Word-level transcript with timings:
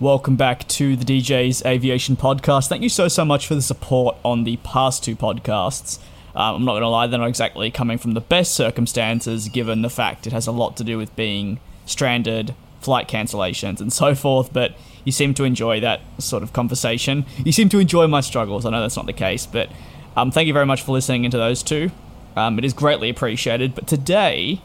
Welcome 0.00 0.34
back 0.34 0.66
to 0.68 0.96
the 0.96 1.04
DJ's 1.04 1.64
Aviation 1.64 2.16
Podcast. 2.16 2.66
Thank 2.66 2.82
you 2.82 2.88
so, 2.88 3.06
so 3.06 3.24
much 3.24 3.46
for 3.46 3.54
the 3.54 3.62
support 3.62 4.16
on 4.24 4.42
the 4.42 4.56
past 4.58 5.04
two 5.04 5.14
podcasts. 5.14 6.00
Um, 6.34 6.56
I'm 6.56 6.64
not 6.64 6.72
going 6.72 6.82
to 6.82 6.88
lie, 6.88 7.06
they're 7.06 7.20
not 7.20 7.28
exactly 7.28 7.70
coming 7.70 7.98
from 7.98 8.14
the 8.14 8.20
best 8.20 8.54
circumstances, 8.54 9.48
given 9.48 9.82
the 9.82 9.88
fact 9.88 10.26
it 10.26 10.32
has 10.32 10.48
a 10.48 10.52
lot 10.52 10.76
to 10.78 10.84
do 10.84 10.98
with 10.98 11.14
being 11.14 11.60
stranded, 11.86 12.56
flight 12.80 13.06
cancellations, 13.06 13.80
and 13.80 13.92
so 13.92 14.16
forth, 14.16 14.52
but 14.52 14.74
you 15.04 15.12
seem 15.12 15.32
to 15.34 15.44
enjoy 15.44 15.78
that 15.78 16.00
sort 16.18 16.42
of 16.42 16.52
conversation. 16.52 17.24
You 17.44 17.52
seem 17.52 17.68
to 17.68 17.78
enjoy 17.78 18.08
my 18.08 18.20
struggles. 18.20 18.66
I 18.66 18.70
know 18.70 18.80
that's 18.80 18.96
not 18.96 19.06
the 19.06 19.12
case, 19.12 19.46
but 19.46 19.70
um, 20.16 20.32
thank 20.32 20.48
you 20.48 20.52
very 20.52 20.66
much 20.66 20.82
for 20.82 20.90
listening 20.90 21.24
into 21.24 21.36
those 21.36 21.62
two. 21.62 21.92
Um, 22.34 22.58
it 22.58 22.64
is 22.64 22.72
greatly 22.72 23.10
appreciated. 23.10 23.76
But 23.76 23.86
today, 23.86 24.60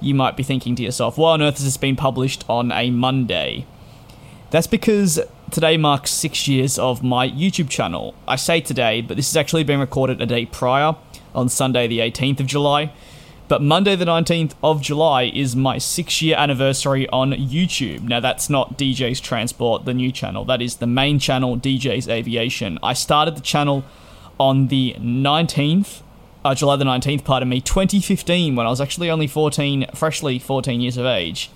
you 0.00 0.12
might 0.12 0.36
be 0.36 0.42
thinking 0.42 0.74
to 0.74 0.82
yourself, 0.82 1.16
why 1.16 1.34
on 1.34 1.42
earth 1.42 1.58
has 1.58 1.64
this 1.64 1.76
been 1.76 1.94
published 1.94 2.44
on 2.48 2.72
a 2.72 2.90
Monday? 2.90 3.64
That's 4.52 4.66
because 4.66 5.18
today 5.50 5.78
marks 5.78 6.10
six 6.10 6.46
years 6.46 6.78
of 6.78 7.02
my 7.02 7.26
YouTube 7.26 7.70
channel. 7.70 8.14
I 8.28 8.36
say 8.36 8.60
today, 8.60 9.00
but 9.00 9.16
this 9.16 9.30
has 9.30 9.36
actually 9.38 9.64
been 9.64 9.80
recorded 9.80 10.20
a 10.20 10.26
day 10.26 10.44
prior, 10.44 10.94
on 11.34 11.48
Sunday, 11.48 11.86
the 11.86 12.00
18th 12.00 12.40
of 12.40 12.46
July. 12.46 12.92
But 13.48 13.62
Monday, 13.62 13.96
the 13.96 14.04
19th 14.04 14.52
of 14.62 14.82
July, 14.82 15.22
is 15.22 15.56
my 15.56 15.78
six 15.78 16.20
year 16.20 16.36
anniversary 16.36 17.08
on 17.08 17.32
YouTube. 17.32 18.02
Now, 18.02 18.20
that's 18.20 18.50
not 18.50 18.76
DJ's 18.76 19.20
Transport, 19.20 19.86
the 19.86 19.94
new 19.94 20.12
channel. 20.12 20.44
That 20.44 20.60
is 20.60 20.76
the 20.76 20.86
main 20.86 21.18
channel, 21.18 21.56
DJ's 21.56 22.06
Aviation. 22.06 22.78
I 22.82 22.92
started 22.92 23.38
the 23.38 23.40
channel 23.40 23.86
on 24.38 24.68
the 24.68 24.96
19th, 24.98 26.02
uh, 26.44 26.54
July 26.54 26.76
the 26.76 26.84
19th, 26.84 27.24
pardon 27.24 27.48
me, 27.48 27.62
2015, 27.62 28.54
when 28.54 28.66
I 28.66 28.68
was 28.68 28.82
actually 28.82 29.08
only 29.08 29.28
14, 29.28 29.86
freshly 29.94 30.38
14 30.38 30.82
years 30.82 30.98
of 30.98 31.06
age 31.06 31.50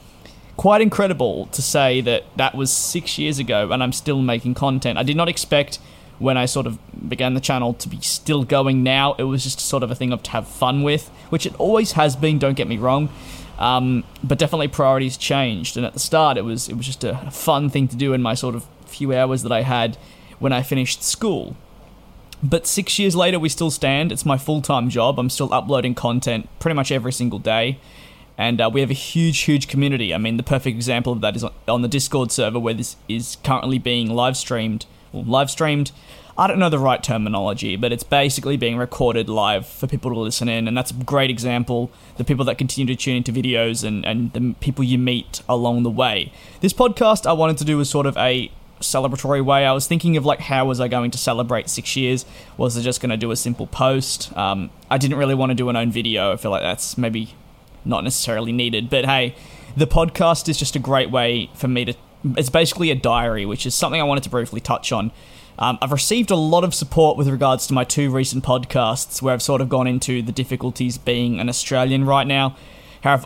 quite 0.56 0.80
incredible 0.80 1.46
to 1.46 1.60
say 1.62 2.00
that 2.00 2.24
that 2.36 2.54
was 2.54 2.72
six 2.72 3.18
years 3.18 3.38
ago 3.38 3.70
and 3.70 3.82
I'm 3.82 3.92
still 3.92 4.22
making 4.22 4.54
content. 4.54 4.98
I 4.98 5.02
did 5.02 5.16
not 5.16 5.28
expect 5.28 5.78
when 6.18 6.36
I 6.36 6.46
sort 6.46 6.66
of 6.66 6.78
began 7.08 7.34
the 7.34 7.40
channel 7.40 7.74
to 7.74 7.88
be 7.88 8.00
still 8.00 8.44
going 8.44 8.82
now. 8.82 9.14
It 9.18 9.24
was 9.24 9.44
just 9.44 9.60
sort 9.60 9.82
of 9.82 9.90
a 9.90 9.94
thing 9.94 10.12
of 10.12 10.22
to 10.24 10.30
have 10.30 10.48
fun 10.48 10.82
with, 10.82 11.08
which 11.28 11.46
it 11.46 11.54
always 11.60 11.92
has 11.92 12.16
been. 12.16 12.38
Don't 12.38 12.56
get 12.56 12.68
me 12.68 12.78
wrong, 12.78 13.10
um, 13.58 14.04
but 14.24 14.38
definitely 14.38 14.68
priorities 14.68 15.16
changed. 15.16 15.76
And 15.76 15.84
at 15.84 15.92
the 15.92 16.00
start, 16.00 16.38
it 16.38 16.42
was 16.42 16.68
it 16.68 16.74
was 16.76 16.86
just 16.86 17.04
a 17.04 17.30
fun 17.30 17.68
thing 17.68 17.86
to 17.88 17.96
do 17.96 18.14
in 18.14 18.22
my 18.22 18.34
sort 18.34 18.54
of 18.54 18.66
few 18.86 19.14
hours 19.14 19.42
that 19.42 19.52
I 19.52 19.62
had 19.62 19.96
when 20.38 20.52
I 20.52 20.62
finished 20.62 21.02
school. 21.02 21.56
But 22.42 22.66
six 22.66 22.98
years 22.98 23.16
later, 23.16 23.38
we 23.38 23.48
still 23.48 23.70
stand. 23.70 24.12
It's 24.12 24.24
my 24.24 24.38
full 24.38 24.62
time 24.62 24.88
job. 24.88 25.18
I'm 25.18 25.30
still 25.30 25.52
uploading 25.52 25.94
content 25.94 26.48
pretty 26.60 26.74
much 26.74 26.90
every 26.90 27.12
single 27.12 27.38
day 27.38 27.78
and 28.38 28.60
uh, 28.60 28.70
we 28.72 28.80
have 28.80 28.90
a 28.90 28.94
huge, 28.94 29.40
huge 29.40 29.68
community. 29.68 30.12
I 30.12 30.18
mean, 30.18 30.36
the 30.36 30.42
perfect 30.42 30.76
example 30.76 31.12
of 31.12 31.20
that 31.22 31.36
is 31.36 31.44
on 31.68 31.82
the 31.82 31.88
Discord 31.88 32.30
server 32.30 32.58
where 32.58 32.74
this 32.74 32.96
is 33.08 33.36
currently 33.42 33.78
being 33.78 34.10
live 34.10 34.36
streamed. 34.36 34.86
Well, 35.12 35.24
live 35.24 35.50
streamed. 35.50 35.92
I 36.38 36.46
don't 36.46 36.58
know 36.58 36.68
the 36.68 36.78
right 36.78 37.02
terminology, 37.02 37.76
but 37.76 37.92
it's 37.92 38.02
basically 38.02 38.58
being 38.58 38.76
recorded 38.76 39.30
live 39.30 39.66
for 39.66 39.86
people 39.86 40.10
to 40.10 40.18
listen 40.20 40.50
in, 40.50 40.68
and 40.68 40.76
that's 40.76 40.90
a 40.90 40.94
great 40.94 41.30
example. 41.30 41.90
The 42.18 42.24
people 42.24 42.44
that 42.44 42.58
continue 42.58 42.94
to 42.94 43.00
tune 43.00 43.16
into 43.16 43.32
videos 43.32 43.82
and, 43.82 44.04
and 44.04 44.32
the 44.34 44.54
people 44.60 44.84
you 44.84 44.98
meet 44.98 45.40
along 45.48 45.82
the 45.82 45.90
way. 45.90 46.32
This 46.60 46.74
podcast 46.74 47.26
I 47.26 47.32
wanted 47.32 47.56
to 47.58 47.64
do 47.64 47.78
was 47.78 47.88
sort 47.88 48.04
of 48.04 48.18
a 48.18 48.50
celebratory 48.80 49.42
way. 49.42 49.64
I 49.64 49.72
was 49.72 49.86
thinking 49.86 50.18
of 50.18 50.26
like 50.26 50.40
how 50.40 50.66
was 50.66 50.78
I 50.78 50.88
going 50.88 51.10
to 51.12 51.18
celebrate 51.18 51.70
six 51.70 51.96
years? 51.96 52.26
Was 52.58 52.76
I 52.76 52.82
just 52.82 53.00
going 53.00 53.10
to 53.10 53.16
do 53.16 53.30
a 53.30 53.36
simple 53.36 53.66
post? 53.66 54.36
Um, 54.36 54.68
I 54.90 54.98
didn't 54.98 55.16
really 55.16 55.34
want 55.34 55.50
to 55.50 55.54
do 55.54 55.70
an 55.70 55.76
own 55.76 55.90
video. 55.90 56.34
I 56.34 56.36
feel 56.36 56.50
like 56.50 56.62
that's 56.62 56.98
maybe 56.98 57.34
not 57.86 58.04
necessarily 58.04 58.52
needed. 58.52 58.90
But 58.90 59.06
hey, 59.06 59.34
the 59.76 59.86
podcast 59.86 60.48
is 60.48 60.58
just 60.58 60.76
a 60.76 60.78
great 60.78 61.10
way 61.10 61.50
for 61.54 61.68
me 61.68 61.84
to. 61.86 61.94
It's 62.36 62.50
basically 62.50 62.90
a 62.90 62.94
diary, 62.94 63.46
which 63.46 63.66
is 63.66 63.74
something 63.74 64.00
I 64.00 64.04
wanted 64.04 64.24
to 64.24 64.30
briefly 64.30 64.60
touch 64.60 64.90
on. 64.90 65.12
Um, 65.58 65.78
I've 65.80 65.92
received 65.92 66.30
a 66.30 66.36
lot 66.36 66.64
of 66.64 66.74
support 66.74 67.16
with 67.16 67.28
regards 67.28 67.66
to 67.68 67.74
my 67.74 67.84
two 67.84 68.10
recent 68.10 68.44
podcasts, 68.44 69.22
where 69.22 69.32
I've 69.32 69.42
sort 69.42 69.60
of 69.60 69.68
gone 69.68 69.86
into 69.86 70.22
the 70.22 70.32
difficulties 70.32 70.98
being 70.98 71.40
an 71.40 71.48
Australian 71.48 72.04
right 72.04 72.26
now. 72.26 72.56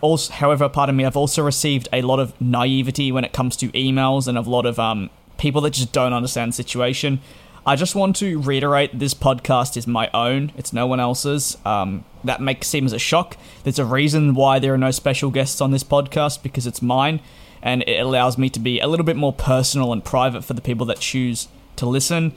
Also, 0.03 0.33
however, 0.34 0.69
pardon 0.69 0.97
me, 0.97 1.07
I've 1.07 1.17
also 1.17 1.43
received 1.43 1.89
a 1.93 2.03
lot 2.03 2.21
of 2.21 2.39
naivety 2.41 3.11
when 3.11 3.25
it 3.25 3.33
comes 3.33 3.57
to 3.57 3.69
emails 3.69 4.29
and 4.29 4.37
a 4.37 4.43
lot 4.43 4.67
of 4.67 4.79
um, 4.79 5.09
people 5.39 5.63
that 5.63 5.71
just 5.71 5.91
don't 5.93 6.13
understand 6.13 6.53
the 6.53 6.57
situation. 6.57 7.21
I 7.66 7.76
just 7.76 7.94
want 7.94 8.16
to 8.16 8.41
reiterate 8.41 8.98
this 8.98 9.12
podcast 9.12 9.76
is 9.76 9.87
my 9.87 10.10
own, 10.15 10.53
it's 10.56 10.72
no 10.72 10.87
one 10.87 10.98
else's. 10.98 11.59
Um, 11.65 12.04
that 12.25 12.41
makes 12.41 12.69
seems 12.69 12.93
a 12.93 12.98
shock. 12.98 13.37
There's 13.65 13.78
a 13.78 13.84
reason 13.84 14.34
why 14.34 14.59
there 14.59 14.72
are 14.72 14.78
no 14.78 14.91
special 14.91 15.31
guests 15.31 15.60
on 15.60 15.71
this 15.71 15.84
podcast 15.84 16.43
because 16.43 16.66
it's 16.66 16.81
mine 16.81 17.21
and 17.62 17.82
it 17.87 18.00
allows 18.00 18.38
me 18.38 18.48
to 18.50 18.60
be 18.60 18.81
a 18.81 18.87
little 18.87 19.04
bit 19.04 19.16
more 19.16 19.32
personal 19.32 19.93
and 19.93 20.03
private 20.03 20.43
for 20.43 20.54
the 20.54 20.62
people 20.62 20.87
that 20.87 21.00
choose 21.00 21.48
to 21.76 21.87
listen. 21.87 22.32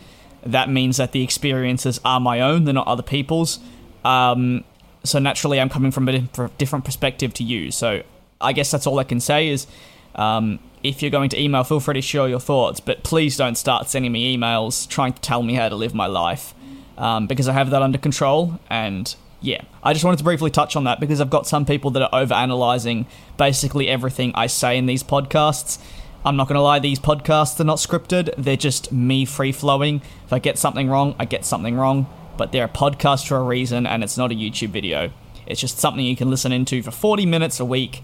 That 0.45 0.69
means 0.69 0.97
that 0.97 1.13
the 1.13 1.23
experiences 1.23 2.01
are 2.03 2.19
my 2.19 2.41
own, 2.41 2.65
they're 2.65 2.73
not 2.73 2.87
other 2.87 3.03
people's. 3.03 3.59
Um, 4.03 4.65
so 5.05 5.19
naturally, 5.19 5.59
I'm 5.59 5.69
coming 5.69 5.91
from 5.91 6.09
a 6.09 6.19
different 6.57 6.83
perspective 6.83 7.33
to 7.35 7.43
you. 7.43 7.71
So 7.71 8.03
I 8.41 8.51
guess 8.51 8.71
that's 8.71 8.85
all 8.85 8.99
I 8.99 9.05
can 9.05 9.21
say 9.21 9.47
is 9.47 9.67
um, 10.15 10.59
if 10.83 11.01
you're 11.01 11.11
going 11.11 11.29
to 11.29 11.41
email, 11.41 11.63
feel 11.63 11.79
free 11.79 11.95
to 11.95 12.01
share 12.01 12.27
your 12.27 12.39
thoughts, 12.39 12.79
but 12.79 13.03
please 13.03 13.37
don't 13.37 13.55
start 13.55 13.89
sending 13.89 14.11
me 14.11 14.37
emails 14.37 14.87
trying 14.87 15.13
to 15.13 15.21
tell 15.21 15.41
me 15.41 15.53
how 15.53 15.69
to 15.69 15.75
live 15.75 15.93
my 15.93 16.07
life 16.07 16.53
um, 16.97 17.25
because 17.25 17.47
I 17.47 17.53
have 17.53 17.69
that 17.69 17.81
under 17.81 17.97
control. 17.97 18.59
And 18.69 19.15
yeah, 19.41 19.61
I 19.81 19.93
just 19.93 20.03
wanted 20.03 20.17
to 20.17 20.23
briefly 20.23 20.51
touch 20.51 20.75
on 20.75 20.83
that 20.83 20.99
because 20.99 21.21
I've 21.21 21.29
got 21.29 21.47
some 21.47 21.65
people 21.65 21.91
that 21.91 22.01
are 22.01 22.21
over 22.21 22.33
analyzing 22.33 23.05
basically 23.37 23.87
everything 23.87 24.33
I 24.35 24.47
say 24.47 24.77
in 24.77 24.85
these 24.85 25.03
podcasts. 25.03 25.79
I'm 26.25 26.35
not 26.35 26.47
going 26.47 26.55
to 26.55 26.61
lie, 26.61 26.79
these 26.79 26.99
podcasts 26.99 27.59
are 27.59 27.65
not 27.65 27.77
scripted, 27.77 28.33
they're 28.37 28.55
just 28.55 28.93
me 28.93 29.25
free 29.25 29.51
flowing. 29.51 30.01
If 30.25 30.31
I 30.31 30.39
get 30.39 30.57
something 30.57 30.89
wrong, 30.89 31.15
I 31.19 31.25
get 31.25 31.43
something 31.43 31.75
wrong, 31.75 32.07
but 32.37 32.53
they're 32.53 32.65
a 32.65 32.69
podcast 32.69 33.27
for 33.27 33.37
a 33.37 33.43
reason 33.43 33.85
and 33.85 34.03
it's 34.03 34.17
not 34.17 34.31
a 34.31 34.35
YouTube 34.35 34.69
video. 34.69 35.11
It's 35.45 35.59
just 35.59 35.79
something 35.79 36.05
you 36.05 36.15
can 36.15 36.29
listen 36.29 36.53
into 36.53 36.81
for 36.81 36.91
40 36.91 37.25
minutes 37.25 37.59
a 37.59 37.65
week 37.65 38.01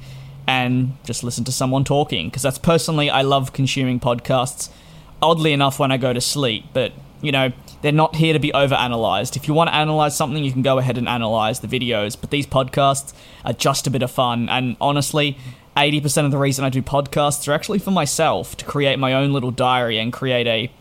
and 0.50 0.98
just 1.04 1.24
listen 1.24 1.44
to 1.44 1.52
someone 1.52 1.84
talking 1.84 2.28
because 2.28 2.42
that's 2.42 2.58
personally 2.58 3.08
I 3.08 3.22
love 3.22 3.54
consuming 3.54 4.00
podcasts. 4.00 4.70
Oddly 5.22 5.54
enough, 5.54 5.78
when 5.78 5.92
I 5.92 5.98
go 5.98 6.12
to 6.12 6.20
sleep, 6.20 6.66
but 6.74 6.92
you 7.22 7.32
know 7.32 7.52
they're 7.84 7.92
not 7.92 8.16
here 8.16 8.34
to 8.34 8.40
be 8.40 8.52
over 8.54 8.74
analyzed. 8.74 9.38
If 9.38 9.48
you 9.48 9.54
want 9.54 9.70
to 9.70 9.76
analyze 9.76 10.16
something, 10.16 10.44
you 10.44 10.52
can 10.52 10.64
go 10.64 10.80
ahead 10.80 10.98
and 10.98 11.08
analyze 11.08 11.60
the 11.60 11.68
videos. 11.68 12.20
But 12.20 12.32
these 12.32 12.48
podcasts 12.48 13.14
are 13.46 13.54
just 13.54 13.86
a 13.86 13.92
bit 13.92 14.02
of 14.02 14.12
fun, 14.12 14.50
and 14.50 14.76
honestly. 14.82 15.38
80% 15.78 16.26
of 16.26 16.32
the 16.32 16.38
reason 16.38 16.66
I 16.66 16.70
do 16.70 16.82
podcasts 16.82 17.48
are 17.48 17.54
actually 17.54 17.80
for 17.80 17.92
myself 17.92 18.58
to 18.58 18.66
create 18.66 19.00
my 19.00 19.14
own 19.14 19.32
little 19.32 19.52
diary 19.52 19.98
and 19.98 20.12
create 20.12 20.46
a 20.46 20.72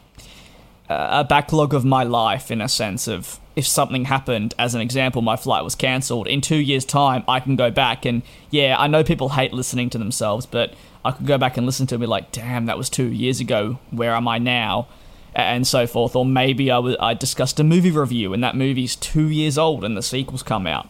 a 0.89 1.23
backlog 1.23 1.73
of 1.73 1.85
my 1.85 2.03
life 2.03 2.51
in 2.51 2.61
a 2.61 2.69
sense 2.69 3.07
of 3.07 3.39
if 3.59 3.67
something 3.67 4.05
happened, 4.05 4.55
as 4.57 4.77
an 4.77 4.81
example, 4.81 5.21
my 5.21 5.35
flight 5.35 5.65
was 5.65 5.75
cancelled, 5.75 6.29
in 6.29 6.41
two 6.41 6.57
years' 6.57 6.85
time, 6.85 7.25
I 7.27 7.41
can 7.41 7.57
go 7.57 7.73
back 7.73 8.05
and, 8.05 8.23
yeah, 8.51 8.77
I 8.79 8.87
know 8.87 9.03
people 9.03 9.31
hate 9.31 9.53
listening 9.53 9.91
to 9.91 9.99
themselves, 9.99 10.47
but 10.47 10.75
I 11.05 11.11
could 11.11 11.27
go 11.27 11.39
back 11.39 11.57
and 11.57 11.67
listen 11.67 11.85
to 11.89 11.95
it 11.95 11.97
and 11.97 12.03
be 12.03 12.07
like, 12.07 12.31
damn, 12.31 12.67
that 12.67 12.79
was 12.79 12.89
two 12.89 13.09
years 13.09 13.41
ago. 13.41 13.81
Where 13.91 14.15
am 14.15 14.29
I 14.29 14.39
now? 14.39 14.87
And 15.35 15.67
so 15.67 15.89
forth. 15.89 16.15
Or 16.15 16.25
maybe 16.25 16.71
I, 16.71 16.77
w- 16.77 16.97
I 17.01 17.15
discussed 17.15 17.59
a 17.59 17.65
movie 17.65 17.91
review 17.91 18.33
and 18.33 18.45
that 18.45 18.55
movie's 18.55 18.95
two 18.95 19.29
years 19.29 19.59
old 19.59 19.85
and 19.85 19.97
the 19.97 20.03
sequels 20.03 20.45
come 20.45 20.69
out. 20.69 20.89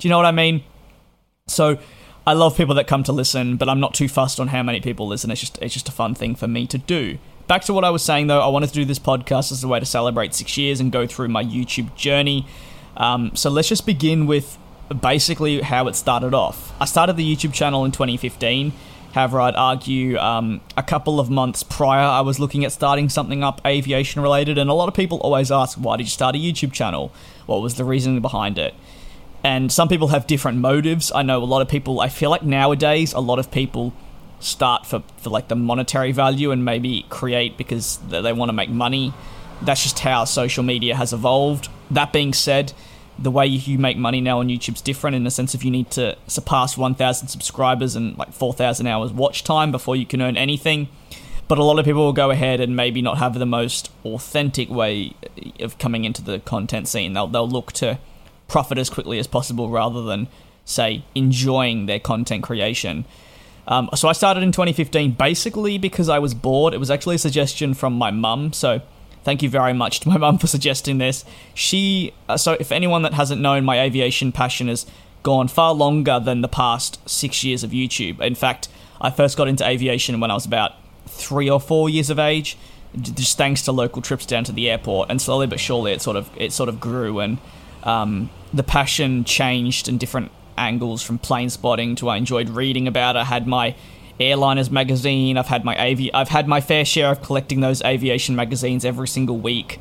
Do 0.00 0.08
you 0.08 0.10
know 0.10 0.16
what 0.16 0.26
I 0.26 0.32
mean? 0.32 0.64
So 1.46 1.78
I 2.26 2.32
love 2.32 2.56
people 2.56 2.74
that 2.74 2.88
come 2.88 3.04
to 3.04 3.12
listen, 3.12 3.56
but 3.56 3.68
I'm 3.68 3.78
not 3.78 3.94
too 3.94 4.08
fussed 4.08 4.40
on 4.40 4.48
how 4.48 4.64
many 4.64 4.80
people 4.80 5.06
listen. 5.06 5.30
It's 5.30 5.40
just 5.40 5.56
it's 5.62 5.72
just 5.72 5.88
a 5.88 5.92
fun 5.92 6.16
thing 6.16 6.34
for 6.34 6.48
me 6.48 6.66
to 6.66 6.78
do. 6.78 7.18
Back 7.48 7.64
to 7.64 7.72
what 7.72 7.82
I 7.82 7.88
was 7.88 8.02
saying 8.02 8.26
though, 8.26 8.42
I 8.42 8.48
wanted 8.48 8.66
to 8.66 8.74
do 8.74 8.84
this 8.84 8.98
podcast 8.98 9.52
as 9.52 9.64
a 9.64 9.68
way 9.68 9.80
to 9.80 9.86
celebrate 9.86 10.34
six 10.34 10.58
years 10.58 10.80
and 10.80 10.92
go 10.92 11.06
through 11.06 11.28
my 11.28 11.42
YouTube 11.42 11.94
journey. 11.96 12.46
Um, 12.94 13.34
so 13.34 13.48
let's 13.48 13.68
just 13.68 13.86
begin 13.86 14.26
with 14.26 14.58
basically 15.00 15.62
how 15.62 15.88
it 15.88 15.96
started 15.96 16.34
off. 16.34 16.74
I 16.78 16.84
started 16.84 17.16
the 17.16 17.24
YouTube 17.24 17.54
channel 17.54 17.86
in 17.86 17.90
2015. 17.90 18.74
However, 19.14 19.40
I'd 19.40 19.54
argue 19.54 20.18
um, 20.18 20.60
a 20.76 20.82
couple 20.82 21.18
of 21.18 21.30
months 21.30 21.62
prior, 21.62 22.04
I 22.04 22.20
was 22.20 22.38
looking 22.38 22.66
at 22.66 22.72
starting 22.72 23.08
something 23.08 23.42
up 23.42 23.62
aviation 23.66 24.20
related, 24.20 24.58
and 24.58 24.68
a 24.68 24.74
lot 24.74 24.88
of 24.88 24.94
people 24.94 25.16
always 25.20 25.50
ask, 25.50 25.78
why 25.78 25.96
did 25.96 26.02
you 26.02 26.10
start 26.10 26.36
a 26.36 26.38
YouTube 26.38 26.74
channel? 26.74 27.10
What 27.46 27.62
was 27.62 27.76
the 27.76 27.84
reasoning 27.84 28.20
behind 28.20 28.58
it? 28.58 28.74
And 29.42 29.72
some 29.72 29.88
people 29.88 30.08
have 30.08 30.26
different 30.26 30.58
motives. 30.58 31.10
I 31.14 31.22
know 31.22 31.42
a 31.42 31.46
lot 31.46 31.62
of 31.62 31.68
people, 31.68 32.00
I 32.00 32.10
feel 32.10 32.28
like 32.28 32.42
nowadays, 32.42 33.14
a 33.14 33.20
lot 33.20 33.38
of 33.38 33.50
people 33.50 33.94
start 34.40 34.86
for, 34.86 35.02
for 35.18 35.30
like 35.30 35.48
the 35.48 35.56
monetary 35.56 36.12
value 36.12 36.50
and 36.50 36.64
maybe 36.64 37.04
create 37.08 37.56
because 37.56 37.98
they 38.08 38.32
want 38.32 38.48
to 38.48 38.52
make 38.52 38.70
money. 38.70 39.12
That's 39.62 39.82
just 39.82 39.98
how 40.00 40.24
social 40.24 40.62
media 40.62 40.94
has 40.94 41.12
evolved. 41.12 41.68
That 41.90 42.12
being 42.12 42.32
said, 42.32 42.72
the 43.18 43.30
way 43.30 43.46
you 43.46 43.78
make 43.78 43.96
money 43.96 44.20
now 44.20 44.38
on 44.38 44.48
YouTube's 44.48 44.80
different 44.80 45.16
in 45.16 45.24
the 45.24 45.30
sense 45.30 45.54
of 45.54 45.64
you 45.64 45.70
need 45.70 45.90
to 45.92 46.16
surpass 46.28 46.78
1,000 46.78 47.28
subscribers 47.28 47.96
and 47.96 48.16
like 48.16 48.32
4,000 48.32 48.86
hours 48.86 49.12
watch 49.12 49.42
time 49.42 49.72
before 49.72 49.96
you 49.96 50.06
can 50.06 50.22
earn 50.22 50.36
anything. 50.36 50.88
But 51.48 51.58
a 51.58 51.64
lot 51.64 51.78
of 51.78 51.84
people 51.84 52.04
will 52.04 52.12
go 52.12 52.30
ahead 52.30 52.60
and 52.60 52.76
maybe 52.76 53.02
not 53.02 53.18
have 53.18 53.38
the 53.38 53.46
most 53.46 53.90
authentic 54.04 54.68
way 54.68 55.14
uh, 55.24 55.64
of 55.64 55.78
coming 55.78 56.04
into 56.04 56.22
the 56.22 56.38
content 56.40 56.86
scene. 56.86 57.14
They'll, 57.14 57.26
they'll 57.26 57.48
look 57.48 57.72
to 57.72 57.98
profit 58.46 58.78
as 58.78 58.90
quickly 58.90 59.18
as 59.18 59.26
possible 59.26 59.70
rather 59.70 60.02
than, 60.02 60.28
say, 60.64 61.04
enjoying 61.14 61.86
their 61.86 61.98
content 61.98 62.44
creation. 62.44 63.06
Um, 63.68 63.90
so 63.94 64.08
I 64.08 64.12
started 64.12 64.42
in 64.42 64.50
2015 64.50 65.12
basically 65.12 65.78
because 65.78 66.08
I 66.08 66.18
was 66.18 66.34
bored. 66.34 66.74
It 66.74 66.78
was 66.78 66.90
actually 66.90 67.16
a 67.16 67.18
suggestion 67.18 67.74
from 67.74 67.92
my 67.92 68.10
mum. 68.10 68.52
So 68.54 68.80
thank 69.24 69.42
you 69.42 69.50
very 69.50 69.74
much 69.74 70.00
to 70.00 70.08
my 70.08 70.16
mum 70.24 70.38
for 70.38 70.46
suggesting 70.46 70.98
this. 70.98 71.24
She, 71.54 72.14
uh, 72.28 72.38
so 72.38 72.56
if 72.58 72.72
anyone 72.72 73.02
that 73.02 73.14
hasn't 73.14 73.40
known, 73.40 73.64
my 73.64 73.80
aviation 73.80 74.32
passion 74.32 74.68
has 74.68 74.86
gone 75.22 75.48
far 75.48 75.74
longer 75.74 76.18
than 76.18 76.40
the 76.40 76.48
past 76.48 77.06
six 77.08 77.44
years 77.44 77.62
of 77.62 77.70
YouTube. 77.70 78.20
In 78.20 78.34
fact, 78.34 78.68
I 79.00 79.10
first 79.10 79.36
got 79.36 79.48
into 79.48 79.66
aviation 79.66 80.18
when 80.18 80.30
I 80.30 80.34
was 80.34 80.46
about 80.46 80.72
three 81.06 81.50
or 81.50 81.60
four 81.60 81.90
years 81.90 82.08
of 82.08 82.18
age, 82.18 82.56
just 83.00 83.36
thanks 83.36 83.62
to 83.62 83.72
local 83.72 84.00
trips 84.00 84.24
down 84.24 84.44
to 84.44 84.52
the 84.52 84.70
airport. 84.70 85.10
And 85.10 85.20
slowly 85.20 85.46
but 85.46 85.60
surely, 85.60 85.92
it 85.92 86.00
sort 86.00 86.16
of 86.16 86.30
it 86.36 86.52
sort 86.52 86.68
of 86.68 86.80
grew, 86.80 87.20
and 87.20 87.38
um, 87.82 88.30
the 88.52 88.62
passion 88.62 89.24
changed 89.24 89.88
and 89.88 90.00
different 90.00 90.32
angles 90.58 91.02
from 91.02 91.18
plane 91.18 91.50
spotting 91.50 91.94
to 91.96 92.08
I 92.08 92.16
enjoyed 92.16 92.50
reading 92.50 92.86
about. 92.86 93.16
I 93.16 93.24
had 93.24 93.46
my 93.46 93.74
airliners 94.20 94.70
magazine. 94.70 95.36
I've 95.36 95.46
had 95.46 95.64
my 95.64 95.76
avi- 95.78 96.12
I've 96.12 96.28
had 96.28 96.48
my 96.48 96.60
fair 96.60 96.84
share 96.84 97.10
of 97.10 97.22
collecting 97.22 97.60
those 97.60 97.82
aviation 97.82 98.36
magazines 98.36 98.84
every 98.84 99.08
single 99.08 99.38
week. 99.38 99.80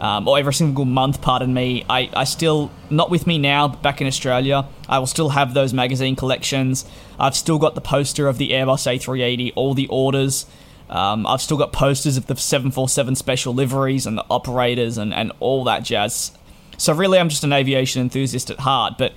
Um, 0.00 0.26
or 0.26 0.38
every 0.38 0.52
single 0.52 0.84
month, 0.84 1.22
pardon 1.22 1.54
me. 1.54 1.84
I, 1.88 2.10
I 2.14 2.24
still, 2.24 2.70
not 2.90 3.10
with 3.10 3.26
me 3.26 3.38
now, 3.38 3.68
but 3.68 3.80
back 3.80 4.00
in 4.00 4.06
Australia, 4.06 4.66
I 4.88 4.98
will 4.98 5.06
still 5.06 5.30
have 5.30 5.54
those 5.54 5.72
magazine 5.72 6.16
collections. 6.16 6.84
I've 7.18 7.36
still 7.36 7.58
got 7.58 7.76
the 7.76 7.80
poster 7.80 8.26
of 8.26 8.36
the 8.36 8.50
Airbus 8.50 8.86
A380, 8.92 9.52
all 9.54 9.72
the 9.72 9.86
orders. 9.86 10.46
Um, 10.90 11.26
I've 11.26 11.40
still 11.40 11.56
got 11.56 11.72
posters 11.72 12.16
of 12.16 12.26
the 12.26 12.36
747 12.36 13.14
special 13.14 13.54
liveries 13.54 14.04
and 14.04 14.18
the 14.18 14.26
operators 14.28 14.98
and, 14.98 15.14
and 15.14 15.32
all 15.40 15.64
that 15.64 15.84
jazz. 15.84 16.32
So, 16.76 16.92
really, 16.92 17.18
I'm 17.18 17.28
just 17.28 17.44
an 17.44 17.52
aviation 17.52 18.02
enthusiast 18.02 18.50
at 18.50 18.60
heart, 18.60 18.94
but 18.98 19.12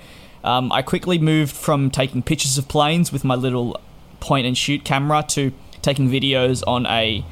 um, 0.47 0.71
I 0.71 0.81
quickly 0.81 1.17
moved 1.17 1.53
from 1.53 1.91
taking 1.91 2.23
pictures 2.23 2.57
of 2.57 2.69
planes 2.69 3.11
with 3.11 3.25
my 3.25 3.35
little 3.35 3.79
point 4.21 4.47
and 4.47 4.57
shoot 4.57 4.85
camera 4.85 5.23
to 5.29 5.51
taking 5.81 6.09
videos 6.09 6.63
on 6.65 6.85
a 6.85 7.25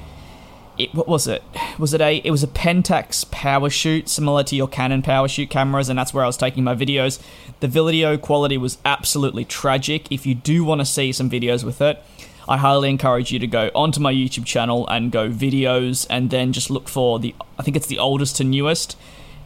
it, 0.78 0.94
what 0.94 1.08
was 1.08 1.26
it? 1.26 1.42
Was 1.80 1.94
it 1.94 2.02
a 2.02 2.18
it 2.18 2.30
was 2.30 2.44
a 2.44 2.48
Pentax 2.48 3.32
power 3.32 3.70
shoot 3.70 4.10
similar 4.10 4.44
to 4.44 4.58
your 4.58 4.68
Canon 4.68 5.02
PowerShot 5.02 5.50
cameras 5.50 5.88
and 5.88 5.98
that's 5.98 6.14
where 6.14 6.26
I 6.26 6.28
was 6.28 6.36
taking 6.36 6.66
my 6.66 6.76
videos. 6.76 7.22
The 7.62 7.70
video 7.70 8.18
quality 8.18 8.58
was 8.58 8.80
absolutely 8.84 9.46
tragic. 9.46 10.12
If 10.12 10.26
you 10.26 10.36
do 10.36 10.66
want 10.66 10.82
to 10.82 10.86
see 10.86 11.14
some 11.14 11.30
videos 11.30 11.64
with 11.64 11.80
it, 11.80 12.04
I 12.50 12.58
highly 12.58 12.90
encourage 12.90 13.32
you 13.32 13.40
to 13.40 13.48
go 13.48 13.72
onto 13.74 14.02
my 14.02 14.14
YouTube 14.14 14.46
channel 14.46 14.86
and 14.90 15.10
go 15.10 15.30
videos 15.30 16.06
and 16.10 16.32
then 16.32 16.52
just 16.52 16.70
look 16.70 16.90
for 16.90 17.20
the 17.20 17.34
I 17.58 17.64
think 17.64 17.78
it's 17.78 17.88
the 17.88 18.00
oldest 18.00 18.36
to 18.38 18.44
newest 18.44 18.98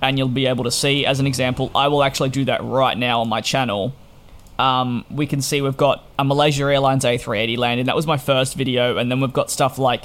and 0.02 0.18
you'll 0.18 0.28
be 0.28 0.46
able 0.46 0.64
to 0.64 0.72
see 0.72 1.06
as 1.06 1.20
an 1.20 1.28
example 1.28 1.72
I 1.76 1.88
will 1.88 2.04
actually 2.04 2.30
do 2.30 2.46
that 2.46 2.64
right 2.64 2.98
now 2.98 3.22
on 3.22 3.30
my 3.30 3.42
channel 3.42 3.94
um, 4.60 5.06
we 5.10 5.26
can 5.26 5.42
see 5.42 5.62
we've 5.62 5.78
got 5.78 6.04
a 6.20 6.26
Malaysia 6.26 6.64
Airlines 6.64 7.06
A380 7.06 7.58
landing. 7.58 7.86
That 7.86 7.96
was 7.96 8.06
my 8.06 8.18
first 8.18 8.56
video, 8.56 8.98
and 8.98 9.10
then 9.10 9.22
we've 9.22 9.34
got 9.34 9.50
stuff 9.50 9.80
like 9.80 10.04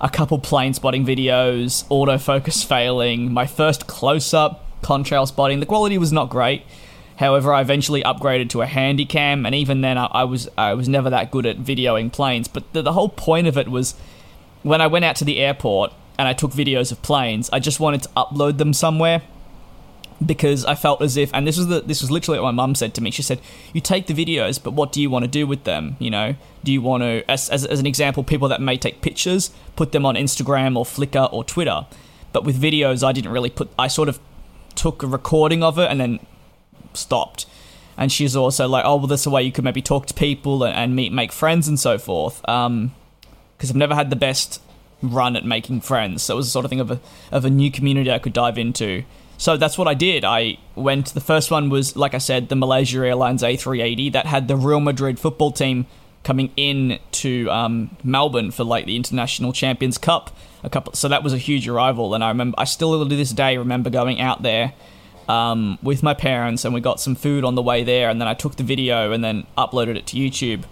a 0.00 0.08
couple 0.08 0.38
plane 0.38 0.74
spotting 0.74 1.04
videos, 1.04 1.84
autofocus 1.88 2.64
failing, 2.64 3.32
my 3.32 3.46
first 3.46 3.88
close 3.88 4.32
up 4.32 4.64
contrail 4.80 5.26
spotting. 5.26 5.58
The 5.58 5.66
quality 5.66 5.98
was 5.98 6.12
not 6.12 6.30
great. 6.30 6.62
However, 7.16 7.52
I 7.52 7.62
eventually 7.62 8.02
upgraded 8.04 8.48
to 8.50 8.62
a 8.62 8.66
handy 8.66 9.06
cam, 9.06 9.44
and 9.44 9.56
even 9.56 9.80
then, 9.80 9.98
I, 9.98 10.06
I 10.06 10.24
was 10.24 10.48
I 10.56 10.74
was 10.74 10.88
never 10.88 11.10
that 11.10 11.32
good 11.32 11.44
at 11.44 11.58
videoing 11.58 12.12
planes. 12.12 12.46
But 12.46 12.72
the, 12.72 12.82
the 12.82 12.92
whole 12.92 13.08
point 13.08 13.48
of 13.48 13.58
it 13.58 13.66
was 13.66 13.96
when 14.62 14.80
I 14.80 14.86
went 14.86 15.04
out 15.04 15.16
to 15.16 15.24
the 15.24 15.38
airport 15.38 15.92
and 16.16 16.28
I 16.28 16.32
took 16.32 16.52
videos 16.52 16.92
of 16.92 17.02
planes, 17.02 17.50
I 17.52 17.58
just 17.58 17.80
wanted 17.80 18.04
to 18.04 18.08
upload 18.10 18.58
them 18.58 18.72
somewhere 18.72 19.22
because 20.24 20.64
I 20.64 20.74
felt 20.74 21.02
as 21.02 21.16
if, 21.16 21.30
and 21.34 21.46
this 21.46 21.58
was 21.58 21.66
the 21.66 21.80
this 21.80 22.00
was 22.00 22.10
literally 22.10 22.40
what 22.40 22.46
my 22.54 22.62
mum 22.62 22.74
said 22.74 22.94
to 22.94 23.02
me. 23.02 23.10
She 23.10 23.22
said, 23.22 23.40
"You 23.72 23.80
take 23.80 24.06
the 24.06 24.14
videos, 24.14 24.62
but 24.62 24.72
what 24.72 24.92
do 24.92 25.00
you 25.02 25.10
want 25.10 25.24
to 25.24 25.30
do 25.30 25.46
with 25.46 25.64
them? 25.64 25.96
You 25.98 26.10
know, 26.10 26.36
do 26.64 26.72
you 26.72 26.80
want 26.80 27.02
to, 27.02 27.30
as, 27.30 27.50
as, 27.50 27.64
as 27.66 27.80
an 27.80 27.86
example, 27.86 28.24
people 28.24 28.48
that 28.48 28.60
may 28.60 28.76
take 28.76 29.02
pictures, 29.02 29.50
put 29.74 29.92
them 29.92 30.06
on 30.06 30.14
Instagram 30.14 30.76
or 30.76 30.84
Flickr 30.84 31.30
or 31.32 31.44
Twitter, 31.44 31.86
but 32.32 32.44
with 32.44 32.60
videos, 32.60 33.06
I 33.06 33.12
didn't 33.12 33.32
really 33.32 33.50
put. 33.50 33.70
I 33.78 33.88
sort 33.88 34.08
of 34.08 34.18
took 34.74 35.02
a 35.02 35.06
recording 35.06 35.62
of 35.62 35.78
it 35.78 35.90
and 35.90 36.00
then 36.00 36.20
stopped." 36.94 37.46
And 37.98 38.12
she's 38.12 38.36
also 38.36 38.68
like, 38.68 38.84
"Oh, 38.86 38.96
well, 38.96 39.06
that's 39.06 39.26
a 39.26 39.30
way 39.30 39.42
you 39.42 39.52
could 39.52 39.64
maybe 39.64 39.82
talk 39.82 40.06
to 40.06 40.14
people 40.14 40.64
and, 40.64 40.74
and 40.74 40.96
meet, 40.96 41.12
make 41.12 41.32
friends 41.32 41.68
and 41.68 41.78
so 41.78 41.98
forth." 41.98 42.40
Because 42.42 42.66
um, 42.66 42.92
I've 43.60 43.76
never 43.76 43.94
had 43.94 44.10
the 44.10 44.16
best 44.16 44.62
run 45.02 45.36
at 45.36 45.44
making 45.44 45.82
friends, 45.82 46.22
so 46.22 46.34
it 46.34 46.36
was 46.38 46.46
a 46.46 46.50
sort 46.50 46.64
of 46.64 46.70
thing 46.70 46.80
of 46.80 46.90
a 46.90 47.00
of 47.30 47.44
a 47.44 47.50
new 47.50 47.70
community 47.70 48.10
I 48.10 48.18
could 48.18 48.32
dive 48.32 48.56
into 48.56 49.04
so 49.38 49.56
that's 49.56 49.76
what 49.76 49.88
I 49.88 49.94
did. 49.94 50.24
I 50.24 50.58
went. 50.74 51.08
The 51.08 51.20
first 51.20 51.50
one 51.50 51.68
was, 51.68 51.96
like 51.96 52.14
I 52.14 52.18
said, 52.18 52.48
the 52.48 52.56
Malaysia 52.56 52.98
Airlines 52.98 53.42
A380 53.42 54.12
that 54.12 54.26
had 54.26 54.48
the 54.48 54.56
Real 54.56 54.80
Madrid 54.80 55.18
football 55.18 55.52
team 55.52 55.86
coming 56.24 56.50
in 56.56 56.98
to 57.12 57.48
um, 57.50 57.96
Melbourne 58.02 58.50
for 58.50 58.64
like 58.64 58.86
the 58.86 58.96
International 58.96 59.52
Champions 59.52 59.98
Cup. 59.98 60.34
A 60.64 60.70
couple. 60.70 60.94
So 60.94 61.08
that 61.08 61.22
was 61.22 61.32
a 61.32 61.38
huge 61.38 61.68
arrival, 61.68 62.14
and 62.14 62.24
I 62.24 62.28
remember. 62.28 62.54
I 62.58 62.64
still 62.64 63.06
to 63.06 63.16
this 63.16 63.30
day 63.30 63.56
remember 63.56 63.90
going 63.90 64.20
out 64.20 64.42
there 64.42 64.72
um, 65.28 65.78
with 65.82 66.02
my 66.02 66.14
parents, 66.14 66.64
and 66.64 66.72
we 66.72 66.80
got 66.80 66.98
some 66.98 67.14
food 67.14 67.44
on 67.44 67.54
the 67.54 67.62
way 67.62 67.84
there, 67.84 68.08
and 68.08 68.20
then 68.20 68.28
I 68.28 68.34
took 68.34 68.56
the 68.56 68.64
video 68.64 69.12
and 69.12 69.22
then 69.22 69.46
uploaded 69.56 69.96
it 69.96 70.06
to 70.08 70.16
YouTube. 70.16 70.64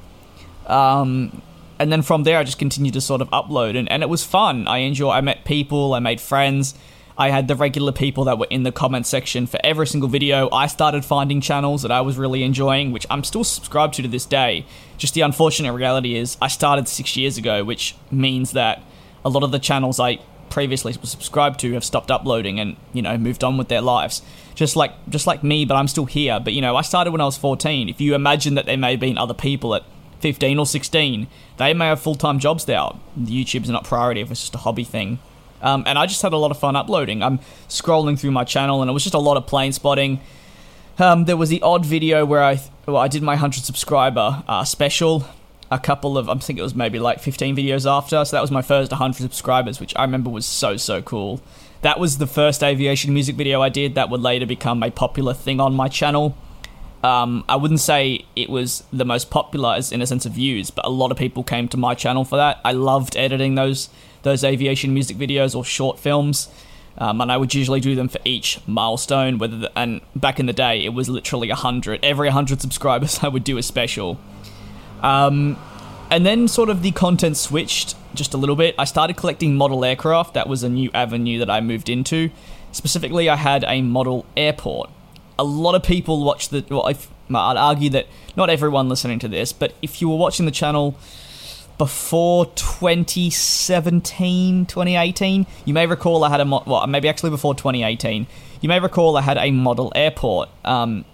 Um, 0.67 1.43
and 1.79 1.93
then 1.93 2.03
from 2.03 2.23
there, 2.25 2.39
I 2.39 2.45
just 2.45 2.59
continued 2.59 2.95
to 2.95 3.01
sort 3.01 3.21
of 3.21 3.29
upload, 3.29 3.77
and, 3.77 3.91
and 3.91 4.03
it 4.03 4.09
was 4.09 4.25
fun. 4.25 4.67
I 4.67 4.79
enjoy. 4.79 5.11
I 5.11 5.21
met 5.21 5.45
people. 5.45 5.93
I 5.93 5.99
made 5.99 6.21
friends 6.21 6.75
I 7.17 7.31
had 7.31 7.47
the 7.47 7.55
regular 7.55 7.93
people 7.93 8.25
that 8.25 8.39
were 8.39 8.49
in 8.51 8.65
the 8.65 8.73
comment 8.73 9.07
section 9.07 9.47
for 9.47 9.61
every 9.63 9.87
single 9.87 10.09
video. 10.09 10.49
I 10.51 10.67
started 10.67 11.05
finding 11.05 11.41
channels 11.41 11.83
that 11.83 11.93
I 11.93 12.01
was 12.01 12.19
really 12.19 12.43
enjoying, 12.43 12.91
which 12.91 13.07
I'm 13.09 13.23
still 13.23 13.45
subscribed 13.45 13.95
to 13.95 14.03
to 14.03 14.09
this 14.09 14.27
day. 14.27 14.67
Just 14.99 15.15
the 15.15 15.21
unfortunate 15.21 15.73
reality 15.73 16.17
is 16.17 16.37
I 16.43 16.49
started 16.49 16.89
six 16.89 17.17
years 17.17 17.39
ago, 17.39 17.63
which 17.63 17.95
means 18.11 18.53
that 18.53 18.83
a 19.25 19.29
lot 19.29 19.45
of 19.45 19.53
the 19.53 19.61
channels 19.61 20.01
I 20.01 20.19
previously 20.51 20.95
was 21.01 21.11
subscribed 21.11 21.59
to 21.61 21.73
have 21.73 21.85
stopped 21.85 22.11
uploading 22.11 22.61
and 22.61 22.77
you 22.93 23.03
know 23.03 23.17
moved 23.17 23.45
on 23.45 23.57
with 23.59 23.69
their 23.69 23.81
lives. 23.81 24.23
Just 24.57 24.75
like 24.75 24.93
just 25.09 25.27
like 25.27 25.45
me, 25.45 25.65
but 25.65 25.77
I'm 25.77 25.89
still 25.89 26.07
here. 26.07 26.41
But 26.41 26.53
you 26.53 26.61
know, 26.61 26.75
I 26.75 26.83
started 26.83 27.13
when 27.13 27.21
I 27.21 27.27
was 27.27 27.37
14. 27.37 27.89
If 27.89 28.01
you 28.01 28.15
imagine 28.15 28.55
that 28.57 28.67
there 28.67 28.77
may 28.77 28.93
have 28.93 29.01
been 29.01 29.19
other 29.19 29.35
people 29.35 29.75
at 29.77 29.85
15 30.19 30.59
or 30.59 30.67
16, 30.67 31.27
they 31.59 31.75
may 31.75 31.87
have 31.87 32.01
full 32.01 32.17
time 32.17 32.41
jobs 32.41 32.67
now. 32.67 32.99
YouTube's 33.17 33.69
not 33.71 33.85
priority 33.85 34.21
if 34.21 34.33
it's 34.33 34.41
just 34.41 34.55
a 34.57 34.59
hobby 34.59 34.85
thing. 34.85 35.21
Um, 35.65 35.83
and 35.87 35.99
I 35.99 36.07
just 36.07 36.23
had 36.23 36.33
a 36.33 36.37
lot 36.37 36.53
of 36.53 36.59
fun 36.59 36.77
uploading. 36.77 37.23
I'm 37.23 37.41
scrolling 37.69 38.19
through 38.19 38.31
my 38.31 38.45
channel, 38.45 38.83
and 38.83 38.89
it 38.89 38.95
was 38.95 39.03
just 39.03 39.15
a 39.15 39.19
lot 39.19 39.37
of 39.37 39.47
plane 39.49 39.73
spotting. 39.73 40.21
Um, 40.99 41.25
there 41.25 41.37
was 41.37 41.49
the 41.49 41.61
odd 41.63 41.85
video 41.85 42.25
where 42.25 42.45
I 42.45 42.61
well, 42.87 42.99
I 42.99 43.09
did 43.09 43.23
my 43.23 43.33
100 43.33 43.65
subscriber 43.65 44.45
uh, 44.47 44.65
special. 44.65 45.27
A 45.71 45.79
couple 45.79 46.19
of, 46.19 46.29
I 46.29 46.35
think 46.35 46.59
it 46.59 46.63
was 46.63 46.75
maybe 46.75 46.99
like 46.99 47.19
15 47.21 47.57
videos 47.57 47.91
after. 47.91 48.25
So 48.25 48.37
that 48.37 48.43
was 48.43 48.51
my 48.51 48.63
first 48.63 48.93
100 48.93 49.17
subscribers, 49.17 49.81
which 49.81 49.95
I 49.97 50.03
remember 50.03 50.31
was 50.31 50.47
so, 50.47 50.77
so 50.77 51.03
cool. 51.03 51.41
That 51.81 51.99
was 51.99 52.19
the 52.19 52.27
first 52.27 52.63
aviation 52.63 53.13
music 53.13 53.37
video 53.37 53.61
I 53.63 53.71
did 53.71 53.95
that 53.95 54.11
would 54.11 54.21
later 54.21 54.47
become 54.47 54.83
a 54.83 54.91
popular 54.91 55.35
thing 55.35 55.61
on 55.61 55.75
my 55.75 55.89
channel. 55.89 56.37
Um, 57.03 57.45
I 57.49 57.57
wouldn't 57.57 57.81
say 57.81 58.25
it 58.37 58.49
was 58.49 58.85
the 58.93 59.05
most 59.05 59.31
popular 59.31 59.79
in 59.91 60.01
a 60.01 60.07
sense 60.07 60.25
of 60.25 60.33
views, 60.33 60.71
but 60.71 60.85
a 60.85 60.91
lot 60.91 61.11
of 61.11 61.19
people 61.19 61.43
came 61.43 61.69
to 61.69 61.77
my 61.77 61.95
channel 61.95 62.25
for 62.25 62.37
that. 62.37 62.61
I 62.65 62.73
loved 62.73 63.17
editing 63.17 63.55
those 63.55 63.89
those 64.25 64.43
aviation 64.43 64.93
music 64.93 65.17
videos 65.17 65.55
or 65.55 65.65
short 65.65 65.99
films. 65.99 66.49
Um, 66.97 67.21
and 67.21 67.31
I 67.31 67.37
would 67.37 67.55
usually 67.55 67.81
do 67.81 67.95
them 67.95 68.09
for 68.09 68.21
each 68.25 68.61
milestone. 68.67 69.39
Whether 69.39 69.59
the, 69.59 69.79
and 69.79 70.01
back 70.15 70.39
in 70.39 70.47
the 70.47 70.53
day, 70.53 70.85
it 70.85 70.91
was 70.91 71.09
literally 71.09 71.49
hundred. 71.51 72.01
Every 72.05 72.29
hundred 72.29 72.61
subscribers, 72.61 73.21
I 73.23 73.29
would 73.29 73.45
do 73.45 73.57
a 73.57 73.63
special. 73.63 74.19
Um, 75.03 75.57
and 76.11 76.25
then 76.25 76.49
sort 76.49 76.69
of 76.69 76.83
the 76.83 76.93
content 76.93 77.37
switched 77.37 77.97
just 78.15 78.35
a 78.35 78.37
little 78.37 78.57
bit. 78.57 78.75
I 78.79 78.85
started 78.85 79.17
collecting 79.17 79.57
model 79.57 79.85
aircraft. 79.85 80.35
That 80.35 80.49
was 80.49 80.63
a 80.63 80.69
new 80.69 80.91
avenue 80.95 81.39
that 81.39 81.51
I 81.51 81.61
moved 81.61 81.89
into. 81.89 82.31
Specifically, 82.71 83.29
I 83.29 83.37
had 83.37 83.65
a 83.67 83.83
model 83.83 84.25
airport. 84.37 84.91
A 85.39 85.45
lot 85.45 85.75
of 85.75 85.83
people 85.83 86.25
watch 86.25 86.49
the. 86.51 86.65
Well, 86.71 86.87
I'd 86.87 87.57
argue 87.57 87.91
that 87.91 88.07
not 88.37 88.51
everyone 88.51 88.89
listening 88.89 89.19
to 89.21 89.29
this, 89.29 89.53
but 89.53 89.75
if 89.83 90.01
you 90.01 90.09
were 90.09 90.17
watching 90.17 90.47
the 90.47 90.53
channel 90.53 90.97
before 91.79 92.47
2017, 92.47 94.67
2018. 94.67 95.47
You 95.65 95.75
may 95.75 95.87
recall 95.87 96.25
I 96.25 96.31
had 96.31 96.41
a 96.41 96.45
mo- 96.45 96.65
well, 96.67 96.85
maybe 96.87 97.09
actually 97.09 97.31
before 97.31 97.55
2018. 97.55 98.27
You 98.61 98.69
may 98.69 98.81
recall 98.81 99.17
I 99.17 99.23
had 99.23 99.39
a 99.39 99.51
model 99.51 99.91
airport. 99.95 100.51
Um, 100.65 101.05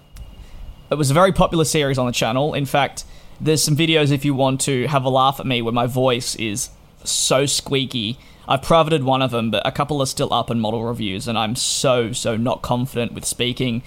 it 0.90 0.97
was 0.97 1.11
a 1.11 1.14
very 1.14 1.33
popular 1.33 1.64
series 1.64 1.97
on 1.99 2.07
the 2.07 2.12
channel. 2.12 2.55
In 2.55 2.67
fact, 2.67 3.05
there's 3.40 3.62
some 3.62 3.76
videos 3.76 4.12
if 4.12 4.25
you 4.25 4.35
want 4.35 4.61
to 4.62 4.87
have 4.88 5.05
a 5.05 5.09
laugh 5.09 5.38
at 5.40 5.47
me 5.47 5.62
where 5.62 5.73
my 5.73 5.87
voice 5.87 6.35
is 6.37 6.71
so 7.05 7.47
squeaky. 7.47 8.19
I've 8.47 8.62
privated 8.62 9.05
one 9.05 9.23
of 9.23 9.31
them, 9.31 9.50
but 9.50 9.67
a 9.67 9.73
couple 9.73 10.02
are 10.02 10.07
still 10.07 10.35
up 10.35 10.50
in 10.50 10.61
model 10.61 10.85
reviews, 10.85 11.26
and 11.29 11.38
I'm 11.38 11.55
so 11.55 12.12
so 12.12 12.37
not 12.37 12.62
confident 12.62 13.12
with 13.12 13.25
speaking 13.25 13.83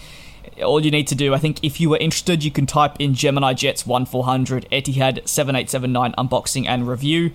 all 0.64 0.84
you 0.84 0.92
need 0.92 1.08
to 1.08 1.16
do, 1.16 1.34
I 1.34 1.38
think, 1.38 1.64
if 1.64 1.80
you 1.80 1.90
were 1.90 1.98
interested, 1.98 2.44
you 2.44 2.52
can 2.52 2.66
type 2.66 2.96
in 3.00 3.14
Gemini 3.14 3.54
Jets 3.54 3.86
1400 3.86 4.68
Etihad 4.72 5.28
7879 5.28 6.14
unboxing 6.18 6.68
and 6.68 6.88
review. 6.88 7.32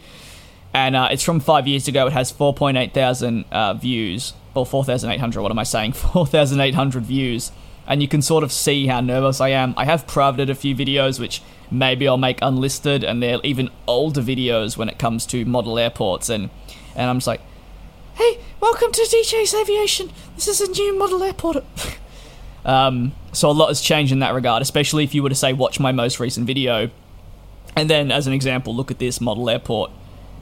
And 0.74 0.94
uh, 0.94 1.08
it's 1.10 1.22
from 1.22 1.40
five 1.40 1.66
years 1.66 1.88
ago. 1.88 2.06
It 2.06 2.12
has 2.12 2.32
4.8 2.32 2.92
thousand 2.92 3.46
uh, 3.50 3.74
views, 3.74 4.34
or 4.54 4.66
4,800. 4.66 5.40
What 5.40 5.50
am 5.50 5.58
I 5.58 5.64
saying? 5.64 5.92
4,800 5.94 7.02
views. 7.04 7.52
And 7.86 8.02
you 8.02 8.08
can 8.08 8.20
sort 8.20 8.44
of 8.44 8.52
see 8.52 8.86
how 8.86 9.00
nervous 9.00 9.40
I 9.40 9.48
am. 9.48 9.72
I 9.76 9.86
have 9.86 10.06
privated 10.06 10.50
a 10.50 10.54
few 10.54 10.76
videos, 10.76 11.18
which 11.18 11.40
maybe 11.70 12.06
I'll 12.06 12.18
make 12.18 12.38
unlisted 12.42 13.04
and 13.04 13.22
they're 13.22 13.40
even 13.42 13.70
older 13.86 14.20
videos 14.20 14.76
when 14.76 14.88
it 14.88 14.98
comes 14.98 15.26
to 15.26 15.44
model 15.44 15.78
airports 15.78 16.28
and 16.28 16.50
and 16.94 17.08
I'm 17.08 17.18
just 17.18 17.26
like, 17.26 17.40
hey, 18.14 18.40
welcome 18.60 18.90
to 18.90 19.02
DJ's 19.02 19.54
Aviation. 19.54 20.10
This 20.34 20.48
is 20.48 20.60
a 20.60 20.70
new 20.70 20.98
model 20.98 21.22
airport. 21.22 21.64
um, 22.68 23.12
so 23.32 23.50
a 23.50 23.52
lot 23.52 23.68
has 23.68 23.80
changed 23.80 24.12
in 24.12 24.18
that 24.18 24.34
regard, 24.34 24.60
especially 24.60 25.02
if 25.02 25.14
you 25.14 25.22
were 25.22 25.30
to 25.30 25.34
say 25.34 25.54
watch 25.54 25.80
my 25.80 25.90
most 25.90 26.20
recent 26.20 26.46
video, 26.46 26.90
and 27.74 27.88
then 27.88 28.12
as 28.12 28.26
an 28.26 28.34
example, 28.34 28.76
look 28.76 28.90
at 28.90 28.98
this 28.98 29.20
model 29.20 29.48
airport 29.48 29.90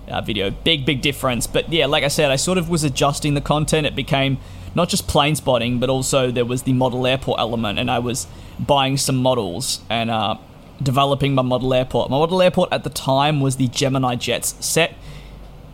uh, 0.09 0.21
video. 0.21 0.51
Big 0.51 0.85
big 0.85 1.01
difference. 1.03 1.47
But 1.47 1.73
yeah, 1.73 1.87
like 1.87 2.03
I 2.03 2.09
said, 2.09 2.33
I 2.33 2.37
sort 2.37 2.59
of 2.59 2.69
was 2.69 2.83
adjusting 2.83 3.35
the 3.35 3.41
content. 3.41 3.87
It 3.87 3.95
became 3.95 4.39
not 4.75 4.89
just 4.89 5.07
plane 5.07 5.37
spotting, 5.37 5.79
but 5.79 5.89
also 5.89 6.33
there 6.33 6.45
was 6.45 6.65
the 6.65 6.73
model 6.73 7.07
airport 7.07 7.39
element, 7.39 7.79
and 7.79 7.91
I 7.91 8.01
was 8.01 8.27
buying 8.59 8.97
some 8.97 9.17
models 9.17 9.81
and 9.89 10.11
uh, 10.11 10.37
developing 10.83 11.35
my 11.35 11.43
model 11.43 11.73
airport. 11.73 12.11
My 12.11 12.19
model 12.19 12.43
airport 12.43 12.73
at 12.73 12.83
the 12.83 12.91
time 12.91 13.41
was 13.41 13.57
the 13.57 13.69
Gemini 13.69 14.17
Jets 14.17 14.57
set. 14.65 14.95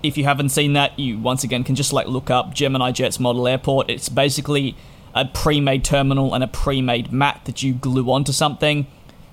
If 0.02 0.18
you 0.18 0.24
haven't 0.24 0.50
seen 0.50 0.74
that, 0.74 0.98
you 0.98 1.18
once 1.18 1.44
again 1.44 1.64
can 1.64 1.76
just 1.76 1.92
like 1.94 2.08
look 2.08 2.28
up 2.28 2.52
Gemini 2.52 2.90
Jets 2.90 3.18
model 3.18 3.48
airport. 3.48 3.88
It's 3.88 4.10
basically 4.10 4.76
a 5.14 5.24
pre-made 5.24 5.84
terminal 5.84 6.34
and 6.34 6.42
a 6.42 6.48
pre-made 6.48 7.12
mat 7.12 7.42
that 7.44 7.62
you 7.62 7.74
glue 7.74 8.10
onto 8.10 8.32
something. 8.32 8.86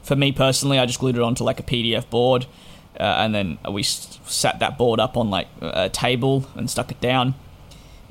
For 0.03 0.15
me 0.15 0.31
personally, 0.31 0.79
I 0.79 0.86
just 0.86 1.00
glued 1.00 1.15
it 1.15 1.21
onto 1.21 1.43
like 1.43 1.59
a 1.59 1.63
MDF 1.63 2.09
board, 2.09 2.45
uh, 3.00 3.03
and 3.03 3.33
then 3.33 3.57
we 3.69 3.83
sat 3.83 4.59
that 4.59 4.77
board 4.77 5.00
up 5.00 5.15
on 5.15 5.29
like 5.29 5.48
a 5.62 5.89
table 5.89 6.48
and 6.55 6.69
stuck 6.69 6.91
it 6.91 7.00
down. 7.00 7.36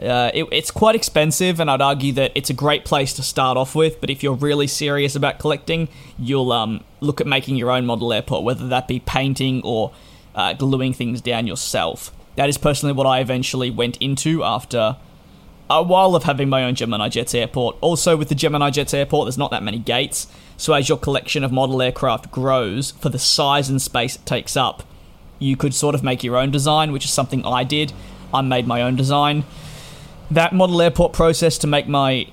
Uh, 0.00 0.30
it, 0.32 0.46
it's 0.52 0.70
quite 0.70 0.94
expensive, 0.94 1.58
and 1.58 1.70
I'd 1.70 1.80
argue 1.80 2.12
that 2.12 2.30
it's 2.34 2.50
a 2.50 2.54
great 2.54 2.84
place 2.84 3.12
to 3.14 3.22
start 3.22 3.56
off 3.56 3.74
with. 3.74 4.00
But 4.00 4.10
if 4.10 4.22
you're 4.22 4.34
really 4.34 4.68
serious 4.68 5.16
about 5.16 5.38
collecting, 5.38 5.88
you'll 6.18 6.52
um, 6.52 6.84
look 7.00 7.20
at 7.20 7.26
making 7.26 7.56
your 7.56 7.70
own 7.70 7.84
model 7.84 8.12
airport, 8.12 8.44
whether 8.44 8.68
that 8.68 8.86
be 8.86 9.00
painting 9.00 9.60
or 9.64 9.92
uh, 10.36 10.52
gluing 10.52 10.92
things 10.92 11.20
down 11.20 11.46
yourself. 11.48 12.12
That 12.36 12.48
is 12.48 12.56
personally 12.56 12.92
what 12.92 13.06
I 13.06 13.18
eventually 13.18 13.70
went 13.70 13.96
into 13.96 14.44
after 14.44 14.96
a 15.70 15.82
while 15.82 16.14
of 16.14 16.24
having 16.24 16.48
my 16.48 16.64
own 16.64 16.74
Gemini 16.74 17.08
Jets 17.08 17.34
airport. 17.34 17.76
Also, 17.80 18.16
with 18.16 18.28
the 18.28 18.34
Gemini 18.34 18.70
Jets 18.70 18.94
airport, 18.94 19.26
there's 19.26 19.38
not 19.38 19.50
that 19.50 19.62
many 19.62 19.78
gates, 19.78 20.26
so 20.56 20.72
as 20.72 20.88
your 20.88 20.98
collection 20.98 21.44
of 21.44 21.52
model 21.52 21.80
aircraft 21.82 22.30
grows, 22.30 22.92
for 22.92 23.08
the 23.08 23.18
size 23.18 23.68
and 23.68 23.80
space 23.80 24.16
it 24.16 24.26
takes 24.26 24.56
up, 24.56 24.82
you 25.38 25.56
could 25.56 25.74
sort 25.74 25.94
of 25.94 26.02
make 26.02 26.24
your 26.24 26.36
own 26.36 26.50
design, 26.50 26.92
which 26.92 27.04
is 27.04 27.10
something 27.12 27.44
I 27.44 27.64
did. 27.64 27.92
I 28.32 28.40
made 28.40 28.66
my 28.66 28.82
own 28.82 28.96
design 28.96 29.44
that 30.30 30.52
model 30.52 30.80
airport 30.82 31.12
process 31.12 31.58
to 31.58 31.66
make 31.66 31.88
my 31.88 32.26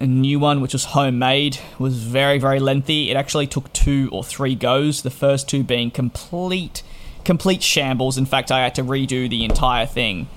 new 0.00 0.38
one, 0.38 0.60
which 0.60 0.72
was 0.72 0.86
homemade, 0.86 1.58
was 1.78 1.96
very, 1.96 2.38
very 2.38 2.60
lengthy. 2.60 3.10
It 3.10 3.16
actually 3.16 3.46
took 3.46 3.72
two 3.72 4.08
or 4.12 4.24
three 4.24 4.54
goes, 4.54 5.02
the 5.02 5.10
first 5.10 5.48
two 5.48 5.62
being 5.62 5.90
complete, 5.90 6.82
complete 7.24 7.62
shambles. 7.62 8.18
In 8.18 8.26
fact, 8.26 8.50
I 8.50 8.60
had 8.62 8.74
to 8.76 8.84
redo 8.84 9.28
the 9.28 9.44
entire 9.44 9.86
thing, 9.86 10.28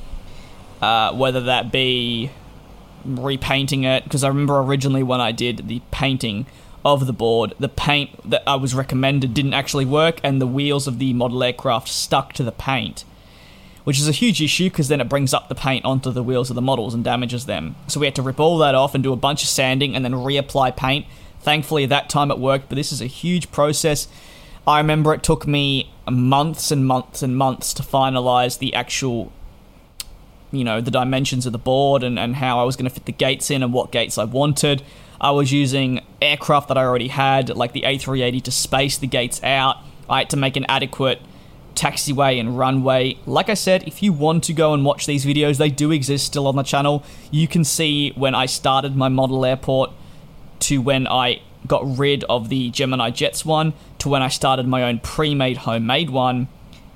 uh, 0.85 1.13
whether 1.13 1.41
that 1.41 1.71
be 1.71 2.31
repainting 3.05 3.83
it, 3.83 4.03
because 4.03 4.23
I 4.23 4.27
remember 4.27 4.59
originally 4.59 5.03
when 5.03 5.21
I 5.21 5.31
did 5.31 5.67
the 5.67 5.81
painting 5.91 6.45
of 6.83 7.07
the 7.07 7.13
board, 7.13 7.53
the 7.59 7.69
paint 7.69 8.29
that 8.29 8.43
I 8.45 8.55
was 8.55 8.75
recommended 8.75 9.33
didn't 9.33 9.53
actually 9.53 9.85
work, 9.85 10.19
and 10.23 10.41
the 10.41 10.47
wheels 10.47 10.87
of 10.87 10.99
the 10.99 11.13
model 11.13 11.43
aircraft 11.43 11.87
stuck 11.87 12.33
to 12.33 12.43
the 12.43 12.51
paint 12.51 13.03
which 13.85 13.99
is 13.99 14.09
a 14.09 14.11
huge 14.11 14.41
issue 14.41 14.67
because 14.67 14.87
then 14.87 14.99
it 14.99 15.07
brings 15.07 15.31
up 15.33 15.47
the 15.47 15.55
paint 15.55 15.85
onto 15.85 16.11
the 16.11 16.23
wheels 16.23 16.49
of 16.49 16.55
the 16.55 16.61
models 16.61 16.93
and 16.93 17.03
damages 17.03 17.45
them. 17.45 17.75
So 17.87 17.99
we 17.99 18.07
had 18.07 18.15
to 18.15 18.23
rip 18.23 18.39
all 18.39 18.57
that 18.57 18.73
off 18.73 18.95
and 18.95 19.03
do 19.03 19.13
a 19.13 19.15
bunch 19.15 19.43
of 19.43 19.49
sanding 19.49 19.95
and 19.95 20.03
then 20.03 20.13
reapply 20.13 20.75
paint. 20.75 21.05
Thankfully, 21.39 21.85
that 21.85 22.09
time 22.09 22.31
it 22.31 22.39
worked, 22.39 22.67
but 22.67 22.77
this 22.77 22.91
is 22.91 22.99
a 22.99 23.05
huge 23.05 23.51
process. 23.51 24.07
I 24.67 24.79
remember 24.79 25.13
it 25.13 25.21
took 25.21 25.45
me 25.45 25.93
months 26.09 26.71
and 26.71 26.87
months 26.87 27.21
and 27.21 27.37
months 27.37 27.75
to 27.75 27.83
finalize 27.83 28.57
the 28.57 28.73
actual, 28.73 29.31
you 30.57 30.63
know, 30.63 30.81
the 30.81 30.91
dimensions 30.91 31.45
of 31.45 31.51
the 31.51 31.57
board 31.59 32.03
and, 32.03 32.17
and 32.17 32.35
how 32.35 32.59
I 32.59 32.63
was 32.63 32.75
going 32.75 32.89
to 32.89 32.93
fit 32.93 33.05
the 33.05 33.11
gates 33.11 33.49
in 33.51 33.63
and 33.63 33.73
what 33.73 33.91
gates 33.91 34.17
I 34.17 34.23
wanted. 34.23 34.83
I 35.19 35.31
was 35.31 35.51
using 35.51 36.01
aircraft 36.21 36.67
that 36.67 36.77
I 36.77 36.83
already 36.83 37.07
had, 37.07 37.49
like 37.55 37.73
the 37.73 37.81
A380, 37.81 38.43
to 38.43 38.51
space 38.51 38.97
the 38.97 39.07
gates 39.07 39.41
out. 39.43 39.77
I 40.09 40.19
had 40.19 40.29
to 40.31 40.37
make 40.37 40.55
an 40.55 40.65
adequate 40.67 41.21
taxiway 41.75 42.39
and 42.39 42.57
runway. 42.57 43.17
Like 43.25 43.49
I 43.49 43.53
said, 43.53 43.83
if 43.87 44.01
you 44.01 44.13
want 44.13 44.43
to 44.45 44.53
go 44.53 44.73
and 44.73 44.83
watch 44.85 45.05
these 45.05 45.25
videos, 45.25 45.57
they 45.57 45.69
do 45.69 45.91
exist 45.91 46.25
still 46.25 46.47
on 46.47 46.55
the 46.55 46.63
channel. 46.63 47.03
You 47.31 47.47
can 47.47 47.63
see 47.63 48.11
when 48.15 48.33
I 48.33 48.45
started 48.45 48.95
my 48.95 49.09
model 49.09 49.45
airport 49.45 49.91
to 50.61 50.81
when 50.81 51.07
I 51.07 51.41
got 51.67 51.97
rid 51.97 52.23
of 52.25 52.49
the 52.49 52.69
Gemini 52.69 53.09
Jets 53.09 53.43
one 53.43 53.73
to 53.99 54.09
when 54.09 54.21
I 54.21 54.27
started 54.27 54.67
my 54.67 54.83
own 54.83 54.99
pre-made 54.99 55.57
homemade 55.57 56.09
one 56.09 56.47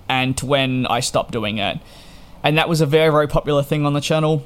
and 0.08 0.38
to 0.38 0.46
when 0.46 0.86
I 0.88 1.00
stopped 1.00 1.32
doing 1.32 1.58
it. 1.58 1.80
And 2.44 2.58
that 2.58 2.70
was 2.70 2.82
a 2.82 2.86
very 2.86 3.12
very 3.12 3.28
popular 3.28 3.64
thing 3.64 3.86
on 3.86 3.94
the 3.94 4.02
channel. 4.02 4.46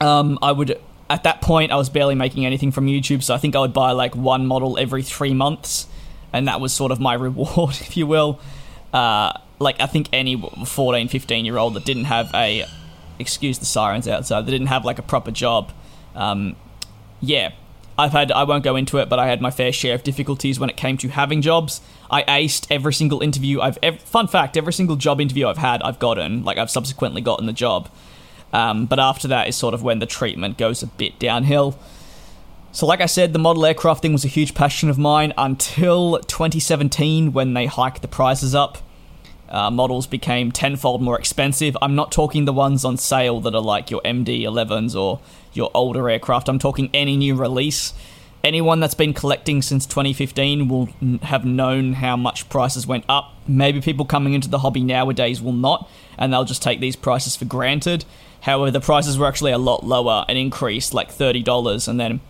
Um, 0.00 0.38
I 0.42 0.52
would 0.52 0.78
at 1.10 1.22
that 1.24 1.40
point 1.40 1.72
I 1.72 1.76
was 1.76 1.88
barely 1.88 2.14
making 2.14 2.44
anything 2.44 2.70
from 2.72 2.86
YouTube, 2.86 3.22
so 3.22 3.34
I 3.34 3.38
think 3.38 3.56
I 3.56 3.60
would 3.60 3.72
buy 3.72 3.92
like 3.92 4.14
one 4.14 4.46
model 4.46 4.78
every 4.78 5.02
3 5.02 5.34
months 5.34 5.86
and 6.32 6.46
that 6.46 6.60
was 6.60 6.72
sort 6.72 6.92
of 6.92 7.00
my 7.00 7.14
reward 7.26 7.76
if 7.80 7.96
you 7.96 8.06
will 8.06 8.40
uh, 8.92 9.32
like 9.58 9.80
I 9.80 9.86
think 9.86 10.08
any 10.12 10.40
14, 10.40 11.08
15 11.08 11.44
year 11.44 11.56
old 11.56 11.74
that 11.74 11.84
didn't 11.84 12.04
have 12.04 12.30
a 12.34 12.64
excuse 13.18 13.58
the 13.58 13.66
sirens 13.66 14.06
outside 14.06 14.46
that 14.46 14.50
didn't 14.50 14.68
have 14.68 14.84
like 14.84 14.98
a 14.98 15.02
proper 15.02 15.30
job. 15.30 15.72
Um, 16.14 16.56
yeah, 17.20 17.52
I've 17.98 18.12
had 18.12 18.30
I 18.30 18.44
won't 18.44 18.62
go 18.62 18.76
into 18.76 18.98
it, 18.98 19.08
but 19.08 19.18
I 19.18 19.26
had 19.26 19.40
my 19.40 19.50
fair 19.50 19.72
share 19.72 19.94
of 19.96 20.04
difficulties 20.04 20.60
when 20.60 20.70
it 20.70 20.76
came 20.76 20.96
to 20.98 21.08
having 21.08 21.42
jobs. 21.42 21.80
I 22.10 22.22
aced 22.22 22.68
every 22.70 22.94
single 22.94 23.20
interview 23.20 23.60
I've 23.60 23.78
ever, 23.82 23.98
fun 23.98 24.28
fact 24.28 24.56
every 24.56 24.72
single 24.72 24.96
job 24.96 25.20
interview 25.20 25.48
I've 25.48 25.58
had 25.58 25.82
I've 25.82 25.98
gotten 25.98 26.44
like 26.44 26.58
I've 26.58 26.70
subsequently 26.70 27.20
gotten 27.20 27.46
the 27.46 27.52
job. 27.52 27.90
Um, 28.52 28.86
but 28.86 28.98
after 28.98 29.28
that 29.28 29.48
is 29.48 29.56
sort 29.56 29.74
of 29.74 29.82
when 29.82 29.98
the 29.98 30.06
treatment 30.06 30.56
goes 30.56 30.82
a 30.82 30.86
bit 30.86 31.18
downhill. 31.18 31.78
So, 32.70 32.86
like 32.86 33.00
I 33.00 33.06
said, 33.06 33.32
the 33.32 33.38
model 33.38 33.66
aircraft 33.66 34.02
thing 34.02 34.12
was 34.12 34.24
a 34.24 34.28
huge 34.28 34.54
passion 34.54 34.88
of 34.88 34.98
mine 34.98 35.32
until 35.36 36.18
2017 36.20 37.32
when 37.32 37.54
they 37.54 37.66
hiked 37.66 38.02
the 38.02 38.08
prices 38.08 38.54
up. 38.54 38.78
Uh, 39.48 39.70
models 39.70 40.06
became 40.06 40.52
tenfold 40.52 41.00
more 41.00 41.18
expensive. 41.18 41.76
I'm 41.80 41.94
not 41.94 42.12
talking 42.12 42.44
the 42.44 42.52
ones 42.52 42.84
on 42.84 42.96
sale 42.96 43.40
that 43.40 43.54
are 43.54 43.62
like 43.62 43.90
your 43.90 44.02
MD 44.02 44.42
11s 44.42 44.94
or 44.94 45.20
your 45.52 45.70
older 45.74 46.08
aircraft. 46.10 46.48
I'm 46.48 46.58
talking 46.58 46.90
any 46.92 47.16
new 47.16 47.34
release. 47.34 47.94
Anyone 48.44 48.78
that's 48.78 48.94
been 48.94 49.14
collecting 49.14 49.62
since 49.62 49.84
2015 49.86 50.68
will 50.68 50.86
have 51.22 51.44
known 51.44 51.94
how 51.94 52.16
much 52.16 52.48
prices 52.48 52.86
went 52.86 53.04
up. 53.08 53.34
Maybe 53.48 53.80
people 53.80 54.04
coming 54.04 54.34
into 54.34 54.48
the 54.48 54.58
hobby 54.58 54.82
nowadays 54.82 55.42
will 55.42 55.52
not, 55.52 55.90
and 56.16 56.32
they'll 56.32 56.44
just 56.44 56.62
take 56.62 56.80
these 56.80 56.94
prices 56.94 57.34
for 57.34 57.46
granted. 57.46 58.04
However, 58.42 58.70
the 58.70 58.80
prices 58.80 59.18
were 59.18 59.26
actually 59.26 59.52
a 59.52 59.58
lot 59.58 59.84
lower 59.84 60.24
and 60.28 60.38
increased 60.38 60.94
like 60.94 61.10
$30, 61.10 61.88
and 61.88 61.98
then 61.98 62.20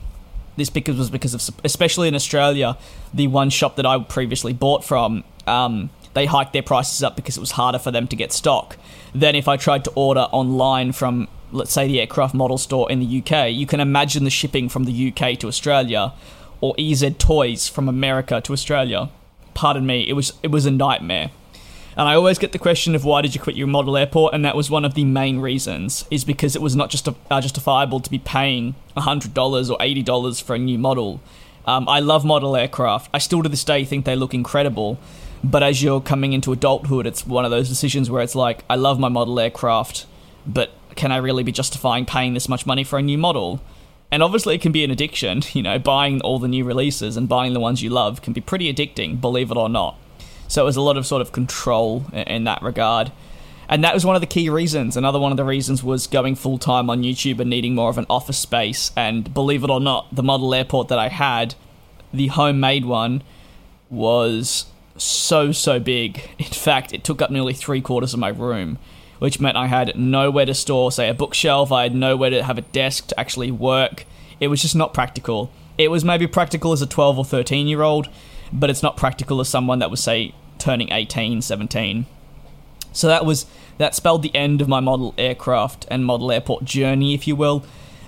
this 0.56 0.70
because 0.70 0.96
was 0.96 1.10
because 1.10 1.34
of 1.34 1.54
especially 1.64 2.08
in 2.08 2.14
Australia, 2.14 2.76
the 3.14 3.26
one 3.28 3.50
shop 3.50 3.76
that 3.76 3.86
I 3.86 3.98
previously 4.00 4.52
bought 4.52 4.84
from, 4.84 5.24
um, 5.46 5.90
they 6.14 6.26
hiked 6.26 6.52
their 6.52 6.62
prices 6.62 7.02
up 7.02 7.16
because 7.16 7.36
it 7.36 7.40
was 7.40 7.52
harder 7.52 7.78
for 7.78 7.90
them 7.90 8.06
to 8.08 8.16
get 8.16 8.32
stock. 8.32 8.76
Then 9.14 9.34
if 9.34 9.48
I 9.48 9.56
tried 9.56 9.84
to 9.84 9.92
order 9.94 10.22
online 10.32 10.92
from 10.92 11.28
let's 11.50 11.72
say 11.72 11.86
the 11.86 12.00
aircraft 12.00 12.34
model 12.34 12.58
store 12.58 12.90
in 12.90 13.00
the 13.00 13.22
UK, 13.22 13.50
you 13.50 13.66
can 13.66 13.80
imagine 13.80 14.24
the 14.24 14.30
shipping 14.30 14.68
from 14.68 14.84
the 14.84 15.12
UK 15.12 15.38
to 15.38 15.48
Australia 15.48 16.12
or 16.60 16.74
EZ 16.78 17.04
Toys 17.18 17.68
from 17.68 17.88
America 17.88 18.40
to 18.40 18.52
Australia. 18.52 19.08
Pardon 19.54 19.86
me, 19.86 20.08
it 20.08 20.12
was 20.12 20.32
it 20.42 20.48
was 20.48 20.66
a 20.66 20.70
nightmare. 20.70 21.30
And 21.96 22.06
I 22.06 22.14
always 22.14 22.38
get 22.38 22.52
the 22.52 22.60
question 22.60 22.94
of 22.94 23.04
why 23.04 23.22
did 23.22 23.34
you 23.34 23.40
quit 23.40 23.56
your 23.56 23.66
model 23.66 23.96
airport, 23.96 24.32
and 24.32 24.44
that 24.44 24.54
was 24.54 24.70
one 24.70 24.84
of 24.84 24.94
the 24.94 25.04
main 25.04 25.40
reasons, 25.40 26.04
is 26.12 26.24
because 26.24 26.54
it 26.54 26.62
was 26.62 26.76
not 26.76 26.90
just 26.90 27.08
uh, 27.08 27.40
justifiable 27.40 27.98
to 27.98 28.08
be 28.08 28.20
paying 28.20 28.76
$100 28.96 29.36
or 29.70 29.78
$80 29.78 30.42
for 30.42 30.54
a 30.54 30.58
new 30.60 30.78
model. 30.78 31.20
Um, 31.66 31.88
I 31.88 31.98
love 31.98 32.24
model 32.24 32.54
aircraft. 32.54 33.10
I 33.12 33.18
still 33.18 33.42
to 33.42 33.48
this 33.48 33.64
day 33.64 33.84
think 33.84 34.04
they 34.04 34.14
look 34.14 34.32
incredible. 34.32 35.00
But 35.42 35.62
as 35.62 35.82
you're 35.82 36.00
coming 36.00 36.32
into 36.32 36.52
adulthood, 36.52 37.06
it's 37.06 37.26
one 37.26 37.44
of 37.44 37.50
those 37.50 37.68
decisions 37.68 38.10
where 38.10 38.22
it's 38.22 38.34
like, 38.34 38.64
I 38.68 38.76
love 38.76 38.98
my 38.98 39.08
model 39.08 39.38
aircraft, 39.38 40.06
but 40.46 40.70
can 40.96 41.12
I 41.12 41.18
really 41.18 41.42
be 41.42 41.52
justifying 41.52 42.04
paying 42.04 42.34
this 42.34 42.48
much 42.48 42.66
money 42.66 42.84
for 42.84 42.98
a 42.98 43.02
new 43.02 43.18
model? 43.18 43.60
And 44.10 44.22
obviously, 44.22 44.54
it 44.54 44.62
can 44.62 44.72
be 44.72 44.84
an 44.84 44.90
addiction. 44.90 45.42
You 45.52 45.62
know, 45.62 45.78
buying 45.78 46.20
all 46.22 46.38
the 46.38 46.48
new 46.48 46.64
releases 46.64 47.16
and 47.16 47.28
buying 47.28 47.52
the 47.52 47.60
ones 47.60 47.82
you 47.82 47.90
love 47.90 48.22
can 48.22 48.32
be 48.32 48.40
pretty 48.40 48.72
addicting, 48.72 49.20
believe 49.20 49.50
it 49.50 49.56
or 49.56 49.68
not. 49.68 49.96
So 50.48 50.62
it 50.62 50.64
was 50.64 50.76
a 50.76 50.80
lot 50.80 50.96
of 50.96 51.06
sort 51.06 51.20
of 51.20 51.32
control 51.32 52.06
in 52.12 52.44
that 52.44 52.62
regard. 52.62 53.12
And 53.68 53.84
that 53.84 53.92
was 53.92 54.06
one 54.06 54.16
of 54.16 54.22
the 54.22 54.26
key 54.26 54.48
reasons. 54.48 54.96
Another 54.96 55.20
one 55.20 55.30
of 55.30 55.36
the 55.36 55.44
reasons 55.44 55.84
was 55.84 56.06
going 56.06 56.36
full 56.36 56.56
time 56.56 56.88
on 56.88 57.02
YouTube 57.02 57.38
and 57.38 57.50
needing 57.50 57.74
more 57.74 57.90
of 57.90 57.98
an 57.98 58.06
office 58.08 58.38
space. 58.38 58.90
And 58.96 59.32
believe 59.34 59.62
it 59.62 59.70
or 59.70 59.80
not, 59.80 60.14
the 60.14 60.22
model 60.22 60.54
airport 60.54 60.88
that 60.88 60.98
I 60.98 61.08
had, 61.08 61.54
the 62.12 62.28
homemade 62.28 62.86
one, 62.86 63.22
was 63.90 64.66
so, 64.98 65.52
so 65.52 65.80
big. 65.80 66.30
In 66.38 66.46
fact, 66.46 66.92
it 66.92 67.04
took 67.04 67.22
up 67.22 67.30
nearly 67.30 67.54
three 67.54 67.80
quarters 67.80 68.14
of 68.14 68.20
my 68.20 68.28
room, 68.28 68.78
which 69.18 69.40
meant 69.40 69.56
I 69.56 69.66
had 69.66 69.96
nowhere 69.96 70.46
to 70.46 70.54
store, 70.54 70.92
say, 70.92 71.08
a 71.08 71.14
bookshelf. 71.14 71.72
I 71.72 71.84
had 71.84 71.94
nowhere 71.94 72.30
to 72.30 72.42
have 72.42 72.58
a 72.58 72.62
desk 72.62 73.08
to 73.08 73.20
actually 73.20 73.50
work. 73.50 74.04
It 74.40 74.48
was 74.48 74.62
just 74.62 74.76
not 74.76 74.94
practical. 74.94 75.50
It 75.76 75.90
was 75.90 76.04
maybe 76.04 76.26
practical 76.26 76.72
as 76.72 76.82
a 76.82 76.86
12 76.86 77.18
or 77.18 77.24
13 77.24 77.68
year 77.68 77.82
old, 77.82 78.08
but 78.52 78.70
it's 78.70 78.82
not 78.82 78.96
practical 78.96 79.40
as 79.40 79.48
someone 79.48 79.78
that 79.78 79.90
was 79.90 80.02
say 80.02 80.34
turning 80.58 80.92
18, 80.92 81.42
17. 81.42 82.06
So 82.92 83.06
that 83.06 83.24
was 83.24 83.46
that 83.78 83.94
spelled 83.94 84.22
the 84.22 84.34
end 84.34 84.60
of 84.60 84.68
my 84.68 84.80
model 84.80 85.14
aircraft 85.16 85.86
and 85.88 86.04
model 86.04 86.32
airport 86.32 86.64
journey, 86.64 87.14
if 87.14 87.28
you 87.28 87.36
will. 87.36 87.64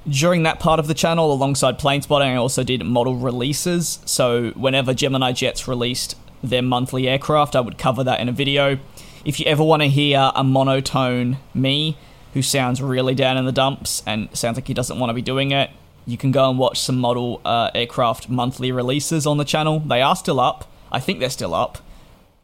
During 0.09 0.43
that 0.43 0.59
part 0.59 0.81
of 0.81 0.89
the 0.89 0.95
channel, 0.95 1.33
alongside 1.33 1.79
plane 1.79 2.03
spotting, 2.03 2.29
I 2.29 2.37
also 2.37 2.65
did 2.65 2.85
model 2.85 3.15
releases. 3.17 4.01
So 4.05 4.51
whenever 4.51 4.95
Gemini 4.95 5.33
Jets 5.33 5.69
released 5.69 6.17
their 6.43 6.63
monthly 6.63 7.09
aircraft, 7.09 7.55
I 7.57 7.61
would 7.61 7.79
cover 7.79 8.05
that 8.05 8.21
in 8.21 8.29
a 8.29 8.33
video. 8.33 8.79
If 9.25 9.39
you 9.39 9.47
ever 9.47 9.63
want 9.63 9.83
to 9.83 9.89
hear 9.89 10.31
a 10.35 10.43
monotone 10.43 11.39
me 11.53 11.97
who 12.33 12.43
sounds 12.43 12.81
really 12.81 13.15
down 13.15 13.37
in 13.37 13.45
the 13.45 13.53
dumps 13.53 14.03
and 14.07 14.35
sounds 14.37 14.57
like 14.57 14.69
he 14.69 14.75
doesn't 14.75 14.99
want 14.99 15.11
to 15.11 15.15
be 15.15 15.23
doing 15.23 15.51
it, 15.51 15.71
you 16.07 16.17
can 16.17 16.31
go 16.33 16.49
and 16.49 16.59
watch 16.59 16.81
some 16.81 16.99
model 16.99 17.41
uh, 17.45 17.71
aircraft 17.75 18.29
monthly 18.29 18.73
releases 18.73 19.27
on 19.27 19.37
the 19.37 19.45
channel. 19.45 19.81
They 19.81 20.01
are 20.01 20.17
still 20.17 20.41
up. 20.41 20.71
I 20.91 21.01
think 21.01 21.21
they're 21.21 21.31
still 21.31 21.55
up. 21.55 21.79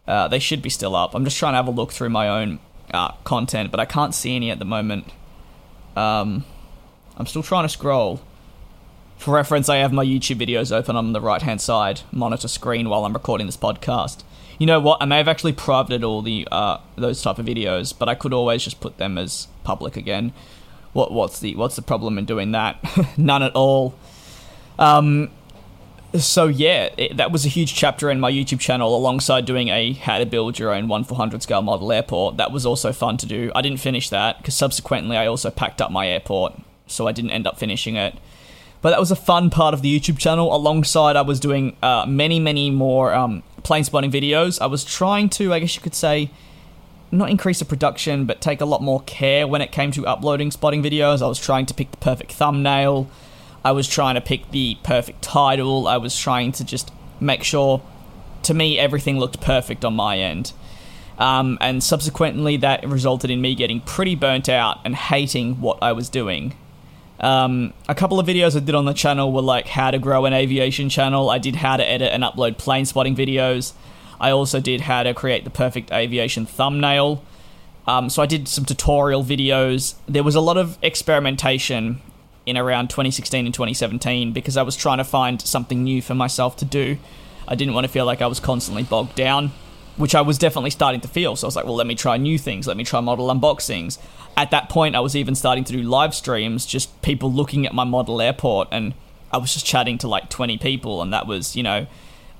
Uh, 0.06 0.28
they 0.28 0.38
should 0.38 0.62
be 0.62 0.70
still 0.70 0.94
up. 0.94 1.14
I'm 1.14 1.24
just 1.24 1.36
trying 1.36 1.52
to 1.54 1.56
have 1.56 1.66
a 1.66 1.72
look 1.72 1.92
through 1.92 2.10
my 2.10 2.28
own 2.28 2.60
uh, 2.92 3.12
content, 3.24 3.70
but 3.70 3.80
I 3.80 3.84
can't 3.84 4.14
see 4.14 4.36
any 4.36 4.50
at 4.50 4.58
the 4.58 4.64
moment. 4.64 5.12
Um, 5.96 6.44
I'm 7.16 7.26
still 7.26 7.42
trying 7.42 7.64
to 7.64 7.68
scroll. 7.68 8.20
For 9.16 9.34
reference, 9.34 9.68
I 9.68 9.76
have 9.76 9.92
my 9.92 10.04
YouTube 10.04 10.38
videos 10.38 10.70
open 10.70 10.94
on 10.94 11.12
the 11.12 11.20
right 11.20 11.42
hand 11.42 11.60
side 11.60 12.02
monitor 12.12 12.48
screen 12.48 12.88
while 12.88 13.04
I'm 13.04 13.12
recording 13.12 13.46
this 13.46 13.56
podcast. 13.56 14.22
You 14.58 14.66
know 14.66 14.80
what? 14.80 15.02
I 15.02 15.04
may 15.04 15.18
have 15.18 15.28
actually 15.28 15.52
privated 15.52 16.04
all 16.04 16.22
the 16.22 16.46
uh, 16.50 16.78
those 16.96 17.20
type 17.20 17.38
of 17.38 17.46
videos, 17.46 17.96
but 17.96 18.08
I 18.08 18.14
could 18.14 18.32
always 18.32 18.62
just 18.62 18.80
put 18.80 18.98
them 18.98 19.18
as 19.18 19.48
public 19.64 19.96
again. 19.96 20.32
What 20.92 21.12
what's 21.12 21.40
the 21.40 21.54
what's 21.56 21.76
the 21.76 21.82
problem 21.82 22.18
in 22.18 22.24
doing 22.24 22.52
that? 22.52 22.78
None 23.18 23.42
at 23.42 23.54
all. 23.54 23.94
Um, 24.78 25.30
so 26.14 26.46
yeah, 26.46 26.90
it, 26.96 27.16
that 27.16 27.32
was 27.32 27.44
a 27.44 27.48
huge 27.48 27.74
chapter 27.74 28.10
in 28.10 28.20
my 28.20 28.30
YouTube 28.30 28.60
channel 28.60 28.96
alongside 28.96 29.44
doing 29.44 29.68
a 29.68 29.92
how 29.92 30.18
to 30.18 30.26
build 30.26 30.58
your 30.58 30.72
own 30.72 30.88
1 30.88 31.04
400 31.04 31.42
scale 31.42 31.62
model 31.62 31.92
airport. 31.92 32.36
That 32.36 32.52
was 32.52 32.64
also 32.64 32.92
fun 32.92 33.16
to 33.18 33.26
do. 33.26 33.50
I 33.54 33.62
didn't 33.62 33.80
finish 33.80 34.08
that 34.10 34.38
because 34.38 34.54
subsequently 34.54 35.16
I 35.16 35.26
also 35.26 35.50
packed 35.50 35.82
up 35.82 35.90
my 35.90 36.06
airport, 36.06 36.54
so 36.86 37.06
I 37.06 37.12
didn't 37.12 37.32
end 37.32 37.46
up 37.46 37.58
finishing 37.58 37.96
it. 37.96 38.14
But 38.82 38.90
that 38.90 39.00
was 39.00 39.10
a 39.10 39.16
fun 39.16 39.50
part 39.50 39.74
of 39.74 39.82
the 39.82 39.98
YouTube 39.98 40.18
channel. 40.18 40.54
Alongside, 40.54 41.16
I 41.16 41.22
was 41.22 41.40
doing 41.40 41.76
uh, 41.82 42.04
many, 42.06 42.38
many 42.38 42.70
more 42.70 43.14
um, 43.14 43.42
plane 43.62 43.84
spotting 43.84 44.12
videos. 44.12 44.60
I 44.60 44.66
was 44.66 44.84
trying 44.84 45.28
to, 45.30 45.52
I 45.52 45.58
guess 45.58 45.74
you 45.74 45.82
could 45.82 45.94
say, 45.94 46.30
not 47.10 47.30
increase 47.30 47.58
the 47.60 47.64
production, 47.64 48.26
but 48.26 48.40
take 48.40 48.60
a 48.60 48.64
lot 48.64 48.82
more 48.82 49.00
care 49.02 49.46
when 49.46 49.60
it 49.62 49.72
came 49.72 49.90
to 49.92 50.06
uploading 50.06 50.50
spotting 50.50 50.82
videos. 50.82 51.22
I 51.22 51.26
was 51.26 51.38
trying 51.38 51.66
to 51.66 51.74
pick 51.74 51.90
the 51.90 51.96
perfect 51.96 52.32
thumbnail. 52.32 53.08
I 53.64 53.72
was 53.72 53.88
trying 53.88 54.14
to 54.14 54.20
pick 54.20 54.50
the 54.50 54.76
perfect 54.82 55.22
title. 55.22 55.88
I 55.88 55.96
was 55.96 56.16
trying 56.16 56.52
to 56.52 56.64
just 56.64 56.92
make 57.18 57.42
sure, 57.42 57.82
to 58.42 58.54
me, 58.54 58.78
everything 58.78 59.18
looked 59.18 59.40
perfect 59.40 59.84
on 59.84 59.94
my 59.94 60.18
end. 60.18 60.52
Um, 61.18 61.58
and 61.60 61.82
subsequently, 61.82 62.58
that 62.58 62.86
resulted 62.86 63.30
in 63.30 63.40
me 63.40 63.54
getting 63.54 63.80
pretty 63.80 64.14
burnt 64.14 64.48
out 64.48 64.78
and 64.84 64.94
hating 64.94 65.60
what 65.60 65.78
I 65.82 65.92
was 65.92 66.08
doing. 66.08 66.54
Um, 67.20 67.72
a 67.88 67.94
couple 67.94 68.20
of 68.20 68.26
videos 68.26 68.56
I 68.56 68.60
did 68.60 68.74
on 68.74 68.84
the 68.84 68.92
channel 68.92 69.32
were 69.32 69.42
like 69.42 69.66
how 69.66 69.90
to 69.90 69.98
grow 69.98 70.24
an 70.26 70.32
aviation 70.32 70.88
channel. 70.88 71.30
I 71.30 71.38
did 71.38 71.56
how 71.56 71.76
to 71.76 71.88
edit 71.88 72.12
and 72.12 72.22
upload 72.22 72.58
plane 72.58 72.84
spotting 72.84 73.16
videos. 73.16 73.72
I 74.20 74.30
also 74.30 74.60
did 74.60 74.82
how 74.82 75.02
to 75.02 75.14
create 75.14 75.44
the 75.44 75.50
perfect 75.50 75.92
aviation 75.92 76.46
thumbnail. 76.46 77.22
Um, 77.86 78.10
so 78.10 78.22
I 78.22 78.26
did 78.26 78.48
some 78.48 78.64
tutorial 78.64 79.22
videos. 79.22 79.94
There 80.06 80.24
was 80.24 80.34
a 80.34 80.40
lot 80.40 80.56
of 80.56 80.78
experimentation 80.82 82.00
in 82.44 82.56
around 82.56 82.90
2016 82.90 83.46
and 83.46 83.54
2017 83.54 84.32
because 84.32 84.56
I 84.56 84.62
was 84.62 84.76
trying 84.76 84.98
to 84.98 85.04
find 85.04 85.40
something 85.40 85.82
new 85.82 86.02
for 86.02 86.14
myself 86.14 86.56
to 86.56 86.64
do. 86.64 86.98
I 87.48 87.54
didn't 87.54 87.74
want 87.74 87.86
to 87.86 87.92
feel 87.92 88.04
like 88.04 88.22
I 88.22 88.26
was 88.26 88.40
constantly 88.40 88.82
bogged 88.82 89.14
down, 89.14 89.52
which 89.96 90.14
I 90.14 90.20
was 90.20 90.38
definitely 90.38 90.70
starting 90.70 91.00
to 91.00 91.08
feel. 91.08 91.36
So 91.36 91.46
I 91.46 91.48
was 91.48 91.56
like, 91.56 91.64
well, 91.64 91.74
let 91.74 91.86
me 91.86 91.94
try 91.94 92.16
new 92.16 92.38
things. 92.38 92.66
Let 92.66 92.76
me 92.76 92.84
try 92.84 93.00
model 93.00 93.28
unboxings. 93.28 93.98
At 94.36 94.50
that 94.50 94.68
point, 94.68 94.94
I 94.94 95.00
was 95.00 95.16
even 95.16 95.34
starting 95.34 95.64
to 95.64 95.72
do 95.72 95.82
live 95.82 96.14
streams, 96.14 96.66
just 96.66 97.00
people 97.02 97.32
looking 97.32 97.66
at 97.66 97.74
my 97.74 97.84
model 97.84 98.20
airport, 98.20 98.68
and 98.70 98.94
I 99.32 99.38
was 99.38 99.54
just 99.54 99.64
chatting 99.64 99.98
to 99.98 100.08
like 100.08 100.28
20 100.28 100.58
people. 100.58 101.00
And 101.00 101.12
that 101.12 101.26
was, 101.26 101.56
you 101.56 101.62
know, 101.62 101.86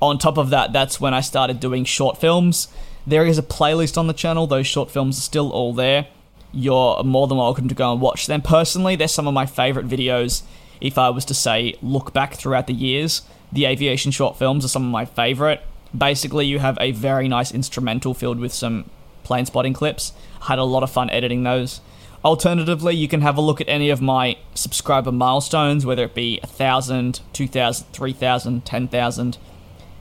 on 0.01 0.19
top 0.19 0.37
of 0.37 0.51
that, 0.51 0.73
that's 0.73 1.01
when 1.01 1.15
I 1.15 1.21
started 1.21 1.59
doing 1.61 1.85
short 1.85 2.19
films. 2.19 2.69
There 3.07 3.25
is 3.25 3.39
a 3.39 3.43
playlist 3.43 3.97
on 3.97 4.09
the 4.09 4.13
channel, 4.13 4.47
those 4.47 4.67
short 4.67 4.91
films 4.91 5.19
are 5.19 5.23
still 5.23 5.51
all 5.51 5.73
there 5.73 6.09
you're 6.57 7.03
more 7.05 7.27
than 7.27 7.37
welcome 7.37 7.69
to 7.69 7.75
go 7.75 7.93
and 7.93 8.01
watch 8.01 8.27
them. 8.27 8.41
Personally, 8.41 8.97
they're 8.97 9.09
some 9.09 9.29
of 9.29 9.35
my 9.35 9.47
favorite 9.47 9.87
videos. 9.87 10.43
If 10.81 10.99
I 10.99 11.11
was 11.11 11.25
to 11.27 11.35
say, 11.35 11.77
look 11.83 12.13
back 12.13 12.35
throughout 12.35 12.67
the 12.67 12.73
years, 12.73 13.23
the 13.53 13.67
aviation 13.67 14.11
short 14.11 14.39
films 14.39 14.65
are 14.65 14.69
some 14.69 14.85
of 14.85 14.91
my 14.91 15.05
favorite. 15.05 15.63
Basically, 15.97 16.47
you 16.47 16.59
have 16.59 16.77
a 16.81 16.93
very 16.93 17.29
nice 17.29 17.53
instrumental 17.53 18.15
filled 18.15 18.39
with 18.39 18.53
some 18.53 18.91
plane 19.23 19.47
spotting 19.47 19.73
clips. 19.73 20.13
Had 20.43 20.59
a 20.59 20.65
lot 20.65 20.83
of 20.83 20.91
fun 20.91 21.11
editing 21.11 21.43
those. 21.43 21.81
Alternatively, 22.25 22.95
you 22.95 23.07
can 23.07 23.21
have 23.21 23.37
a 23.37 23.41
look 23.41 23.61
at 23.61 23.69
any 23.69 23.89
of 23.89 24.01
my 24.01 24.37
subscriber 24.55 25.13
milestones, 25.13 25.87
whether 25.87 26.05
it 26.05 26.15
be 26.15 26.41
1,000, 26.43 27.21
2,000, 27.33 27.87
3,000, 27.93 28.65
10,000, 28.65 29.39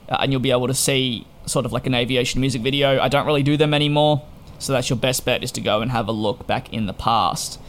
uh, 0.08 0.16
and 0.20 0.32
you'll 0.32 0.40
be 0.40 0.50
able 0.50 0.66
to 0.66 0.74
see 0.74 1.26
sort 1.46 1.64
of 1.64 1.72
like 1.72 1.86
an 1.86 1.94
aviation 1.94 2.40
music 2.40 2.62
video. 2.62 3.00
I 3.00 3.08
don't 3.08 3.26
really 3.26 3.44
do 3.44 3.56
them 3.56 3.72
anymore. 3.72 4.22
So 4.58 4.72
that's 4.72 4.90
your 4.90 4.96
best 4.96 5.24
bet 5.24 5.44
is 5.44 5.52
to 5.52 5.60
go 5.60 5.82
and 5.82 5.90
have 5.90 6.08
a 6.08 6.12
look 6.12 6.46
back 6.46 6.72
in 6.72 6.86
the 6.86 6.92
past. 6.92 7.60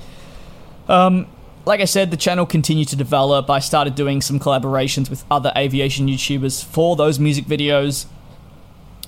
Um, 0.88 1.28
like 1.66 1.82
I 1.82 1.86
said, 1.86 2.12
the 2.12 2.18
channel 2.18 2.46
continued 2.46 2.88
to 2.90 2.96
develop. 2.96 3.50
I 3.50 3.60
started 3.60 3.94
doing 3.94 4.22
some 4.22 4.40
collaborations 4.40 5.10
with 5.10 5.26
other 5.30 5.52
aviation 5.56 6.08
YouTubers 6.08 6.64
for 6.64 6.96
those 6.96 7.20
music 7.20 7.46
videos. 7.46 8.06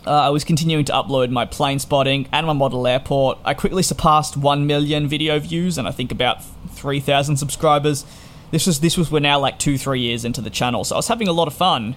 Uh, 0.06 0.12
I 0.12 0.30
was 0.30 0.44
continuing 0.44 0.86
to 0.86 0.94
upload 0.94 1.30
my 1.30 1.46
plane 1.46 1.80
spotting 1.80 2.28
and 2.32 2.48
my 2.48 2.54
model 2.54 2.88
airport. 2.88 3.38
I 3.44 3.54
quickly 3.54 3.84
surpassed 3.84 4.38
1 4.38 4.66
million 4.66 5.08
video 5.08 5.40
views 5.40 5.78
and 5.78 5.88
I 5.88 5.92
think 5.92 6.12
about 6.12 6.44
3,000 6.72 7.38
subscribers. 7.38 8.06
This 8.52 8.66
was 8.66 8.80
this 8.80 8.98
was 8.98 9.12
we're 9.12 9.20
now 9.20 9.40
like 9.40 9.60
two 9.60 9.78
three 9.78 10.00
years 10.00 10.26
into 10.26 10.42
the 10.42 10.50
channel, 10.50 10.84
so 10.84 10.96
I 10.96 10.98
was 10.98 11.08
having 11.08 11.28
a 11.28 11.32
lot 11.32 11.48
of 11.48 11.54
fun 11.54 11.96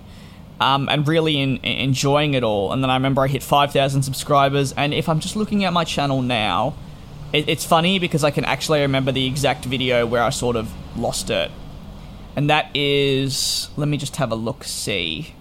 um, 0.62 0.88
and 0.88 1.06
really 1.06 1.40
in, 1.40 1.56
in 1.58 1.78
enjoying 1.78 2.34
it 2.34 2.44
all. 2.44 2.72
And 2.72 2.82
then 2.82 2.90
I 2.90 2.94
remember 2.94 3.22
I 3.22 3.28
hit 3.28 3.42
5,000 3.42 4.02
subscribers. 4.02 4.72
And 4.72 4.94
if 4.94 5.08
I'm 5.08 5.20
just 5.20 5.34
looking 5.34 5.64
at 5.64 5.72
my 5.72 5.84
channel 5.84 6.22
now, 6.22 6.74
it, 7.32 7.48
it's 7.48 7.64
funny 7.64 7.98
because 7.98 8.22
I 8.22 8.30
can 8.30 8.44
actually 8.44 8.80
remember 8.80 9.10
the 9.10 9.26
exact 9.26 9.64
video 9.64 10.06
where 10.06 10.22
I 10.22 10.30
sort 10.30 10.56
of 10.56 10.70
lost 10.96 11.30
it. 11.30 11.50
And 12.36 12.48
that 12.48 12.70
is. 12.74 13.68
Let 13.76 13.88
me 13.88 13.96
just 13.96 14.16
have 14.16 14.30
a 14.30 14.34
look 14.34 14.64
see. 14.64 15.34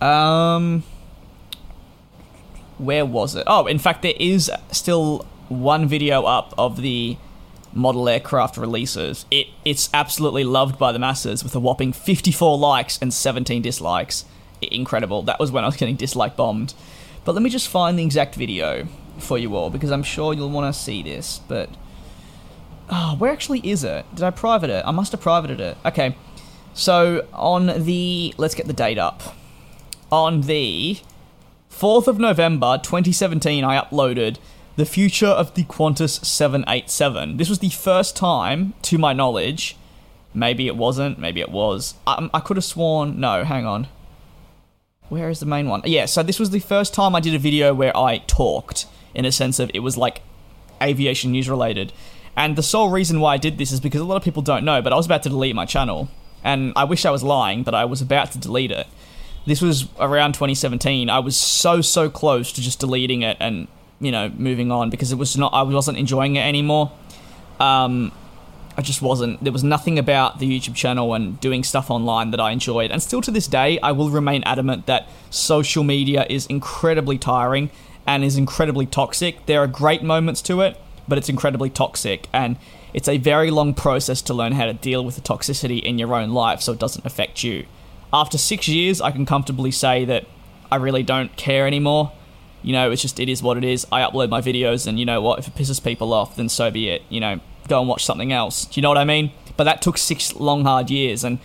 Um. 0.00 0.84
Where 2.78 3.06
was 3.06 3.34
it? 3.34 3.44
Oh, 3.46 3.66
in 3.66 3.78
fact, 3.78 4.02
there 4.02 4.14
is 4.18 4.50
still 4.70 5.26
one 5.48 5.86
video 5.86 6.24
up 6.24 6.52
of 6.58 6.82
the 6.82 7.16
model 7.72 8.08
aircraft 8.08 8.56
releases. 8.56 9.26
It 9.30 9.48
it's 9.64 9.88
absolutely 9.92 10.44
loved 10.44 10.78
by 10.78 10.92
the 10.92 10.98
masses 10.98 11.44
with 11.44 11.54
a 11.54 11.60
whopping 11.60 11.92
54 11.92 12.58
likes 12.58 12.98
and 13.00 13.12
17 13.12 13.62
dislikes. 13.62 14.24
Incredible. 14.60 15.22
That 15.22 15.38
was 15.38 15.52
when 15.52 15.64
I 15.64 15.66
was 15.66 15.76
getting 15.76 15.96
dislike 15.96 16.36
bombed. 16.36 16.74
But 17.24 17.32
let 17.32 17.42
me 17.42 17.50
just 17.50 17.68
find 17.68 17.98
the 17.98 18.04
exact 18.04 18.34
video 18.34 18.88
for 19.18 19.38
you 19.38 19.54
all 19.54 19.70
because 19.70 19.90
I'm 19.90 20.02
sure 20.02 20.32
you'll 20.32 20.50
want 20.50 20.72
to 20.72 20.80
see 20.80 21.02
this. 21.02 21.40
But 21.46 21.70
oh, 22.90 23.16
where 23.18 23.30
actually 23.30 23.60
is 23.60 23.84
it? 23.84 24.06
Did 24.14 24.24
I 24.24 24.30
private 24.30 24.70
it? 24.70 24.84
I 24.86 24.90
must 24.90 25.12
have 25.12 25.20
privated 25.20 25.60
it. 25.60 25.76
Okay. 25.84 26.16
So 26.74 27.26
on 27.32 27.84
the 27.84 28.34
let's 28.38 28.54
get 28.54 28.66
the 28.66 28.72
date 28.72 28.98
up. 28.98 29.22
On 30.10 30.42
the 30.42 30.98
4th 31.78 32.06
of 32.06 32.18
November 32.18 32.80
2017 32.82 33.62
I 33.62 33.78
uploaded 33.78 34.38
the 34.76 34.86
future 34.86 35.26
of 35.26 35.52
the 35.52 35.64
Qantas 35.64 36.24
787. 36.24 37.36
This 37.36 37.50
was 37.50 37.58
the 37.58 37.68
first 37.68 38.16
time, 38.16 38.72
to 38.80 38.96
my 38.96 39.12
knowledge, 39.12 39.76
maybe 40.32 40.68
it 40.68 40.76
wasn't, 40.76 41.18
maybe 41.18 41.42
it 41.42 41.50
was. 41.50 41.92
I, 42.06 42.30
I 42.32 42.40
could 42.40 42.56
have 42.56 42.64
sworn. 42.64 43.20
No, 43.20 43.44
hang 43.44 43.66
on. 43.66 43.88
Where 45.10 45.28
is 45.28 45.40
the 45.40 45.44
main 45.44 45.68
one? 45.68 45.82
Yeah, 45.84 46.06
so 46.06 46.22
this 46.22 46.40
was 46.40 46.48
the 46.48 46.60
first 46.60 46.94
time 46.94 47.14
I 47.14 47.20
did 47.20 47.34
a 47.34 47.38
video 47.38 47.74
where 47.74 47.94
I 47.94 48.18
talked, 48.26 48.86
in 49.14 49.26
a 49.26 49.32
sense 49.32 49.58
of 49.58 49.70
it 49.74 49.80
was 49.80 49.98
like 49.98 50.22
aviation 50.80 51.32
news 51.32 51.50
related. 51.50 51.92
And 52.34 52.56
the 52.56 52.62
sole 52.62 52.88
reason 52.88 53.20
why 53.20 53.34
I 53.34 53.36
did 53.36 53.58
this 53.58 53.70
is 53.70 53.80
because 53.80 54.00
a 54.00 54.04
lot 54.04 54.16
of 54.16 54.24
people 54.24 54.40
don't 54.40 54.64
know, 54.64 54.80
but 54.80 54.94
I 54.94 54.96
was 54.96 55.04
about 55.04 55.24
to 55.24 55.28
delete 55.28 55.54
my 55.54 55.66
channel. 55.66 56.08
And 56.42 56.72
I 56.74 56.84
wish 56.84 57.04
I 57.04 57.10
was 57.10 57.22
lying, 57.22 57.64
but 57.64 57.74
I 57.74 57.84
was 57.84 58.00
about 58.00 58.32
to 58.32 58.38
delete 58.38 58.70
it. 58.70 58.86
This 59.46 59.62
was 59.62 59.88
around 59.98 60.32
2017. 60.34 61.08
I 61.08 61.20
was 61.20 61.36
so, 61.36 61.80
so 61.80 62.10
close 62.10 62.52
to 62.52 62.60
just 62.60 62.80
deleting 62.80 63.22
it 63.22 63.36
and 63.40 63.68
you 64.00 64.12
know, 64.12 64.30
moving 64.36 64.70
on 64.70 64.90
because 64.90 65.12
it 65.12 65.16
was 65.16 65.36
not 65.36 65.52
I 65.54 65.62
wasn't 65.62 65.98
enjoying 65.98 66.36
it 66.36 66.40
anymore. 66.40 66.92
Um, 67.58 68.12
I 68.76 68.82
just 68.82 69.00
wasn't. 69.00 69.42
There 69.42 69.52
was 69.52 69.64
nothing 69.64 69.98
about 69.98 70.38
the 70.38 70.46
YouTube 70.46 70.74
channel 70.74 71.14
and 71.14 71.40
doing 71.40 71.64
stuff 71.64 71.90
online 71.90 72.30
that 72.32 72.40
I 72.40 72.50
enjoyed. 72.50 72.90
And 72.90 73.02
still 73.02 73.22
to 73.22 73.30
this 73.30 73.46
day, 73.46 73.78
I 73.80 73.92
will 73.92 74.10
remain 74.10 74.42
adamant 74.44 74.86
that 74.86 75.08
social 75.30 75.82
media 75.82 76.26
is 76.28 76.44
incredibly 76.46 77.16
tiring 77.16 77.70
and 78.06 78.22
is 78.22 78.36
incredibly 78.36 78.84
toxic. 78.84 79.46
There 79.46 79.60
are 79.62 79.66
great 79.66 80.02
moments 80.02 80.42
to 80.42 80.60
it, 80.60 80.78
but 81.08 81.16
it's 81.16 81.30
incredibly 81.30 81.70
toxic. 81.70 82.28
And 82.34 82.58
it's 82.92 83.08
a 83.08 83.16
very 83.16 83.50
long 83.50 83.72
process 83.72 84.20
to 84.22 84.34
learn 84.34 84.52
how 84.52 84.66
to 84.66 84.74
deal 84.74 85.02
with 85.02 85.14
the 85.14 85.22
toxicity 85.22 85.82
in 85.82 85.98
your 85.98 86.14
own 86.14 86.30
life 86.30 86.60
so 86.60 86.72
it 86.72 86.78
doesn't 86.78 87.06
affect 87.06 87.42
you. 87.42 87.64
After 88.12 88.38
six 88.38 88.68
years, 88.68 89.00
I 89.00 89.10
can 89.10 89.26
comfortably 89.26 89.70
say 89.70 90.04
that 90.04 90.26
I 90.70 90.76
really 90.76 91.02
don't 91.02 91.34
care 91.36 91.66
anymore. 91.66 92.12
You 92.62 92.72
know, 92.72 92.90
it's 92.90 93.02
just, 93.02 93.20
it 93.20 93.28
is 93.28 93.42
what 93.42 93.56
it 93.56 93.64
is. 93.64 93.86
I 93.92 94.00
upload 94.02 94.28
my 94.28 94.40
videos, 94.40 94.86
and 94.86 94.98
you 94.98 95.04
know 95.04 95.20
what? 95.20 95.38
If 95.38 95.48
it 95.48 95.54
pisses 95.54 95.82
people 95.82 96.12
off, 96.12 96.36
then 96.36 96.48
so 96.48 96.70
be 96.70 96.88
it. 96.88 97.02
You 97.08 97.20
know, 97.20 97.40
go 97.68 97.80
and 97.80 97.88
watch 97.88 98.04
something 98.04 98.32
else. 98.32 98.64
Do 98.64 98.78
you 98.78 98.82
know 98.82 98.88
what 98.88 98.98
I 98.98 99.04
mean? 99.04 99.30
But 99.56 99.64
that 99.64 99.82
took 99.82 99.98
six 99.98 100.34
long, 100.34 100.64
hard 100.64 100.90
years, 100.90 101.24
and 101.24 101.38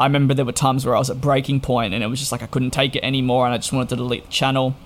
I 0.00 0.06
remember 0.06 0.34
there 0.34 0.44
were 0.44 0.52
times 0.52 0.86
where 0.86 0.94
I 0.94 0.98
was 0.98 1.10
at 1.10 1.20
breaking 1.20 1.60
point, 1.60 1.94
and 1.94 2.04
it 2.04 2.06
was 2.06 2.20
just 2.20 2.32
like 2.32 2.42
I 2.42 2.46
couldn't 2.46 2.70
take 2.70 2.94
it 2.94 3.02
anymore, 3.02 3.46
and 3.46 3.54
I 3.54 3.58
just 3.58 3.72
wanted 3.72 3.90
to 3.90 3.96
delete 3.96 4.26
the 4.26 4.30
channel. 4.30 4.76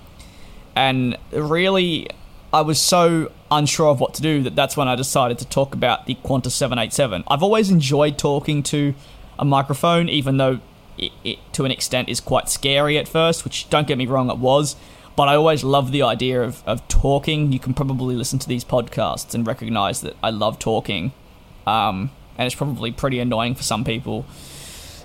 And 0.75 1.17
really, 1.31 2.07
I 2.51 2.61
was 2.61 2.79
so 2.79 3.31
unsure 3.51 3.89
of 3.89 3.99
what 3.99 4.13
to 4.15 4.21
do 4.21 4.41
that 4.43 4.55
that's 4.55 4.75
when 4.75 4.87
I 4.87 4.95
decided 4.95 5.37
to 5.39 5.45
talk 5.47 5.75
about 5.75 6.07
the 6.07 6.15
Qantas 6.15 6.51
787. 6.51 7.23
I've 7.27 7.43
always 7.43 7.69
enjoyed 7.69 8.17
talking 8.17 8.63
to 8.63 8.95
a 9.37 9.45
microphone, 9.45 10.09
even 10.09 10.37
though 10.37 10.59
it, 10.97 11.11
it, 11.23 11.39
to 11.53 11.65
an 11.65 11.71
extent 11.71 12.09
is 12.09 12.19
quite 12.19 12.49
scary 12.49 12.97
at 12.97 13.07
first, 13.07 13.43
which 13.43 13.69
don't 13.69 13.87
get 13.87 13.97
me 13.97 14.05
wrong, 14.05 14.29
it 14.29 14.37
was. 14.37 14.75
But 15.15 15.27
I 15.27 15.35
always 15.35 15.63
love 15.63 15.91
the 15.91 16.01
idea 16.01 16.41
of, 16.41 16.63
of 16.65 16.87
talking. 16.87 17.51
You 17.51 17.59
can 17.59 17.73
probably 17.73 18.15
listen 18.15 18.39
to 18.39 18.47
these 18.47 18.63
podcasts 18.63 19.35
and 19.35 19.45
recognize 19.45 20.01
that 20.01 20.15
I 20.23 20.31
love 20.31 20.57
talking. 20.57 21.11
Um, 21.67 22.11
and 22.37 22.47
it's 22.47 22.55
probably 22.55 22.91
pretty 22.91 23.19
annoying 23.19 23.53
for 23.55 23.63
some 23.63 23.83
people. 23.83 24.25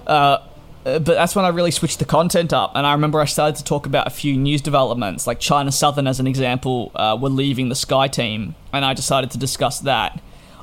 Uh, 0.07 0.39
but 0.85 1.05
that's 1.05 1.37
when 1.37 1.45
I 1.45 1.49
really 1.49 1.71
switched 1.71 1.99
the 1.99 2.07
content 2.07 2.53
up. 2.53 2.73
And 2.75 2.87
I 2.87 2.93
remember 2.93 3.21
I 3.21 3.27
started 3.27 3.57
to 3.57 3.65
talk 3.65 3.85
about 3.85 4.07
a 4.07 4.11
few 4.11 4.37
news 4.37 4.63
developments, 4.63 5.27
like 5.27 5.41
China 5.41 5.71
Southern, 5.71 6.07
as 6.07 6.21
an 6.21 6.27
example, 6.27 6.91
uh, 6.95 7.19
were 7.21 7.29
leaving 7.29 7.69
the 7.69 7.75
SkyTeam. 7.75 8.55
And 8.73 8.85
I 8.85 8.95
decided 8.95 9.31
to 9.33 9.39
discuss 9.39 9.81
that. 9.81 10.21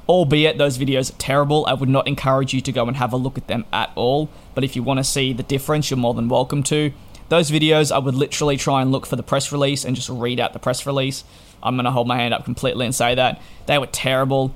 Albeit 0.07 0.57
those 0.57 0.77
videos 0.77 1.11
are 1.11 1.17
terrible, 1.17 1.65
I 1.65 1.73
would 1.73 1.89
not 1.89 2.07
encourage 2.07 2.53
you 2.53 2.61
to 2.61 2.71
go 2.71 2.87
and 2.87 2.97
have 2.97 3.11
a 3.11 3.17
look 3.17 3.37
at 3.37 3.47
them 3.47 3.65
at 3.73 3.91
all. 3.95 4.29
But 4.53 4.63
if 4.63 4.75
you 4.75 4.83
want 4.83 4.99
to 4.99 5.03
see 5.03 5.33
the 5.33 5.43
difference, 5.43 5.89
you're 5.89 5.97
more 5.97 6.13
than 6.13 6.29
welcome 6.29 6.61
to. 6.63 6.91
Those 7.29 7.49
videos, 7.49 7.91
I 7.91 7.97
would 7.97 8.13
literally 8.13 8.55
try 8.55 8.83
and 8.83 8.91
look 8.91 9.07
for 9.07 9.15
the 9.15 9.23
press 9.23 9.51
release 9.51 9.83
and 9.83 9.95
just 9.95 10.09
read 10.09 10.39
out 10.39 10.53
the 10.53 10.59
press 10.59 10.85
release. 10.85 11.23
I'm 11.63 11.75
going 11.75 11.85
to 11.85 11.91
hold 11.91 12.07
my 12.07 12.17
hand 12.17 12.35
up 12.35 12.45
completely 12.45 12.85
and 12.85 12.93
say 12.93 13.15
that. 13.15 13.41
They 13.65 13.79
were 13.79 13.87
terrible. 13.87 14.53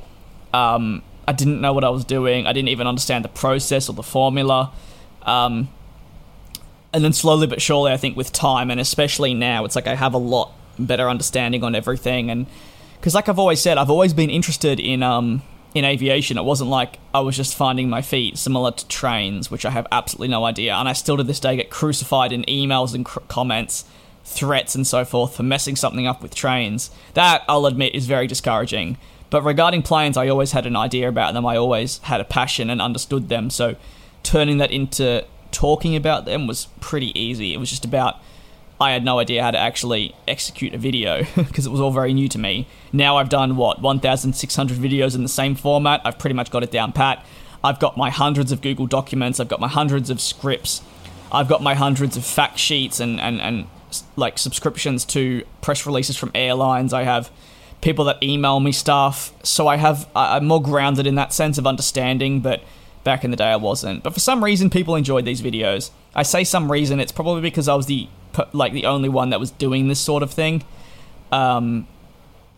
Um, 0.54 1.02
I 1.28 1.32
didn't 1.32 1.62
know 1.62 1.74
what 1.74 1.84
I 1.84 1.90
was 1.90 2.06
doing. 2.06 2.46
I 2.46 2.54
didn't 2.54 2.70
even 2.70 2.86
understand 2.86 3.26
the 3.26 3.30
process 3.30 3.90
or 3.90 3.94
the 3.94 4.04
formula. 4.04 4.72
Um, 5.24 5.70
and 6.94 7.04
then 7.04 7.14
slowly 7.14 7.48
but 7.48 7.62
surely, 7.62 7.92
I 7.92 7.98
think 7.98 8.16
with 8.16 8.32
time, 8.32 8.70
and 8.70 8.80
especially 8.80 9.34
now, 9.34 9.66
it's 9.66 9.76
like 9.76 9.88
I 9.88 9.96
have 9.96 10.14
a 10.14 10.20
lot 10.20 10.54
better 10.78 11.10
understanding 11.10 11.64
on 11.64 11.76
everything. 11.76 12.30
And 12.30 12.46
because, 13.00 13.16
like 13.16 13.30
I've 13.30 13.40
always 13.40 13.62
said, 13.62 13.78
I've 13.78 13.90
always 13.90 14.14
been 14.14 14.30
interested 14.30 14.80
in 14.80 15.04
um, 15.04 15.42
in 15.74 15.86
aviation. 15.86 16.38
It 16.38 16.44
wasn't 16.44 16.70
like 16.70 17.00
I 17.14 17.20
was 17.22 17.36
just 17.36 17.56
finding 17.56 17.90
my 17.90 18.02
feet, 18.02 18.38
similar 18.38 18.72
to 18.72 18.88
trains, 18.88 19.50
which 19.52 19.66
I 19.66 19.70
have 19.70 19.88
absolutely 19.92 20.30
no 20.30 20.46
idea. 20.46 20.76
And 20.76 20.90
I 20.90 20.94
still 20.94 21.18
to 21.18 21.24
this 21.24 21.40
day 21.40 21.56
get 21.56 21.70
crucified 21.70 22.32
in 22.32 22.44
emails 22.44 22.94
and 22.94 23.06
cr- 23.06 23.20
comments, 23.28 23.86
threats, 24.24 24.76
and 24.76 24.86
so 24.86 25.06
forth 25.06 25.36
for 25.36 25.44
messing 25.44 25.76
something 25.76 26.08
up 26.08 26.22
with 26.22 26.36
trains. 26.36 26.92
That, 27.14 27.44
I'll 27.48 27.66
admit, 27.66 27.96
is 27.96 28.06
very 28.06 28.28
discouraging. 28.28 28.98
But 29.30 29.44
regarding 29.44 29.84
planes, 29.84 30.18
I 30.18 30.28
always 30.28 30.54
had 30.54 30.66
an 30.66 30.76
idea 30.76 31.08
about 31.08 31.34
them. 31.34 31.46
I 31.46 31.56
always 31.56 32.00
had 32.00 32.20
a 32.20 32.26
passion 32.26 32.70
and 32.70 32.82
understood 32.82 33.30
them. 33.30 33.50
So 33.50 33.76
turning 34.24 34.58
that 34.58 34.72
into 34.72 35.24
talking 35.52 35.96
about 35.96 36.26
them 36.26 36.48
was 36.48 36.68
pretty 36.80 37.18
easy. 37.20 37.54
It 37.54 37.58
was 37.58 37.70
just 37.70 37.86
about 37.86 38.18
I 38.82 38.92
had 38.92 39.04
no 39.04 39.20
idea 39.20 39.44
how 39.44 39.52
to 39.52 39.58
actually 39.58 40.16
execute 40.28 40.74
a 40.74 40.78
video 40.78 41.26
because 41.36 41.66
it 41.66 41.70
was 41.70 41.82
all 41.82 41.92
very 41.92 42.14
new 42.14 42.30
to 42.30 42.38
me. 42.40 42.68
Now 42.94 43.18
I've 43.18 43.30
done 43.30 43.58
what 43.58 43.82
1,600 43.82 44.78
videos 44.78 45.16
in 45.16 45.24
the 45.24 45.30
same 45.30 45.56
format. 45.56 46.02
I've 46.06 46.18
pretty 46.18 46.34
much 46.34 46.50
got 46.50 46.64
it 46.64 46.72
down 46.72 46.94
pat. 46.94 47.26
I've 47.64 47.80
got 47.80 47.98
my 47.98 48.10
hundreds 48.10 48.52
of 48.52 48.62
Google 48.62 48.88
documents. 48.88 49.40
I've 49.40 49.50
got 49.50 49.60
my 49.60 49.68
hundreds 49.68 50.10
of 50.10 50.22
scripts. 50.22 50.82
I've 51.32 51.50
got 51.50 51.62
my 51.62 51.76
hundreds 51.76 52.16
of 52.16 52.26
fact 52.26 52.58
sheets 52.58 53.00
and 53.00 53.20
and 53.20 53.42
and 53.42 53.68
like 54.16 54.38
subscriptions 54.38 55.04
to 55.06 55.44
press 55.62 55.86
releases 55.86 56.16
from 56.16 56.32
airlines. 56.34 56.94
I 56.94 57.04
have 57.04 57.30
people 57.82 58.06
that 58.06 58.22
email 58.24 58.60
me 58.60 58.72
stuff. 58.72 59.34
So 59.44 59.68
I 59.68 59.76
have 59.76 60.08
I'm 60.16 60.46
more 60.46 60.62
grounded 60.62 61.06
in 61.06 61.16
that 61.16 61.34
sense 61.34 61.58
of 61.58 61.68
understanding, 61.68 62.40
but 62.40 62.64
back 63.04 63.24
in 63.24 63.32
the 63.32 63.38
day 63.38 63.48
I 63.48 63.58
wasn't. 63.58 64.04
But 64.04 64.14
for 64.14 64.20
some 64.20 64.44
reason 64.44 64.70
people 64.70 64.96
enjoyed 64.96 65.26
these 65.26 65.42
videos. 65.42 65.92
I 66.16 66.24
say 66.24 66.44
some 66.44 66.72
reason 66.72 67.00
it's 67.00 67.12
probably 67.12 67.42
because 67.42 67.68
I 67.68 67.76
was 67.76 67.86
the 67.86 68.08
like 68.54 68.74
the 68.74 68.86
only 68.86 69.10
one 69.10 69.30
that 69.32 69.40
was 69.40 69.52
doing 69.52 69.88
this 69.88 70.00
sort 70.00 70.24
of 70.24 70.32
thing. 70.32 70.64
Um, 71.32 71.88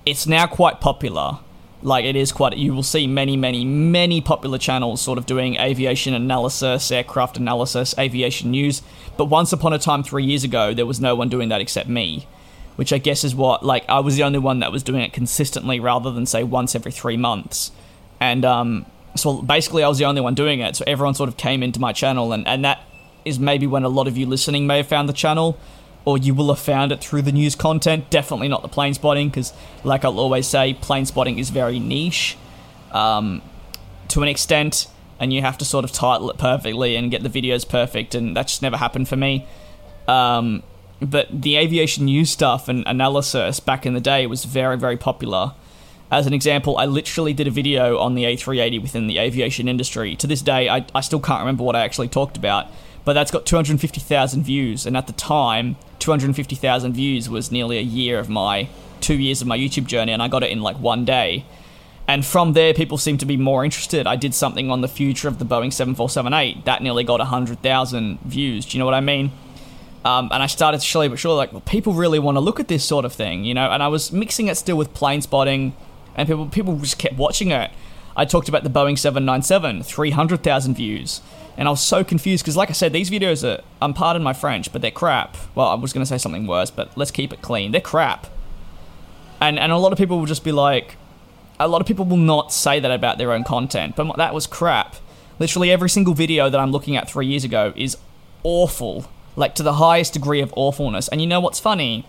it's 0.05 0.27
now 0.27 0.47
quite 0.47 0.79
popular. 0.79 1.39
Like 1.83 2.05
it 2.05 2.15
is 2.15 2.31
quite. 2.31 2.57
You 2.57 2.73
will 2.73 2.83
see 2.83 3.07
many, 3.07 3.35
many, 3.35 3.65
many 3.65 4.21
popular 4.21 4.59
channels 4.59 5.01
sort 5.01 5.17
of 5.17 5.25
doing 5.25 5.55
aviation 5.55 6.13
analysis, 6.13 6.91
aircraft 6.91 7.37
analysis, 7.37 7.95
aviation 7.97 8.51
news. 8.51 8.83
But 9.17 9.25
once 9.25 9.51
upon 9.51 9.73
a 9.73 9.79
time, 9.79 10.03
three 10.03 10.23
years 10.23 10.43
ago, 10.43 10.73
there 10.73 10.85
was 10.85 10.99
no 10.99 11.15
one 11.15 11.27
doing 11.29 11.49
that 11.49 11.59
except 11.59 11.89
me, 11.89 12.27
which 12.75 12.93
I 12.93 12.99
guess 12.99 13.23
is 13.23 13.33
what 13.33 13.65
like 13.65 13.83
I 13.89 13.99
was 13.99 14.15
the 14.15 14.23
only 14.23 14.37
one 14.37 14.59
that 14.59 14.71
was 14.71 14.83
doing 14.83 15.01
it 15.01 15.11
consistently, 15.11 15.79
rather 15.79 16.11
than 16.11 16.27
say 16.27 16.43
once 16.43 16.75
every 16.75 16.91
three 16.91 17.17
months. 17.17 17.71
And 18.19 18.45
um, 18.45 18.85
so 19.15 19.41
basically, 19.41 19.83
I 19.83 19.87
was 19.87 19.97
the 19.97 20.05
only 20.05 20.21
one 20.21 20.35
doing 20.35 20.59
it. 20.59 20.75
So 20.75 20.83
everyone 20.85 21.15
sort 21.15 21.29
of 21.29 21.37
came 21.37 21.63
into 21.63 21.79
my 21.79 21.93
channel, 21.93 22.31
and 22.31 22.47
and 22.47 22.63
that 22.63 22.83
is 23.25 23.39
maybe 23.39 23.67
when 23.67 23.83
a 23.83 23.89
lot 23.89 24.07
of 24.07 24.17
you 24.17 24.25
listening 24.25 24.67
may 24.67 24.77
have 24.77 24.87
found 24.87 25.07
the 25.07 25.13
channel, 25.13 25.57
or 26.05 26.17
you 26.17 26.33
will 26.33 26.47
have 26.49 26.59
found 26.59 26.91
it 26.91 26.99
through 26.99 27.21
the 27.21 27.31
news 27.31 27.55
content. 27.55 28.09
Definitely 28.09 28.47
not 28.47 28.61
the 28.61 28.67
plane 28.67 28.93
spotting, 28.93 29.29
because, 29.29 29.53
like 29.83 30.03
I'll 30.03 30.19
always 30.19 30.47
say, 30.47 30.73
plane 30.73 31.05
spotting 31.05 31.37
is 31.37 31.49
very 31.49 31.79
niche 31.79 32.37
um, 32.91 33.41
to 34.09 34.21
an 34.21 34.27
extent, 34.27 34.87
and 35.19 35.31
you 35.31 35.41
have 35.41 35.57
to 35.59 35.65
sort 35.65 35.85
of 35.85 35.91
title 35.91 36.29
it 36.29 36.37
perfectly 36.37 36.95
and 36.95 37.11
get 37.11 37.23
the 37.23 37.29
videos 37.29 37.67
perfect, 37.67 38.15
and 38.15 38.35
that 38.35 38.47
just 38.47 38.61
never 38.61 38.77
happened 38.77 39.07
for 39.07 39.15
me. 39.15 39.47
Um, 40.07 40.63
but 41.01 41.27
the 41.31 41.57
aviation 41.57 42.05
news 42.05 42.29
stuff 42.29 42.67
and 42.67 42.83
analysis 42.85 43.59
back 43.59 43.85
in 43.85 43.93
the 43.93 44.01
day 44.01 44.27
was 44.27 44.45
very, 44.45 44.77
very 44.77 44.97
popular. 44.97 45.53
As 46.11 46.27
an 46.27 46.33
example, 46.33 46.77
I 46.77 46.85
literally 46.85 47.33
did 47.33 47.47
a 47.47 47.51
video 47.51 47.97
on 47.97 48.15
the 48.15 48.25
A380 48.25 48.81
within 48.81 49.07
the 49.07 49.17
aviation 49.17 49.67
industry. 49.67 50.15
To 50.17 50.27
this 50.27 50.41
day, 50.41 50.67
I, 50.67 50.85
I 50.93 51.01
still 51.01 51.21
can't 51.21 51.39
remember 51.39 51.63
what 51.63 51.75
I 51.75 51.81
actually 51.81 52.09
talked 52.09 52.37
about 52.37 52.67
but 53.05 53.13
that's 53.13 53.31
got 53.31 53.45
250,000 53.45 54.43
views. 54.43 54.85
And 54.85 54.95
at 54.95 55.07
the 55.07 55.13
time, 55.13 55.75
250,000 55.99 56.93
views 56.93 57.29
was 57.29 57.51
nearly 57.51 57.77
a 57.77 57.81
year 57.81 58.19
of 58.19 58.29
my 58.29 58.69
two 59.01 59.15
years 59.15 59.41
of 59.41 59.47
my 59.47 59.57
YouTube 59.57 59.87
journey, 59.87 60.11
and 60.11 60.21
I 60.21 60.27
got 60.27 60.43
it 60.43 60.51
in 60.51 60.61
like 60.61 60.77
one 60.77 61.05
day. 61.05 61.45
And 62.07 62.25
from 62.25 62.53
there, 62.53 62.73
people 62.73 62.97
seem 62.97 63.17
to 63.19 63.25
be 63.25 63.37
more 63.37 63.63
interested. 63.63 64.05
I 64.05 64.15
did 64.15 64.33
something 64.33 64.69
on 64.69 64.81
the 64.81 64.87
future 64.87 65.27
of 65.27 65.39
the 65.39 65.45
Boeing 65.45 65.71
7478 65.71 66.65
that 66.65 66.81
nearly 66.81 67.03
got 67.03 67.19
100,000 67.19 68.19
views. 68.21 68.65
Do 68.65 68.77
you 68.77 68.79
know 68.79 68.85
what 68.85 68.93
I 68.93 69.01
mean? 69.01 69.31
Um, 70.03 70.29
and 70.31 70.41
I 70.41 70.47
started 70.47 70.81
to 70.81 70.87
slowly 70.87 71.09
but 71.09 71.19
surely 71.19 71.37
like, 71.37 71.51
well, 71.51 71.61
people 71.61 71.93
really 71.93 72.19
want 72.19 72.35
to 72.35 72.39
look 72.39 72.59
at 72.59 72.67
this 72.67 72.83
sort 72.83 73.05
of 73.05 73.13
thing, 73.13 73.43
you 73.43 73.53
know. 73.53 73.71
And 73.71 73.83
I 73.83 73.87
was 73.87 74.11
mixing 74.11 74.47
it 74.47 74.55
still 74.55 74.77
with 74.77 74.93
plane 74.93 75.21
spotting, 75.21 75.75
and 76.15 76.27
people 76.27 76.47
people 76.47 76.77
just 76.79 76.97
kept 76.97 77.15
watching 77.15 77.51
it. 77.51 77.71
I 78.15 78.25
talked 78.25 78.49
about 78.49 78.63
the 78.63 78.69
Boeing 78.69 78.97
797, 78.97 79.83
300,000 79.83 80.75
views 80.75 81.21
and 81.57 81.67
I 81.67 81.71
was 81.71 81.81
so 81.81 82.03
confused 82.03 82.43
because, 82.43 82.57
like 82.57 82.69
I 82.69 82.73
said, 82.73 82.93
these 82.93 83.09
videos 83.09 83.43
are, 83.47 83.61
I'm 83.81 83.91
um, 83.91 83.93
pardon 83.93 84.23
my 84.23 84.33
French, 84.33 84.71
but 84.71 84.81
they're 84.81 84.89
crap. 84.89 85.37
Well, 85.53 85.67
I 85.67 85.75
was 85.75 85.93
going 85.93 86.01
to 86.01 86.09
say 86.09 86.17
something 86.17 86.47
worse, 86.47 86.71
but 86.71 86.95
let's 86.97 87.11
keep 87.11 87.33
it 87.33 87.41
clean. 87.41 87.71
They're 87.71 87.81
crap. 87.81 88.27
And, 89.39 89.59
and 89.59 89.71
a 89.71 89.77
lot 89.77 89.91
of 89.91 89.97
people 89.97 90.17
will 90.17 90.25
just 90.25 90.43
be 90.43 90.51
like, 90.51 90.95
a 91.59 91.67
lot 91.67 91.81
of 91.81 91.87
people 91.87 92.05
will 92.05 92.17
not 92.17 92.53
say 92.53 92.79
that 92.79 92.89
about 92.89 93.17
their 93.17 93.31
own 93.31 93.43
content, 93.43 93.95
but 93.95 94.15
that 94.17 94.33
was 94.33 94.47
crap. 94.47 94.95
Literally 95.39 95.71
every 95.71 95.89
single 95.89 96.13
video 96.13 96.49
that 96.49 96.59
I'm 96.59 96.71
looking 96.71 96.95
at 96.95 97.09
three 97.09 97.27
years 97.27 97.43
ago 97.43 97.73
is 97.75 97.97
awful, 98.43 99.09
like 99.35 99.53
to 99.55 99.63
the 99.63 99.73
highest 99.73 100.13
degree 100.13 100.41
of 100.41 100.53
awfulness. 100.55 101.07
And 101.09 101.21
you 101.21 101.27
know 101.27 101.39
what's 101.39 101.59
funny? 101.59 102.07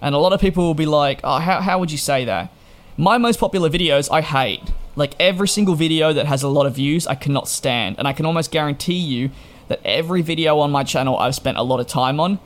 And 0.00 0.14
a 0.14 0.18
lot 0.18 0.32
of 0.32 0.40
people 0.40 0.64
will 0.64 0.74
be 0.74 0.86
like, 0.86 1.20
oh, 1.22 1.38
how, 1.38 1.60
how 1.60 1.78
would 1.78 1.92
you 1.92 1.98
say 1.98 2.24
that? 2.24 2.52
My 2.96 3.18
most 3.18 3.38
popular 3.38 3.68
videos 3.68 4.10
I 4.10 4.22
hate. 4.22 4.62
Like 4.96 5.14
every 5.20 5.48
single 5.48 5.74
video 5.74 6.12
that 6.12 6.26
has 6.26 6.42
a 6.42 6.48
lot 6.48 6.66
of 6.66 6.74
views, 6.74 7.06
I 7.06 7.14
cannot 7.14 7.48
stand. 7.48 7.96
And 7.98 8.08
I 8.08 8.12
can 8.12 8.26
almost 8.26 8.50
guarantee 8.50 8.94
you 8.94 9.30
that 9.68 9.80
every 9.84 10.22
video 10.22 10.58
on 10.58 10.70
my 10.70 10.82
channel 10.82 11.16
I've 11.16 11.34
spent 11.34 11.56
a 11.56 11.62
lot 11.62 11.80
of 11.80 11.86
time 11.86 12.18
on, 12.18 12.40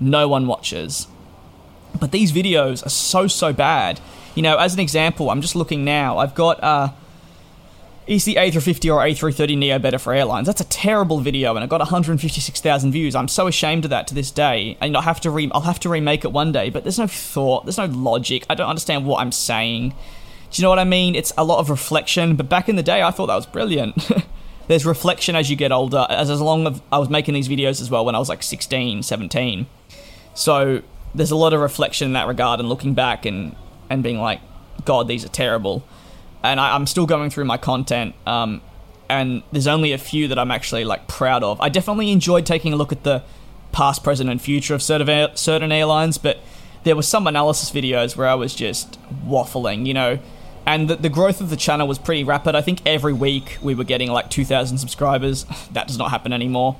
no 0.00 0.28
one 0.28 0.46
watches. 0.46 1.06
But 2.00 2.10
these 2.10 2.32
videos 2.32 2.84
are 2.84 2.90
so, 2.90 3.26
so 3.26 3.52
bad. 3.52 4.00
You 4.34 4.42
know, 4.42 4.56
as 4.56 4.74
an 4.74 4.80
example, 4.80 5.30
I'm 5.30 5.40
just 5.40 5.54
looking 5.54 5.84
now. 5.84 6.18
I've 6.18 6.34
got, 6.34 6.62
uh, 6.62 6.88
is 8.06 8.24
the 8.24 8.34
A350 8.34 8.94
or 8.94 9.00
A330 9.00 9.56
Neo 9.56 9.78
better 9.78 9.98
for 9.98 10.12
airlines? 10.12 10.46
That's 10.46 10.60
a 10.60 10.66
terrible 10.66 11.20
video, 11.20 11.54
and 11.54 11.64
it 11.64 11.70
got 11.70 11.80
156,000 11.80 12.92
views. 12.92 13.14
I'm 13.14 13.28
so 13.28 13.46
ashamed 13.46 13.84
of 13.84 13.90
that 13.90 14.06
to 14.08 14.14
this 14.14 14.30
day, 14.30 14.76
and 14.80 14.96
I'll 14.96 15.02
have 15.02 15.20
to 15.22 15.30
re- 15.30 15.50
I'll 15.54 15.62
have 15.62 15.80
to 15.80 15.88
remake 15.88 16.24
it 16.24 16.32
one 16.32 16.52
day. 16.52 16.68
But 16.68 16.82
there's 16.82 16.98
no 16.98 17.06
thought, 17.06 17.64
there's 17.64 17.78
no 17.78 17.86
logic. 17.86 18.44
I 18.50 18.54
don't 18.54 18.68
understand 18.68 19.06
what 19.06 19.20
I'm 19.20 19.32
saying. 19.32 19.94
Do 20.54 20.62
you 20.62 20.66
know 20.66 20.70
what 20.70 20.78
I 20.78 20.84
mean? 20.84 21.16
It's 21.16 21.32
a 21.36 21.42
lot 21.42 21.58
of 21.58 21.68
reflection, 21.68 22.36
but 22.36 22.48
back 22.48 22.68
in 22.68 22.76
the 22.76 22.82
day, 22.84 23.02
I 23.02 23.10
thought 23.10 23.26
that 23.26 23.34
was 23.34 23.44
brilliant. 23.44 24.08
There's 24.68 24.86
reflection 24.86 25.34
as 25.34 25.50
you 25.50 25.56
get 25.56 25.72
older, 25.72 26.06
as, 26.08 26.30
as 26.30 26.40
long 26.40 26.68
as 26.68 26.80
I 26.92 26.98
was 27.00 27.10
making 27.10 27.34
these 27.34 27.48
videos 27.48 27.80
as 27.80 27.90
well 27.90 28.04
when 28.04 28.14
I 28.14 28.20
was 28.20 28.28
like 28.28 28.40
16, 28.40 29.02
17. 29.02 29.66
So 30.32 30.82
there's 31.12 31.32
a 31.32 31.36
lot 31.36 31.54
of 31.54 31.60
reflection 31.60 32.06
in 32.06 32.12
that 32.12 32.28
regard 32.28 32.60
and 32.60 32.68
looking 32.68 32.94
back 32.94 33.26
and, 33.26 33.56
and 33.90 34.00
being 34.04 34.20
like, 34.20 34.40
God, 34.84 35.08
these 35.08 35.24
are 35.24 35.28
terrible. 35.28 35.84
And 36.44 36.60
I, 36.60 36.76
am 36.76 36.86
still 36.86 37.04
going 37.04 37.30
through 37.30 37.46
my 37.46 37.56
content. 37.56 38.14
Um, 38.24 38.62
and 39.08 39.42
there's 39.50 39.66
only 39.66 39.90
a 39.90 39.98
few 39.98 40.28
that 40.28 40.38
I'm 40.38 40.52
actually 40.52 40.84
like 40.84 41.08
proud 41.08 41.42
of. 41.42 41.60
I 41.60 41.68
definitely 41.68 42.12
enjoyed 42.12 42.46
taking 42.46 42.72
a 42.72 42.76
look 42.76 42.92
at 42.92 43.02
the 43.02 43.24
past, 43.72 44.04
present, 44.04 44.30
and 44.30 44.40
future 44.40 44.74
of 44.74 44.82
certain 44.82 45.36
certain 45.36 45.72
airlines, 45.72 46.16
but 46.16 46.38
there 46.84 46.94
were 46.94 47.02
some 47.02 47.26
analysis 47.26 47.72
videos 47.72 48.16
where 48.16 48.28
I 48.28 48.34
was 48.34 48.54
just 48.54 49.00
waffling, 49.26 49.84
you 49.84 49.94
know. 49.94 50.20
And 50.66 50.88
the, 50.88 50.96
the 50.96 51.08
growth 51.08 51.40
of 51.40 51.50
the 51.50 51.56
channel 51.56 51.86
was 51.86 51.98
pretty 51.98 52.24
rapid. 52.24 52.54
I 52.54 52.62
think 52.62 52.80
every 52.86 53.12
week 53.12 53.58
we 53.60 53.74
were 53.74 53.84
getting 53.84 54.10
like 54.10 54.30
2,000 54.30 54.78
subscribers. 54.78 55.46
That 55.72 55.88
does 55.88 55.98
not 55.98 56.10
happen 56.10 56.32
anymore. 56.32 56.76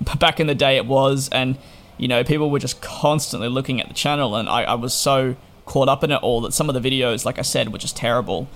But 0.00 0.18
back 0.18 0.40
in 0.40 0.48
the 0.48 0.54
day, 0.54 0.76
it 0.76 0.86
was, 0.86 1.28
and 1.30 1.56
you 1.96 2.08
know, 2.08 2.24
people 2.24 2.50
were 2.50 2.58
just 2.58 2.80
constantly 2.80 3.48
looking 3.48 3.80
at 3.80 3.86
the 3.86 3.94
channel, 3.94 4.34
and 4.34 4.48
I, 4.48 4.64
I 4.64 4.74
was 4.74 4.92
so 4.92 5.36
caught 5.64 5.88
up 5.88 6.02
in 6.02 6.10
it 6.10 6.16
all 6.16 6.40
that 6.40 6.52
some 6.52 6.68
of 6.68 6.74
the 6.74 6.80
videos, 6.80 7.24
like 7.24 7.38
I 7.38 7.42
said, 7.42 7.72
were 7.72 7.78
just 7.78 7.96
terrible. 7.96 8.48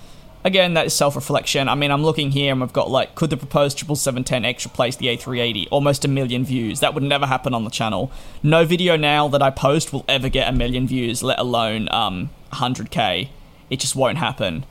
Again, 0.45 0.75
that 0.75 0.87
is 0.87 0.95
self 0.95 1.17
reflection. 1.17 1.69
I 1.69 1.75
mean, 1.75 1.91
I'm 1.91 2.05
looking 2.05 2.31
here 2.31 2.53
and 2.53 2.61
we've 2.61 2.73
got 2.73 2.91
like, 2.91 3.15
could 3.15 3.31
the 3.31 3.37
proposed 3.37 3.79
77710X 3.79 4.67
replace 4.67 4.95
the 4.95 5.07
A380? 5.07 5.69
Almost 5.71 6.05
a 6.05 6.09
million 6.09 6.45
views. 6.45 6.81
That 6.81 6.95
would 6.95 7.03
never 7.03 7.27
happen 7.27 7.53
on 7.53 7.65
the 7.65 7.71
channel. 7.71 8.13
No 8.45 8.65
video 8.65 8.97
now 8.97 9.27
that 9.29 9.43
I 9.43 9.51
post 9.51 9.93
will 9.93 10.05
ever 10.09 10.29
get 10.29 10.49
a 10.49 10.53
million 10.53 10.87
views, 10.87 11.23
let 11.23 11.39
alone 11.39 11.89
um, 11.91 12.31
100k. 12.53 13.29
It 13.71 13.81
just 13.81 13.97
won't 13.97 14.19
happen. 14.19 14.65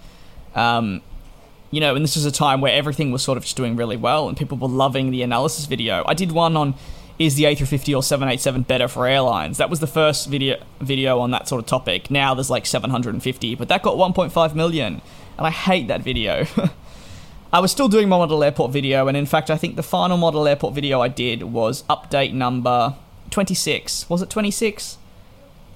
Um, 0.53 1.01
you 1.71 1.81
know, 1.81 1.95
and 1.95 2.03
this 2.03 2.15
is 2.15 2.25
a 2.25 2.31
time 2.31 2.61
where 2.61 2.73
everything 2.73 3.11
was 3.11 3.21
sort 3.21 3.37
of 3.37 3.43
just 3.43 3.57
doing 3.57 3.75
really 3.75 3.97
well 3.97 4.27
and 4.29 4.37
people 4.37 4.57
were 4.57 4.67
loving 4.67 5.11
the 5.11 5.21
analysis 5.21 5.65
video. 5.65 6.03
I 6.07 6.13
did 6.13 6.31
one 6.31 6.55
on 6.55 6.75
is 7.17 7.35
the 7.35 7.45
A350 7.45 7.95
or 7.95 8.03
787 8.03 8.63
better 8.63 8.89
for 8.89 9.07
airlines? 9.07 9.57
That 9.57 9.69
was 9.69 9.79
the 9.79 9.87
first 9.87 10.27
video 10.27 10.61
video 10.81 11.19
on 11.19 11.31
that 11.31 11.47
sort 11.47 11.59
of 11.59 11.65
topic. 11.65 12.11
Now 12.11 12.33
there's 12.33 12.49
like 12.49 12.65
750, 12.65 13.55
but 13.55 13.69
that 13.69 13.83
got 13.83 13.95
1.5 13.95 14.55
million 14.55 15.01
and 15.37 15.47
I 15.47 15.51
hate 15.51 15.87
that 15.87 16.01
video. 16.01 16.45
I 17.53 17.59
was 17.59 17.71
still 17.71 17.87
doing 17.87 18.09
my 18.09 18.17
model 18.17 18.43
airport 18.43 18.71
video, 18.71 19.07
and 19.07 19.15
in 19.15 19.25
fact, 19.25 19.49
I 19.49 19.55
think 19.55 19.77
the 19.77 19.83
final 19.83 20.17
model 20.17 20.45
airport 20.45 20.73
video 20.73 20.99
I 20.99 21.07
did 21.07 21.43
was 21.43 21.83
update 21.83 22.33
number 22.33 22.95
26. 23.31 24.09
Was 24.09 24.21
it 24.21 24.29
26? 24.29 24.97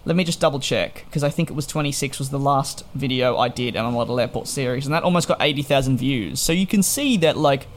Let 0.09 0.15
me 0.15 0.23
just 0.23 0.39
double 0.39 0.59
check, 0.59 1.05
because 1.05 1.23
I 1.23 1.29
think 1.29 1.51
it 1.51 1.53
was 1.53 1.67
26 1.67 2.17
was 2.17 2.31
the 2.31 2.39
last 2.39 2.83
video 2.95 3.37
I 3.37 3.47
did 3.47 3.75
in 3.75 3.83
my 3.83 3.91
model 3.91 4.19
airport 4.19 4.47
series, 4.47 4.87
and 4.87 4.95
that 4.95 5.03
almost 5.03 5.27
got 5.27 5.37
80,000 5.39 5.97
views. 5.97 6.41
So 6.41 6.51
you 6.51 6.65
can 6.65 6.81
see 6.81 7.15
that, 7.17 7.37
like, 7.37 7.67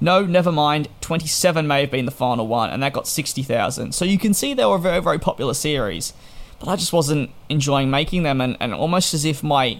no, 0.00 0.24
never 0.24 0.50
mind, 0.50 0.88
27 1.02 1.66
may 1.66 1.82
have 1.82 1.90
been 1.90 2.06
the 2.06 2.10
final 2.10 2.46
one, 2.46 2.70
and 2.70 2.82
that 2.82 2.94
got 2.94 3.06
60,000. 3.06 3.94
So 3.94 4.06
you 4.06 4.18
can 4.18 4.32
see 4.32 4.54
they 4.54 4.64
were 4.64 4.76
a 4.76 4.78
very, 4.78 5.02
very 5.02 5.18
popular 5.18 5.52
series, 5.52 6.14
but 6.58 6.70
I 6.70 6.76
just 6.76 6.90
wasn't 6.90 7.28
enjoying 7.50 7.90
making 7.90 8.22
them, 8.22 8.40
and, 8.40 8.56
and 8.58 8.72
almost 8.72 9.12
as 9.12 9.26
if 9.26 9.42
my 9.42 9.78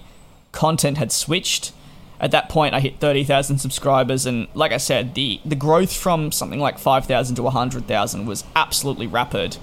content 0.53 0.99
had 0.99 1.11
switched. 1.11 1.73
At 2.21 2.33
that 2.33 2.51
point, 2.51 2.75
I 2.75 2.81
hit 2.81 3.01
30,000 3.01 3.57
subscribers, 3.57 4.27
and 4.27 4.47
like 4.53 4.73
I 4.73 4.77
said, 4.77 5.15
the, 5.15 5.41
the 5.43 5.57
growth 5.57 5.97
from 5.97 6.33
something 6.33 6.61
like 6.61 6.79
5,000 6.79 7.35
to 7.37 7.43
100,000 7.43 8.27
was 8.27 8.45
absolutely 8.55 9.07
rapid. 9.07 9.57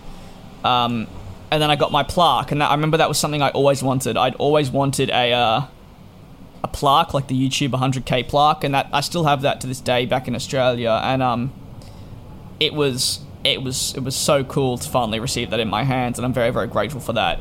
Um, 0.64 1.06
and 1.52 1.62
then 1.62 1.72
I 1.72 1.76
got 1.76 1.92
my 1.92 2.04
plaque, 2.04 2.52
and 2.52 2.62
that, 2.62 2.70
I 2.70 2.74
remember 2.76 2.98
that 2.98 3.08
was 3.08 3.18
something 3.18 3.42
I 3.42 3.50
always 3.50 3.82
wanted. 3.82 4.18
I'd 4.18 4.36
always 4.36 4.70
wanted 4.70 5.10
a 5.10 5.34
uh, 5.34 5.62
a 6.64 6.68
plaque 6.68 7.14
like 7.14 7.28
the 7.28 7.36
YouTube 7.36 7.70
100k 7.70 8.28
plaque, 8.28 8.64
and 8.64 8.74
that 8.76 8.88
I 8.94 9.02
still 9.02 9.24
have 9.26 9.42
that 9.42 9.62
to 9.62 9.68
this 9.68 9.82
day 9.82 10.06
back 10.06 10.28
in 10.28 10.36
Australia. 10.36 11.00
And 11.04 11.24
um, 11.24 11.54
it 12.60 12.74
was 12.74 13.22
it 13.44 13.64
was 13.64 13.94
it 13.96 14.04
was 14.04 14.16
so 14.16 14.44
cool 14.44 14.78
to 14.78 14.90
finally 14.90 15.20
receive 15.20 15.50
that 15.50 15.60
in 15.60 15.70
my 15.70 15.84
hands, 15.84 16.20
and 16.20 16.26
I'm 16.26 16.34
very 16.34 16.52
very 16.52 16.68
grateful 16.68 17.02
for 17.02 17.14
that. 17.14 17.40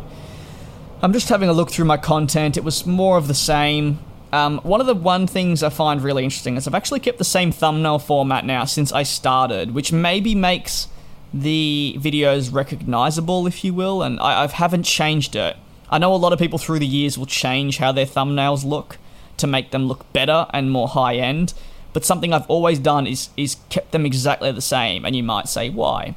I'm 1.00 1.12
just 1.12 1.28
having 1.28 1.48
a 1.48 1.52
look 1.52 1.70
through 1.70 1.84
my 1.84 1.96
content. 1.96 2.56
It 2.56 2.64
was 2.64 2.86
more 2.86 3.18
of 3.18 3.28
the 3.28 3.34
same. 3.34 4.00
Um, 4.32 4.58
one 4.58 4.80
of 4.80 4.86
the 4.86 4.94
one 4.94 5.26
things 5.26 5.62
I 5.62 5.68
find 5.70 6.02
really 6.02 6.24
interesting 6.24 6.56
is 6.56 6.66
I've 6.66 6.74
actually 6.74 7.00
kept 7.00 7.18
the 7.18 7.24
same 7.24 7.52
thumbnail 7.52 7.98
format 7.98 8.44
now 8.44 8.64
since 8.64 8.92
I 8.92 9.02
started, 9.02 9.74
which 9.74 9.92
maybe 9.92 10.34
makes 10.34 10.88
the 11.32 11.96
videos 11.98 12.52
recognizable, 12.52 13.46
if 13.46 13.64
you 13.64 13.74
will, 13.74 14.02
and 14.02 14.18
I, 14.20 14.44
I 14.44 14.46
haven't 14.46 14.84
changed 14.84 15.36
it. 15.36 15.56
I 15.90 15.98
know 15.98 16.14
a 16.14 16.16
lot 16.16 16.32
of 16.32 16.38
people 16.38 16.58
through 16.58 16.78
the 16.80 16.86
years 16.86 17.16
will 17.16 17.26
change 17.26 17.78
how 17.78 17.92
their 17.92 18.06
thumbnails 18.06 18.64
look 18.64 18.98
to 19.38 19.46
make 19.46 19.70
them 19.70 19.86
look 19.86 20.10
better 20.12 20.46
and 20.52 20.70
more 20.70 20.88
high 20.88 21.16
end, 21.16 21.54
but 21.92 22.04
something 22.04 22.32
I've 22.32 22.48
always 22.48 22.78
done 22.78 23.06
is 23.06 23.30
is 23.36 23.56
kept 23.70 23.92
them 23.92 24.04
exactly 24.04 24.52
the 24.52 24.60
same, 24.60 25.04
and 25.04 25.16
you 25.16 25.22
might 25.22 25.48
say 25.48 25.70
why. 25.70 26.14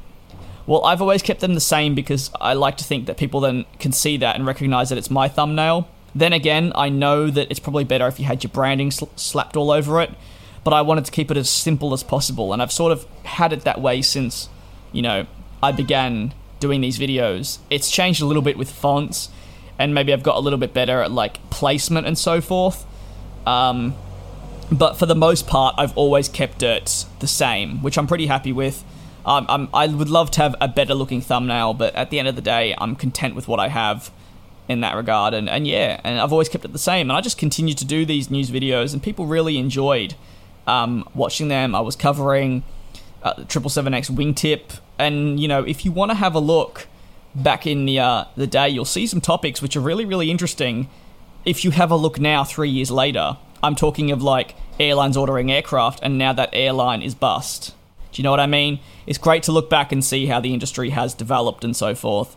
Well, 0.66 0.84
I've 0.84 1.02
always 1.02 1.22
kept 1.22 1.40
them 1.40 1.54
the 1.54 1.60
same 1.60 1.94
because 1.94 2.30
I 2.40 2.54
like 2.54 2.76
to 2.76 2.84
think 2.84 3.06
that 3.06 3.16
people 3.16 3.40
then 3.40 3.64
can 3.78 3.92
see 3.92 4.16
that 4.18 4.36
and 4.36 4.46
recognize 4.46 4.90
that 4.90 4.98
it's 4.98 5.10
my 5.10 5.28
thumbnail. 5.28 5.88
Then 6.14 6.32
again, 6.32 6.72
I 6.74 6.88
know 6.88 7.30
that 7.30 7.50
it's 7.50 7.58
probably 7.58 7.84
better 7.84 8.06
if 8.06 8.20
you 8.20 8.26
had 8.26 8.44
your 8.44 8.50
branding 8.50 8.90
sl- 8.90 9.06
slapped 9.16 9.56
all 9.56 9.70
over 9.70 10.00
it, 10.00 10.10
but 10.62 10.72
I 10.72 10.82
wanted 10.82 11.04
to 11.06 11.10
keep 11.10 11.30
it 11.30 11.36
as 11.36 11.50
simple 11.50 11.92
as 11.92 12.02
possible, 12.02 12.52
and 12.52 12.62
I've 12.62 12.72
sort 12.72 12.92
of 12.92 13.06
had 13.24 13.52
it 13.52 13.62
that 13.62 13.80
way 13.80 14.02
since, 14.02 14.48
you 14.92 15.02
know, 15.02 15.26
I 15.62 15.72
began 15.72 16.34
doing 16.60 16.80
these 16.80 16.98
videos. 16.98 17.58
It's 17.70 17.90
changed 17.90 18.22
a 18.22 18.26
little 18.26 18.42
bit 18.42 18.56
with 18.56 18.70
fonts, 18.70 19.30
and 19.78 19.94
maybe 19.94 20.12
I've 20.12 20.22
got 20.22 20.36
a 20.36 20.40
little 20.40 20.58
bit 20.58 20.72
better 20.72 21.00
at 21.00 21.10
like 21.10 21.50
placement 21.50 22.06
and 22.06 22.16
so 22.16 22.40
forth. 22.40 22.86
Um, 23.46 23.94
but 24.70 24.94
for 24.94 25.06
the 25.06 25.14
most 25.14 25.46
part, 25.46 25.74
I've 25.76 25.96
always 25.96 26.28
kept 26.28 26.62
it 26.62 27.04
the 27.18 27.26
same, 27.26 27.82
which 27.82 27.98
I'm 27.98 28.06
pretty 28.06 28.26
happy 28.26 28.52
with. 28.52 28.84
Um, 29.24 29.46
I'm, 29.48 29.68
I 29.74 29.86
would 29.86 30.08
love 30.08 30.30
to 30.32 30.40
have 30.40 30.56
a 30.60 30.68
better 30.68 30.94
looking 30.94 31.20
thumbnail, 31.20 31.74
but 31.74 31.94
at 31.94 32.10
the 32.10 32.18
end 32.18 32.28
of 32.28 32.36
the 32.36 32.42
day, 32.42 32.74
I'm 32.78 32.96
content 32.96 33.34
with 33.34 33.48
what 33.48 33.60
I 33.60 33.68
have 33.68 34.10
in 34.68 34.80
that 34.80 34.96
regard. 34.96 35.34
And, 35.34 35.48
and 35.48 35.66
yeah, 35.66 36.00
and 36.02 36.20
I've 36.20 36.32
always 36.32 36.48
kept 36.48 36.64
it 36.64 36.72
the 36.72 36.78
same. 36.78 37.10
And 37.10 37.16
I 37.16 37.20
just 37.20 37.38
continue 37.38 37.74
to 37.74 37.84
do 37.84 38.04
these 38.04 38.30
news 38.30 38.50
videos, 38.50 38.92
and 38.92 39.02
people 39.02 39.26
really 39.26 39.58
enjoyed 39.58 40.14
um, 40.66 41.08
watching 41.14 41.48
them. 41.48 41.74
I 41.74 41.80
was 41.80 41.96
covering 41.96 42.62
Triple 43.48 43.70
Seven 43.70 43.94
X 43.94 44.10
wingtip, 44.10 44.80
and 44.98 45.40
you 45.40 45.48
know, 45.48 45.62
if 45.62 45.84
you 45.84 45.92
want 45.92 46.10
to 46.10 46.14
have 46.14 46.34
a 46.34 46.40
look 46.40 46.86
back 47.34 47.66
in 47.66 47.86
the 47.86 47.98
uh, 47.98 48.24
the 48.36 48.46
day, 48.46 48.68
you'll 48.68 48.84
see 48.84 49.06
some 49.06 49.20
topics 49.20 49.62
which 49.62 49.76
are 49.76 49.80
really 49.80 50.04
really 50.04 50.30
interesting. 50.30 50.88
If 51.44 51.64
you 51.64 51.72
have 51.72 51.90
a 51.90 51.96
look 51.96 52.20
now, 52.20 52.44
three 52.44 52.68
years 52.70 52.90
later, 52.90 53.36
I'm 53.62 53.74
talking 53.74 54.10
of 54.10 54.22
like 54.22 54.54
airlines 54.78 55.16
ordering 55.16 55.50
aircraft, 55.50 56.00
and 56.02 56.18
now 56.18 56.32
that 56.32 56.50
airline 56.52 57.02
is 57.02 57.14
bust. 57.14 57.74
Do 58.12 58.20
you 58.20 58.24
know 58.24 58.30
what 58.30 58.40
I 58.40 58.46
mean? 58.46 58.78
It's 59.06 59.18
great 59.18 59.42
to 59.44 59.52
look 59.52 59.70
back 59.70 59.90
and 59.90 60.04
see 60.04 60.26
how 60.26 60.38
the 60.40 60.52
industry 60.52 60.90
has 60.90 61.14
developed 61.14 61.64
and 61.64 61.74
so 61.74 61.94
forth. 61.94 62.36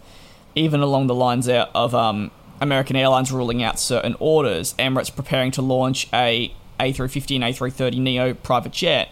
Even 0.55 0.79
along 0.79 1.07
the 1.07 1.15
lines 1.15 1.49
of 1.49 1.93
um, 1.93 2.31
American 2.61 2.95
Airlines 2.95 3.31
ruling 3.31 3.61
out 3.61 3.77
certain 3.77 4.15
orders, 4.19 4.73
Emirates 4.79 5.13
preparing 5.13 5.51
to 5.51 5.61
launch 5.61 6.07
a 6.13 6.53
A350 6.79 7.35
and 7.35 7.43
A330 7.43 7.99
Neo 7.99 8.33
private 8.33 8.71
jet. 8.71 9.09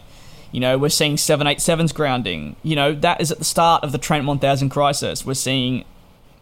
You 0.54 0.62
know, 0.62 0.78
we're 0.78 0.90
seeing 0.90 1.18
787s 1.18 1.94
grounding. 1.94 2.56
You 2.64 2.78
know, 2.78 2.94
that 2.94 3.20
is 3.20 3.32
at 3.32 3.40
the 3.40 3.44
start 3.44 3.84
of 3.84 3.92
the 3.92 3.98
Trent 3.98 4.26
1000 4.26 4.70
crisis. 4.70 5.26
We're 5.26 5.34
seeing 5.34 5.84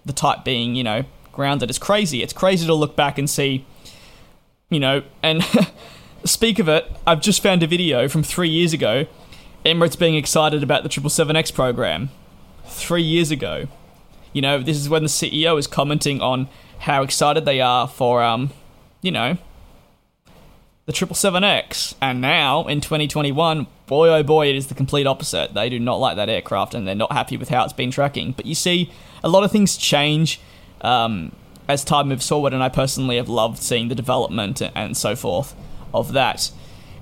the 0.06 0.14
type 0.14 0.44
being, 0.44 0.76
you 0.76 0.84
know, 0.84 1.06
grounded. 1.32 1.70
It's 1.70 1.80
crazy. 1.80 2.22
It's 2.22 2.34
crazy 2.34 2.68
to 2.68 2.74
look 2.76 2.96
back 2.96 3.18
and 3.18 3.28
see, 3.28 3.66
you 4.70 4.80
know, 4.80 5.02
and 5.24 5.44
speak 6.26 6.60
of 6.60 6.68
it, 6.68 6.92
I've 7.08 7.22
just 7.22 7.42
found 7.42 7.64
a 7.64 7.68
video 7.68 8.08
from 8.08 8.22
three 8.22 8.50
years 8.50 8.74
ago 8.74 9.08
Emirates 9.66 9.98
being 9.98 10.16
excited 10.16 10.64
about 10.64 10.84
the 10.84 10.90
777X 10.90 11.54
program 11.54 12.10
three 12.66 13.04
years 13.04 13.30
ago. 13.32 13.68
You 14.34 14.42
know, 14.42 14.60
this 14.60 14.78
is 14.78 14.90
when 14.90 15.04
the 15.04 15.10
CEO 15.10 15.58
is 15.60 15.68
commenting 15.68 16.20
on 16.20 16.48
how 16.80 17.04
excited 17.04 17.46
they 17.46 17.62
are 17.62 17.88
for, 17.88 18.24
um, 18.24 18.52
you 19.02 19.12
know, 19.12 19.38
the 20.86 20.94
777X. 20.94 21.96
And 22.02 22.22
now, 22.22 22.66
in 22.68 22.82
2021, 22.82 23.68
boy 23.92 24.08
oh 24.08 24.24
boy, 24.24 24.48
it 24.48 24.56
is 24.56 24.68
the 24.68 24.74
complete 24.74 25.06
opposite. 25.06 25.54
They 25.54 25.68
do 25.68 25.78
not 25.78 25.96
like 25.96 26.16
that 26.16 26.30
aircraft 26.30 26.74
and 26.74 26.88
they're 26.88 26.96
not 26.96 27.12
happy 27.12 27.36
with 27.36 27.50
how 27.50 27.66
it's 27.66 27.74
been 27.74 27.92
tracking. 27.92 28.32
But 28.32 28.46
you 28.46 28.56
see, 28.56 28.90
a 29.22 29.28
lot 29.28 29.44
of 29.44 29.52
things 29.52 29.76
change 29.76 30.40
um, 30.80 31.34
as 31.68 31.84
time 31.84 32.08
moves 32.08 32.26
forward, 32.26 32.54
and 32.54 32.64
I 32.64 32.70
personally 32.70 33.18
have 33.18 33.28
loved 33.28 33.58
seeing 33.58 33.90
the 33.90 33.96
development 33.96 34.62
and 34.62 34.96
so 34.96 35.14
forth 35.14 35.54
of 35.94 36.14
that. 36.14 36.52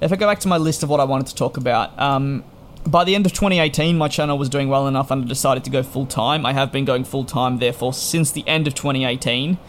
If 0.02 0.12
I 0.12 0.16
go 0.16 0.26
back 0.26 0.40
to 0.40 0.48
my 0.48 0.58
list 0.58 0.82
of 0.82 0.90
what 0.90 1.00
I 1.00 1.04
wanted 1.04 1.28
to 1.28 1.36
talk 1.36 1.58
about, 1.58 1.98
um, 2.00 2.44
by 2.88 3.04
the 3.04 3.14
end 3.14 3.28
of 3.28 3.34
2018, 3.34 3.96
my 3.96 4.08
channel 4.08 4.40
was 4.40 4.50
doing 4.50 4.68
well 4.68 4.88
enough 4.88 5.12
and 5.12 5.26
I 5.26 5.28
decided 5.28 5.64
to 5.66 5.70
go 5.70 5.84
full 5.84 6.08
time. 6.08 6.44
I 6.44 6.54
have 6.54 6.72
been 6.72 6.86
going 6.86 7.04
full 7.04 7.24
time, 7.24 7.60
therefore, 7.60 7.94
since 7.94 8.32
the 8.32 8.44
end 8.48 8.66
of 8.66 8.74
2018. 8.74 9.60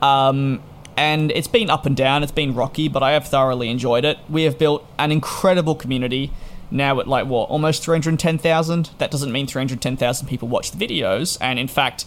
Um, 0.00 0.62
and 0.96 1.30
it's 1.32 1.48
been 1.48 1.68
up 1.68 1.84
and 1.84 1.94
down, 1.94 2.22
it's 2.22 2.32
been 2.32 2.54
rocky, 2.54 2.88
but 2.88 3.02
I 3.02 3.12
have 3.12 3.28
thoroughly 3.28 3.68
enjoyed 3.68 4.06
it. 4.06 4.16
We 4.30 4.44
have 4.44 4.58
built 4.58 4.86
an 4.98 5.12
incredible 5.12 5.74
community 5.74 6.32
now 6.74 7.00
at 7.00 7.08
like 7.08 7.26
what, 7.26 7.48
almost 7.48 7.82
310,000? 7.84 8.90
That 8.98 9.10
doesn't 9.10 9.32
mean 9.32 9.46
310,000 9.46 10.26
people 10.26 10.48
watch 10.48 10.72
the 10.72 10.86
videos, 10.86 11.38
and 11.40 11.58
in 11.58 11.68
fact, 11.68 12.04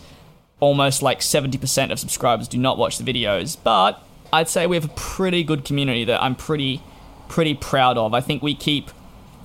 almost 0.60 1.02
like 1.02 1.20
70% 1.20 1.92
of 1.92 2.00
subscribers 2.00 2.48
do 2.48 2.58
not 2.58 2.78
watch 2.78 2.98
the 2.98 3.04
videos, 3.04 3.58
but 3.64 4.02
I'd 4.32 4.50
say 4.50 4.68
we 4.68 4.76
have 4.76 4.86
a 4.86 4.90
pretty 4.90 5.44
good 5.44 5.64
community 5.64 6.04
that 6.06 6.22
I'm 6.22 6.36
pretty 6.36 6.82
pretty 7.28 7.54
proud 7.54 7.98
of. 7.98 8.14
I 8.14 8.22
think 8.22 8.42
we 8.42 8.56
keep, 8.56 8.90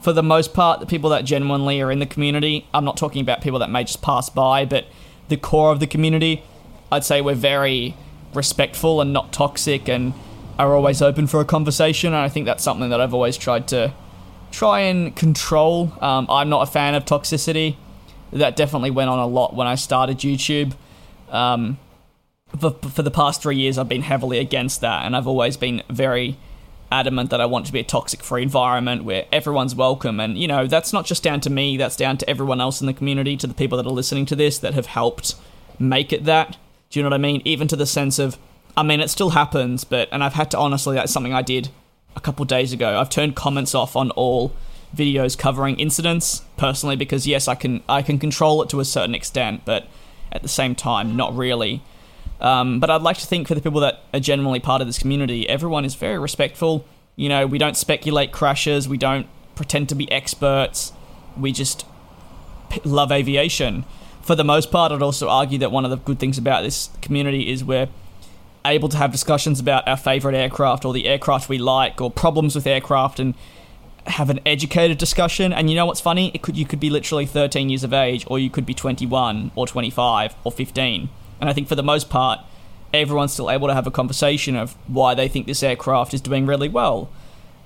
for 0.00 0.12
the 0.12 0.22
most 0.22 0.54
part, 0.54 0.80
the 0.80 0.86
people 0.86 1.10
that 1.10 1.24
genuinely 1.24 1.80
are 1.80 1.90
in 1.90 1.98
the 1.98 2.06
community. 2.06 2.66
I'm 2.72 2.84
not 2.84 2.96
talking 2.96 3.20
about 3.20 3.40
people 3.40 3.58
that 3.58 3.70
may 3.70 3.84
just 3.84 4.02
pass 4.02 4.30
by, 4.30 4.64
but 4.64 4.86
the 5.28 5.36
core 5.36 5.72
of 5.72 5.80
the 5.80 5.86
community. 5.86 6.44
I'd 6.90 7.04
say 7.04 7.20
we're 7.20 7.34
very 7.34 7.96
respectful 8.34 9.00
and 9.00 9.12
not 9.12 9.32
toxic 9.32 9.88
and 9.88 10.14
are 10.58 10.74
always 10.74 11.02
open 11.02 11.26
for 11.26 11.40
a 11.40 11.44
conversation. 11.44 12.08
And 12.08 12.22
I 12.22 12.28
think 12.28 12.46
that's 12.46 12.62
something 12.62 12.90
that 12.90 13.00
I've 13.00 13.14
always 13.14 13.36
tried 13.36 13.66
to 13.68 13.92
try 14.52 14.80
and 14.80 15.16
control. 15.16 15.92
Um, 16.00 16.26
I'm 16.28 16.48
not 16.48 16.68
a 16.68 16.70
fan 16.70 16.94
of 16.94 17.04
toxicity. 17.04 17.76
That 18.32 18.54
definitely 18.54 18.90
went 18.90 19.10
on 19.10 19.18
a 19.18 19.26
lot 19.26 19.54
when 19.54 19.66
I 19.66 19.74
started 19.74 20.18
YouTube. 20.18 20.74
Um, 21.30 21.78
for, 22.60 22.70
for 22.70 23.02
the 23.02 23.10
past 23.10 23.42
three 23.42 23.56
years, 23.56 23.78
I've 23.78 23.88
been 23.88 24.02
heavily 24.02 24.38
against 24.38 24.80
that, 24.82 25.04
and 25.04 25.16
I've 25.16 25.26
always 25.26 25.56
been 25.56 25.82
very 25.90 26.36
adamant 26.90 27.30
that 27.30 27.40
I 27.40 27.46
want 27.46 27.64
to 27.66 27.72
be 27.72 27.80
a 27.80 27.84
toxic 27.84 28.22
free 28.22 28.42
environment 28.42 29.04
where 29.04 29.24
everyone's 29.32 29.74
welcome. 29.74 30.20
And, 30.20 30.36
you 30.36 30.46
know, 30.46 30.66
that's 30.66 30.92
not 30.92 31.06
just 31.06 31.22
down 31.22 31.40
to 31.40 31.50
me, 31.50 31.78
that's 31.78 31.96
down 31.96 32.18
to 32.18 32.28
everyone 32.28 32.60
else 32.60 32.82
in 32.82 32.86
the 32.86 32.92
community, 32.92 33.36
to 33.38 33.46
the 33.46 33.54
people 33.54 33.78
that 33.78 33.86
are 33.86 33.92
listening 33.92 34.26
to 34.26 34.36
this 34.36 34.58
that 34.58 34.74
have 34.74 34.86
helped 34.86 35.34
make 35.78 36.12
it 36.12 36.24
that. 36.24 36.58
Do 36.90 36.98
you 36.98 37.02
know 37.02 37.08
what 37.08 37.14
I 37.14 37.18
mean? 37.18 37.40
Even 37.46 37.66
to 37.68 37.76
the 37.76 37.86
sense 37.86 38.18
of, 38.18 38.36
I 38.76 38.82
mean, 38.82 39.00
it 39.00 39.08
still 39.08 39.30
happens, 39.30 39.84
but, 39.84 40.08
and 40.12 40.22
I've 40.22 40.34
had 40.34 40.50
to 40.50 40.58
honestly, 40.58 40.96
that's 40.96 41.12
something 41.12 41.32
I 41.32 41.40
did 41.40 41.70
a 42.16 42.20
couple 42.20 42.44
days 42.44 42.72
ago. 42.72 42.98
I've 42.98 43.10
turned 43.10 43.36
comments 43.36 43.74
off 43.74 43.96
on 43.96 44.10
all 44.12 44.52
videos 44.94 45.36
covering 45.36 45.78
incidents 45.78 46.42
personally 46.56 46.96
because 46.96 47.26
yes, 47.26 47.48
I 47.48 47.54
can 47.54 47.82
I 47.88 48.02
can 48.02 48.18
control 48.18 48.62
it 48.62 48.68
to 48.70 48.80
a 48.80 48.84
certain 48.84 49.14
extent, 49.14 49.62
but 49.64 49.88
at 50.30 50.42
the 50.42 50.48
same 50.48 50.74
time, 50.74 51.16
not 51.16 51.34
really. 51.36 51.82
Um, 52.40 52.80
but 52.80 52.90
I'd 52.90 53.02
like 53.02 53.18
to 53.18 53.26
think 53.26 53.46
for 53.46 53.54
the 53.54 53.60
people 53.60 53.80
that 53.80 54.00
are 54.12 54.20
generally 54.20 54.58
part 54.58 54.80
of 54.80 54.88
this 54.88 54.98
community, 54.98 55.48
everyone 55.48 55.84
is 55.84 55.94
very 55.94 56.18
respectful. 56.18 56.84
You 57.14 57.28
know, 57.28 57.46
we 57.46 57.58
don't 57.58 57.76
speculate 57.76 58.32
crashes, 58.32 58.88
we 58.88 58.98
don't 58.98 59.26
pretend 59.54 59.88
to 59.90 59.94
be 59.94 60.10
experts, 60.10 60.92
we 61.38 61.52
just 61.52 61.86
p- 62.70 62.80
love 62.84 63.12
aviation. 63.12 63.84
For 64.22 64.34
the 64.34 64.44
most 64.44 64.70
part, 64.70 64.92
I'd 64.92 65.02
also 65.02 65.28
argue 65.28 65.58
that 65.58 65.70
one 65.70 65.84
of 65.84 65.90
the 65.90 65.98
good 65.98 66.18
things 66.18 66.38
about 66.38 66.62
this 66.62 66.90
community 67.00 67.50
is 67.50 67.62
we're 67.64 67.88
able 68.64 68.88
to 68.88 68.96
have 68.96 69.12
discussions 69.12 69.58
about 69.60 69.86
our 69.88 69.96
favorite 69.96 70.34
aircraft 70.34 70.84
or 70.84 70.92
the 70.92 71.06
aircraft 71.06 71.48
we 71.48 71.58
like 71.58 72.00
or 72.00 72.10
problems 72.10 72.54
with 72.54 72.66
aircraft 72.66 73.18
and 73.18 73.34
have 74.06 74.30
an 74.30 74.40
educated 74.44 74.98
discussion. 74.98 75.52
And 75.52 75.70
you 75.70 75.76
know 75.76 75.86
what's 75.86 76.00
funny? 76.00 76.30
It 76.34 76.42
could 76.42 76.56
you 76.56 76.66
could 76.66 76.80
be 76.80 76.90
literally 76.90 77.26
13 77.26 77.70
years 77.70 77.84
of 77.84 77.92
age, 77.92 78.24
or 78.28 78.38
you 78.38 78.50
could 78.50 78.66
be 78.66 78.74
21 78.74 79.52
or 79.54 79.66
25 79.66 80.34
or 80.44 80.52
15 80.52 81.08
and 81.42 81.50
I 81.50 81.52
think 81.52 81.66
for 81.66 81.74
the 81.74 81.82
most 81.82 82.08
part, 82.08 82.38
everyone's 82.94 83.32
still 83.32 83.50
able 83.50 83.66
to 83.66 83.74
have 83.74 83.88
a 83.88 83.90
conversation 83.90 84.54
of 84.54 84.76
why 84.86 85.12
they 85.12 85.26
think 85.26 85.48
this 85.48 85.64
aircraft 85.64 86.14
is 86.14 86.20
doing 86.20 86.46
really 86.46 86.68
well. 86.68 87.10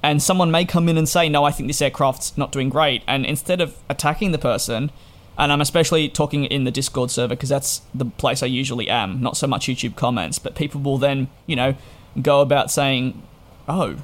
And 0.02 0.22
someone 0.22 0.50
may 0.50 0.64
come 0.64 0.88
in 0.88 0.96
and 0.96 1.06
say, 1.06 1.28
no, 1.28 1.44
I 1.44 1.50
think 1.50 1.68
this 1.68 1.82
aircraft's 1.82 2.38
not 2.38 2.50
doing 2.50 2.70
great. 2.70 3.02
And 3.06 3.26
instead 3.26 3.60
of 3.60 3.76
attacking 3.90 4.32
the 4.32 4.38
person, 4.38 4.90
and 5.38 5.52
I'm 5.52 5.60
especially 5.60 6.08
talking 6.08 6.44
in 6.44 6.64
the 6.64 6.70
Discord 6.70 7.10
server 7.10 7.34
because 7.34 7.48
that's 7.48 7.82
the 7.94 8.06
place 8.06 8.42
I 8.42 8.46
usually 8.46 8.88
am, 8.88 9.20
not 9.20 9.36
so 9.36 9.46
much 9.46 9.66
YouTube 9.66 9.96
comments, 9.96 10.38
but 10.38 10.54
people 10.54 10.80
will 10.80 10.98
then, 10.98 11.28
you 11.46 11.56
know, 11.56 11.74
go 12.20 12.40
about 12.40 12.70
saying, 12.70 13.22
oh, 13.68 13.96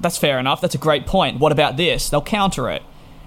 that's 0.00 0.18
fair 0.18 0.38
enough, 0.38 0.60
that's 0.60 0.74
a 0.74 0.78
great 0.78 1.06
point. 1.06 1.38
What 1.38 1.52
about 1.52 1.76
this? 1.76 2.08
They'll 2.08 2.22
counter 2.22 2.68
it 2.70 2.82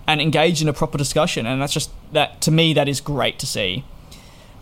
and 0.06 0.20
engage 0.20 0.62
in 0.62 0.68
a 0.68 0.74
proper 0.74 0.98
discussion. 0.98 1.46
And 1.46 1.62
that's 1.62 1.74
just, 1.74 1.92
that 2.12 2.42
to 2.42 2.52
me, 2.52 2.74
that 2.74 2.90
is 2.90 3.00
great 3.00 3.40
to 3.40 3.46
see 3.46 3.86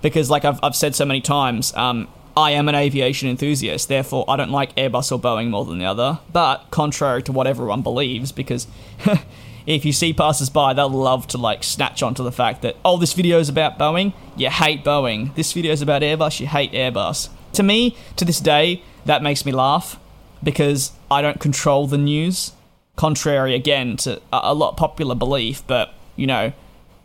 because, 0.01 0.29
like 0.29 0.45
I've, 0.45 0.59
I've 0.63 0.75
said 0.75 0.95
so 0.95 1.05
many 1.05 1.21
times, 1.21 1.73
um, 1.75 2.07
I 2.35 2.51
am 2.51 2.69
an 2.69 2.75
aviation 2.75 3.29
enthusiast, 3.29 3.87
therefore 3.87 4.25
I 4.27 4.35
don't 4.35 4.51
like 4.51 4.75
Airbus 4.75 5.11
or 5.11 5.19
Boeing 5.19 5.49
more 5.49 5.65
than 5.65 5.79
the 5.79 5.85
other. 5.85 6.19
But 6.31 6.67
contrary 6.71 7.23
to 7.23 7.31
what 7.31 7.47
everyone 7.47 7.81
believes, 7.81 8.31
because 8.31 8.67
if 9.65 9.85
you 9.85 9.93
see 9.93 10.13
passers-by, 10.13 10.73
they'll 10.73 10.89
love 10.89 11.27
to 11.27 11.37
like 11.37 11.63
snatch 11.63 12.01
onto 12.01 12.23
the 12.23 12.31
fact 12.31 12.61
that 12.61 12.75
oh, 12.83 12.97
this 12.97 13.13
video 13.13 13.39
is 13.39 13.49
about 13.49 13.77
Boeing, 13.77 14.13
you 14.35 14.49
hate 14.49 14.83
Boeing. 14.83 15.33
This 15.35 15.53
video 15.53 15.71
is 15.71 15.81
about 15.81 16.01
Airbus, 16.01 16.39
you 16.39 16.47
hate 16.47 16.71
Airbus. 16.71 17.29
To 17.53 17.63
me, 17.63 17.97
to 18.15 18.25
this 18.25 18.39
day, 18.39 18.83
that 19.05 19.21
makes 19.21 19.45
me 19.45 19.51
laugh 19.51 19.99
because 20.43 20.91
I 21.09 21.21
don't 21.21 21.39
control 21.39 21.87
the 21.87 21.97
news. 21.97 22.53
Contrary 22.95 23.55
again 23.55 23.97
to 23.97 24.21
a, 24.33 24.39
a 24.43 24.53
lot 24.53 24.77
popular 24.77 25.15
belief, 25.15 25.65
but 25.67 25.93
you 26.15 26.27
know, 26.27 26.53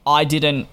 I 0.07 0.25
didn't 0.25 0.69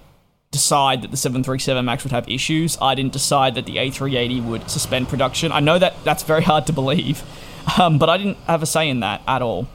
decide 0.50 1.02
that 1.02 1.10
the 1.10 1.16
737 1.16 1.84
MAX 1.84 2.04
would 2.04 2.12
have 2.12 2.28
issues. 2.28 2.78
I 2.80 2.94
didn't 2.94 3.12
decide 3.12 3.56
that 3.56 3.66
the 3.66 3.76
A380 3.76 4.44
would 4.44 4.70
suspend 4.70 5.08
production. 5.08 5.50
I 5.50 5.60
know 5.60 5.78
that 5.78 6.02
that's 6.04 6.22
very 6.22 6.42
hard 6.42 6.66
to 6.68 6.72
believe, 6.72 7.22
um, 7.78 7.98
but 7.98 8.08
I 8.08 8.16
didn't 8.16 8.38
have 8.46 8.62
a 8.62 8.66
say 8.66 8.88
in 8.88 9.00
that 9.00 9.20
at 9.26 9.42
all. 9.42 9.68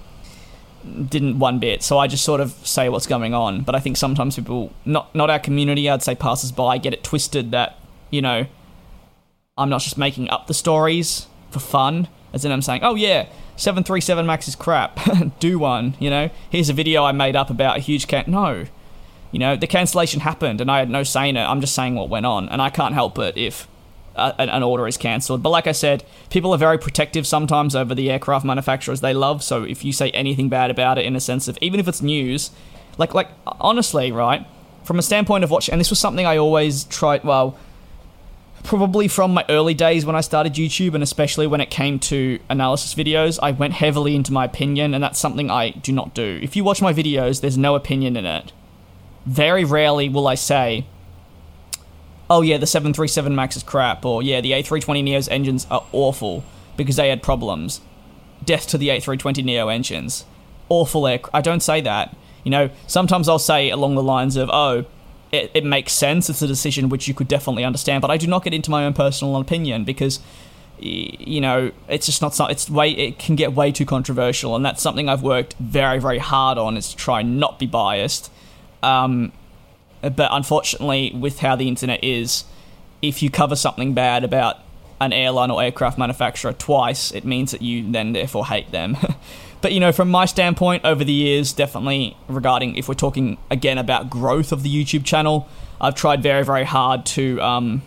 Didn't 0.84 1.39
one 1.39 1.60
bit. 1.60 1.84
So 1.84 1.98
I 1.98 2.08
just 2.08 2.24
sort 2.24 2.42
of 2.42 2.52
say 2.65 2.89
what's 2.89 3.08
going 3.08 3.34
on. 3.34 3.62
But 3.62 3.76
I 3.76 3.80
think 3.80 3.98
sometimes 3.98 4.36
people, 4.36 4.74
not 4.86 5.13
not 5.13 5.30
our 5.30 5.39
community, 5.39 5.89
I'd 5.89 6.04
say 6.04 6.15
passers 6.15 6.52
by, 6.52 6.78
get 6.78 6.94
it 6.94 7.04
twisted 7.04 7.52
that 7.52 7.80
you 8.10 8.22
know 8.22 8.48
I'm 9.58 9.70
not 9.70 9.82
just 9.82 9.98
making 9.98 10.30
up 10.30 10.48
the 10.48 10.54
stories 10.54 11.28
for 11.52 11.60
fun. 11.60 12.08
As 12.32 12.46
in, 12.46 12.52
I'm 12.52 12.62
saying, 12.62 12.82
oh 12.84 12.96
yeah, 12.96 13.28
737 13.56 14.26
Max 14.26 14.48
is 14.48 14.56
crap. 14.56 15.00
Do 15.39 15.58
one. 15.58 15.96
You 16.00 16.10
know, 16.10 16.30
here's 16.50 16.70
a 16.70 16.74
video 16.74 17.04
I 17.04 17.12
made 17.12 17.36
up 17.36 17.50
about 17.50 17.78
a 17.78 17.80
huge 17.80 18.08
cat. 18.08 18.28
No 18.28 18.65
you 19.32 19.39
know, 19.39 19.56
the 19.56 19.68
cancellation 19.68 20.22
happened 20.22 20.62
and 20.62 20.72
I 20.72 20.80
had 20.80 20.89
no 20.89 21.04
say 21.04 21.30
in 21.30 21.38
it. 21.38 21.44
I'm 21.44 21.62
just 21.62 21.76
saying 21.76 21.96
what 21.96 22.10
went 22.10 22.26
on, 22.26 22.50
and 22.50 22.62
I 22.62 22.70
can't 22.70 22.94
help 22.94 23.20
it 23.20 23.38
if 23.38 23.68
an 24.20 24.64
order 24.64 24.88
is 24.88 24.98
cancelled. 24.98 25.42
But 25.44 25.50
like 25.50 25.68
I 25.68 25.72
said, 25.72 26.04
people 26.30 26.54
are 26.54 26.58
very 26.58 26.78
protective 26.78 27.26
sometimes 27.26 27.76
over 27.76 27.96
the 27.96 28.12
aircraft 28.12 28.46
manufacturers 28.46 29.02
they 29.02 29.14
love. 29.14 29.44
So 29.44 29.64
if 29.64 29.84
you 29.84 29.94
say 29.94 30.12
anything 30.12 30.50
bad 30.50 30.72
about 30.72 30.98
it, 30.98 31.06
in 31.06 31.16
a 31.16 31.20
sense 31.20 31.48
of 31.48 31.58
even 31.62 31.80
if 31.80 31.88
it's 31.88 32.02
news, 32.02 32.52
like 32.98 33.14
like 33.14 33.30
honestly, 33.46 34.12
right, 34.12 34.46
from 34.84 35.00
a 35.00 35.02
standpoint 35.02 35.44
of 35.44 35.52
watching, 35.52 35.74
and 35.74 35.80
this 35.80 35.90
was 35.90 36.00
something 36.00 36.26
I 36.26 36.38
always 36.38 36.84
tried. 36.86 37.24
Well, 37.24 37.58
probably 38.64 39.08
from 39.08 39.34
my 39.34 39.46
early 39.50 39.74
days 39.74 40.06
when 40.06 40.16
I 40.16 40.22
started 40.22 40.54
YouTube, 40.54 40.94
and 40.94 41.04
especially 41.04 41.48
when 41.48 41.62
it 41.62 41.70
came 41.70 42.00
to 42.00 42.40
analysis 42.50 42.94
videos, 42.94 43.40
I 43.42 43.52
went 43.52 43.74
heavily 43.74 44.16
into 44.16 44.34
my 44.34 44.46
opinion, 44.46 44.94
and 44.94 45.04
that's 45.04 45.20
something 45.20 45.50
I 45.50 45.72
do 45.72 45.92
not 45.92 46.14
do. 46.14 46.40
If 46.42 46.56
you 46.56 46.64
watch 46.64 46.82
my 46.82 46.94
videos, 46.94 47.42
there's 47.42 47.58
no 47.58 47.76
opinion 47.76 48.18
in 48.18 48.26
it 48.26 48.52
very 49.30 49.64
rarely 49.64 50.10
will 50.10 50.28
I 50.28 50.36
say, 50.36 50.86
oh 52.30 52.42
yeah, 52.42 52.58
the 52.58 52.68
737 52.68 53.36
MAX 53.36 53.58
is 53.58 53.63
crap, 53.63 54.06
or 54.06 54.22
yeah, 54.22 54.42
the 54.42 54.52
A320neo's 54.52 55.28
engines 55.30 55.65
are 55.72 55.86
awful 55.92 56.44
because 56.78 56.96
they 56.96 57.10
had 57.10 57.24
problems. 57.24 57.82
Death 58.44 58.68
to 58.68 58.78
the 58.78 58.89
A320neo 58.89 59.74
engines. 59.74 60.26
Awful 60.70 61.08
air. 61.08 61.20
I 61.34 61.42
don't 61.42 61.62
say 61.62 61.82
that. 61.82 62.15
You 62.44 62.52
know, 62.52 62.70
sometimes 62.88 63.28
I'll 63.28 63.39
say 63.39 63.70
along 63.70 63.96
the 63.96 64.04
lines 64.04 64.38
of, 64.38 64.50
oh, 64.52 64.86
it, 65.32 65.52
it 65.54 65.65
makes 65.65 65.94
sense, 65.94 66.30
it's 66.30 66.42
a 66.42 66.48
decision 66.48 66.89
which 66.89 67.08
you 67.08 67.13
could 67.13 67.28
definitely 67.28 67.63
understand, 67.63 68.02
but 68.02 68.10
I 68.10 68.18
do 68.18 68.28
not 68.28 68.44
get 68.44 68.54
into 68.54 68.72
my 68.72 68.86
own 68.86 68.94
personal 68.94 69.36
opinion 69.36 69.84
because 69.84 70.20
you 70.82 71.42
know 71.42 71.72
it's 71.89 72.06
just 72.06 72.22
not 72.22 72.34
it's 72.50 72.70
way 72.70 72.92
it 72.92 73.20
can 73.20 73.36
get 73.36 73.52
way 73.54 73.70
too 73.70 73.86
controversial 73.86 74.56
and 74.56 74.63
that's 74.63 74.82
something 74.82 75.10
i've 75.10 75.22
worked 75.22 75.54
very 75.56 76.00
very 76.00 76.20
hard 76.20 76.58
on 76.58 76.78
is 76.78 76.92
to 76.92 76.96
try 76.96 77.22
not 77.22 77.60
be 77.60 77.65
biased 77.65 78.32
um, 78.82 79.34
but 80.02 80.30
unfortunately, 80.32 81.12
with 81.14 81.40
how 81.40 81.56
the 81.56 81.68
internet 81.68 82.04
is, 82.04 82.46
if 83.02 83.22
you 83.22 83.30
cover 83.30 83.56
something 83.56 83.94
bad 83.94 84.24
about 84.24 84.58
an 85.02 85.14
airline 85.14 85.50
or 85.50 85.62
aircraft 85.62 85.98
manufacturer 85.98 86.54
twice, 86.54 87.12
it 87.12 87.26
means 87.26 87.52
that 87.52 87.62
you 87.62 87.90
then 87.92 88.14
therefore 88.14 88.46
hate 88.46 88.72
them. 88.72 88.98
but 89.62 89.72
you 89.72 89.80
know, 89.80 89.92
from 89.92 90.10
my 90.10 90.26
standpoint, 90.26 90.84
over 90.86 91.04
the 91.04 91.14
years, 91.14 91.54
definitely 91.54 92.18
regarding 92.28 92.76
if 92.76 92.88
we're 92.88 92.96
talking 92.96 93.38
again 93.50 93.78
about 93.78 94.10
growth 94.10 94.52
of 94.52 94.64
the 94.64 94.70
YouTube 94.70 95.06
channel, 95.06 95.48
I've 95.80 95.96
tried 95.96 96.22
very, 96.22 96.44
very 96.44 96.66
hard 96.66 97.06
to 97.08 97.42
um, 97.42 97.82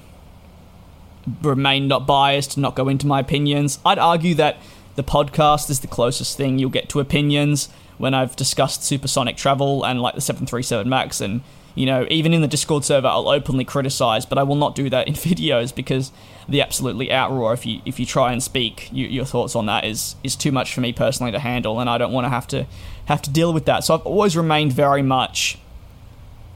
remain 1.42 1.88
not 1.88 2.06
biased, 2.06 2.56
not 2.56 2.74
go 2.74 2.88
into 2.88 3.06
my 3.06 3.20
opinions. 3.20 3.78
I'd 3.84 3.98
argue 3.98 4.34
that 4.36 4.56
the 4.94 5.04
podcast 5.04 5.70
is 5.70 5.80
the 5.80 5.86
closest 5.86 6.36
thing 6.36 6.58
you'll 6.58 6.70
get 6.70 6.88
to 6.90 7.00
opinions 7.00 7.68
when 8.02 8.14
I've 8.14 8.34
discussed 8.34 8.82
supersonic 8.82 9.36
travel 9.36 9.84
and 9.84 10.02
like 10.02 10.16
the 10.16 10.20
737 10.20 10.88
MAX 10.88 11.20
and 11.20 11.40
you 11.76 11.86
know, 11.86 12.04
even 12.10 12.34
in 12.34 12.40
the 12.40 12.48
Discord 12.48 12.84
server, 12.84 13.06
I'll 13.06 13.28
openly 13.28 13.64
criticize, 13.64 14.26
but 14.26 14.38
I 14.38 14.42
will 14.42 14.56
not 14.56 14.74
do 14.74 14.90
that 14.90 15.06
in 15.06 15.14
videos 15.30 15.72
because 15.72 16.10
the 16.48 16.60
absolutely 16.60 17.06
outroar 17.10 17.54
if 17.54 17.64
you 17.64 17.80
if 17.86 18.00
you 18.00 18.04
try 18.04 18.32
and 18.32 18.42
speak 18.42 18.88
you, 18.92 19.06
your 19.06 19.24
thoughts 19.24 19.54
on 19.54 19.66
that 19.66 19.84
is 19.84 20.16
is 20.24 20.34
too 20.34 20.50
much 20.50 20.74
for 20.74 20.80
me 20.80 20.92
personally 20.92 21.30
to 21.30 21.38
handle, 21.38 21.78
and 21.78 21.88
I 21.88 21.96
don't 21.96 22.10
want 22.10 22.24
to 22.24 22.28
have 22.28 22.48
to 22.48 22.66
have 23.04 23.22
to 23.22 23.30
deal 23.30 23.52
with 23.52 23.66
that. 23.66 23.84
So 23.84 23.94
I've 23.94 24.04
always 24.04 24.36
remained 24.36 24.72
very 24.72 25.02
much, 25.02 25.56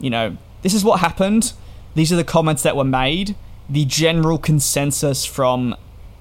you 0.01 0.11
know, 0.11 0.37
this 0.63 0.75
is 0.75 0.83
what 0.83 0.99
happened. 0.99 1.53
These 1.95 2.13
are 2.13 2.17
the 2.17 2.25
comments 2.25 2.65
that 2.65 2.77
were 2.77 2.83
made. 2.83 3.37
The 3.71 3.85
general 3.85 4.39
consensus 4.39 5.25
from 5.25 5.77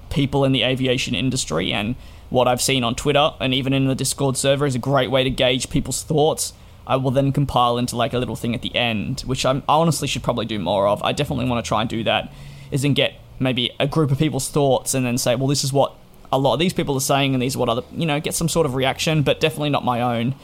people 0.08 0.44
in 0.44 0.52
the 0.52 0.62
aviation 0.62 1.16
industry 1.16 1.72
and 1.72 1.96
what 2.30 2.48
I've 2.48 2.62
seen 2.62 2.84
on 2.84 2.94
Twitter 2.94 3.32
and 3.40 3.54
even 3.54 3.72
in 3.72 3.86
the 3.86 3.94
Discord 3.94 4.36
server 4.36 4.66
is 4.66 4.74
a 4.74 4.80
great 4.80 5.10
way 5.10 5.24
to 5.24 5.30
gauge 5.30 5.70
people's 5.70 6.02
thoughts. 6.02 6.52
I 6.86 6.96
will 6.96 7.10
then 7.10 7.32
compile 7.32 7.78
into 7.78 7.96
like 7.96 8.12
a 8.12 8.18
little 8.18 8.36
thing 8.36 8.54
at 8.54 8.62
the 8.62 8.74
end, 8.74 9.20
which 9.22 9.44
I'm, 9.44 9.62
I 9.68 9.74
honestly 9.74 10.06
should 10.08 10.22
probably 10.22 10.46
do 10.46 10.58
more 10.58 10.86
of. 10.86 11.02
I 11.02 11.12
definitely 11.12 11.48
want 11.48 11.64
to 11.64 11.68
try 11.68 11.80
and 11.80 11.90
do 11.90 12.04
that, 12.04 12.32
is 12.70 12.84
and 12.84 12.94
get 12.94 13.14
maybe 13.38 13.70
a 13.78 13.86
group 13.86 14.10
of 14.10 14.18
people's 14.18 14.48
thoughts 14.48 14.94
and 14.94 15.04
then 15.04 15.18
say, 15.18 15.34
well, 15.34 15.48
this 15.48 15.64
is 15.64 15.72
what 15.72 15.94
a 16.32 16.38
lot 16.38 16.54
of 16.54 16.58
these 16.60 16.72
people 16.72 16.96
are 16.96 17.00
saying 17.00 17.34
and 17.34 17.42
these 17.42 17.56
are 17.56 17.58
what 17.58 17.68
other, 17.68 17.82
you 17.92 18.06
know, 18.06 18.20
get 18.20 18.34
some 18.34 18.48
sort 18.48 18.66
of 18.66 18.74
reaction, 18.74 19.22
but 19.22 19.40
definitely 19.40 19.70
not 19.70 19.84
my 19.84 20.00
own 20.00 20.34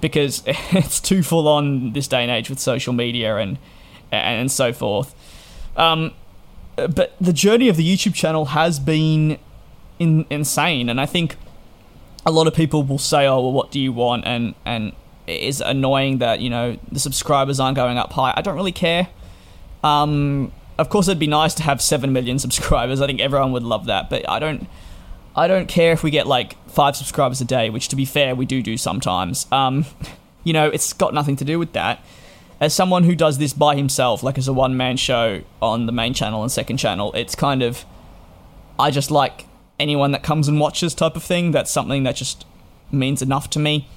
because 0.00 0.42
it's 0.46 1.00
too 1.00 1.22
full 1.22 1.48
on 1.48 1.92
this 1.92 2.08
day 2.08 2.22
and 2.22 2.30
age 2.30 2.50
with 2.50 2.58
social 2.58 2.92
media 2.92 3.36
and 3.36 3.58
and 4.12 4.52
so 4.52 4.72
forth. 4.72 5.14
Um, 5.76 6.12
but 6.76 7.14
the 7.20 7.32
journey 7.32 7.68
of 7.68 7.76
the 7.76 7.84
YouTube 7.84 8.14
channel 8.14 8.46
has 8.46 8.78
been 8.78 9.38
in, 9.98 10.26
insane. 10.30 10.88
And 10.88 11.00
I 11.00 11.06
think 11.06 11.36
a 12.26 12.30
lot 12.30 12.46
of 12.46 12.54
people 12.54 12.82
will 12.82 12.98
say, 12.98 13.26
"Oh, 13.26 13.40
well, 13.40 13.52
what 13.52 13.70
do 13.70 13.80
you 13.80 13.92
want?" 13.92 14.26
and 14.26 14.54
and 14.64 14.92
it 15.26 15.40
is 15.40 15.60
annoying 15.60 16.18
that 16.18 16.40
you 16.40 16.50
know 16.50 16.76
the 16.90 17.00
subscribers 17.00 17.60
aren't 17.60 17.76
going 17.76 17.98
up 17.98 18.12
high. 18.12 18.34
I 18.36 18.42
don't 18.42 18.56
really 18.56 18.72
care. 18.72 19.08
Um, 19.82 20.52
of 20.78 20.88
course, 20.88 21.08
it'd 21.08 21.18
be 21.18 21.26
nice 21.26 21.54
to 21.54 21.62
have 21.62 21.80
seven 21.80 22.12
million 22.12 22.38
subscribers. 22.46 23.00
I 23.00 23.06
think 23.06 23.20
everyone 23.20 23.52
would 23.52 23.62
love 23.62 23.86
that, 23.86 24.10
but 24.10 24.28
I 24.28 24.38
don't. 24.38 24.66
I 25.36 25.48
don't 25.48 25.66
care 25.66 25.90
if 25.90 26.04
we 26.04 26.12
get 26.12 26.28
like 26.28 26.54
five 26.68 26.94
subscribers 26.94 27.40
a 27.40 27.44
day, 27.44 27.68
which, 27.68 27.88
to 27.88 27.96
be 27.96 28.04
fair, 28.04 28.36
we 28.36 28.46
do 28.46 28.62
do 28.62 28.76
sometimes. 28.76 29.46
Um, 29.50 29.84
you 30.44 30.52
know, 30.52 30.68
it's 30.68 30.92
got 30.92 31.12
nothing 31.12 31.36
to 31.36 31.44
do 31.44 31.58
with 31.58 31.72
that. 31.72 32.04
As 32.60 32.72
someone 32.72 33.02
who 33.02 33.16
does 33.16 33.38
this 33.38 33.52
by 33.52 33.74
himself, 33.74 34.22
like 34.22 34.38
as 34.38 34.46
a 34.46 34.52
one 34.52 34.76
man 34.76 34.96
show 34.96 35.42
on 35.60 35.86
the 35.86 35.92
main 35.92 36.14
channel 36.14 36.42
and 36.42 36.52
second 36.52 36.76
channel, 36.76 37.12
it's 37.14 37.34
kind 37.34 37.62
of. 37.62 37.84
I 38.76 38.90
just 38.90 39.10
like 39.12 39.46
anyone 39.78 40.12
that 40.12 40.22
comes 40.22 40.48
and 40.48 40.60
watches 40.60 40.94
type 40.94 41.16
of 41.16 41.22
thing. 41.22 41.52
That's 41.52 41.70
something 41.70 42.02
that 42.04 42.16
just 42.16 42.46
means 42.90 43.22
enough 43.22 43.50
to 43.50 43.58
me 43.58 43.88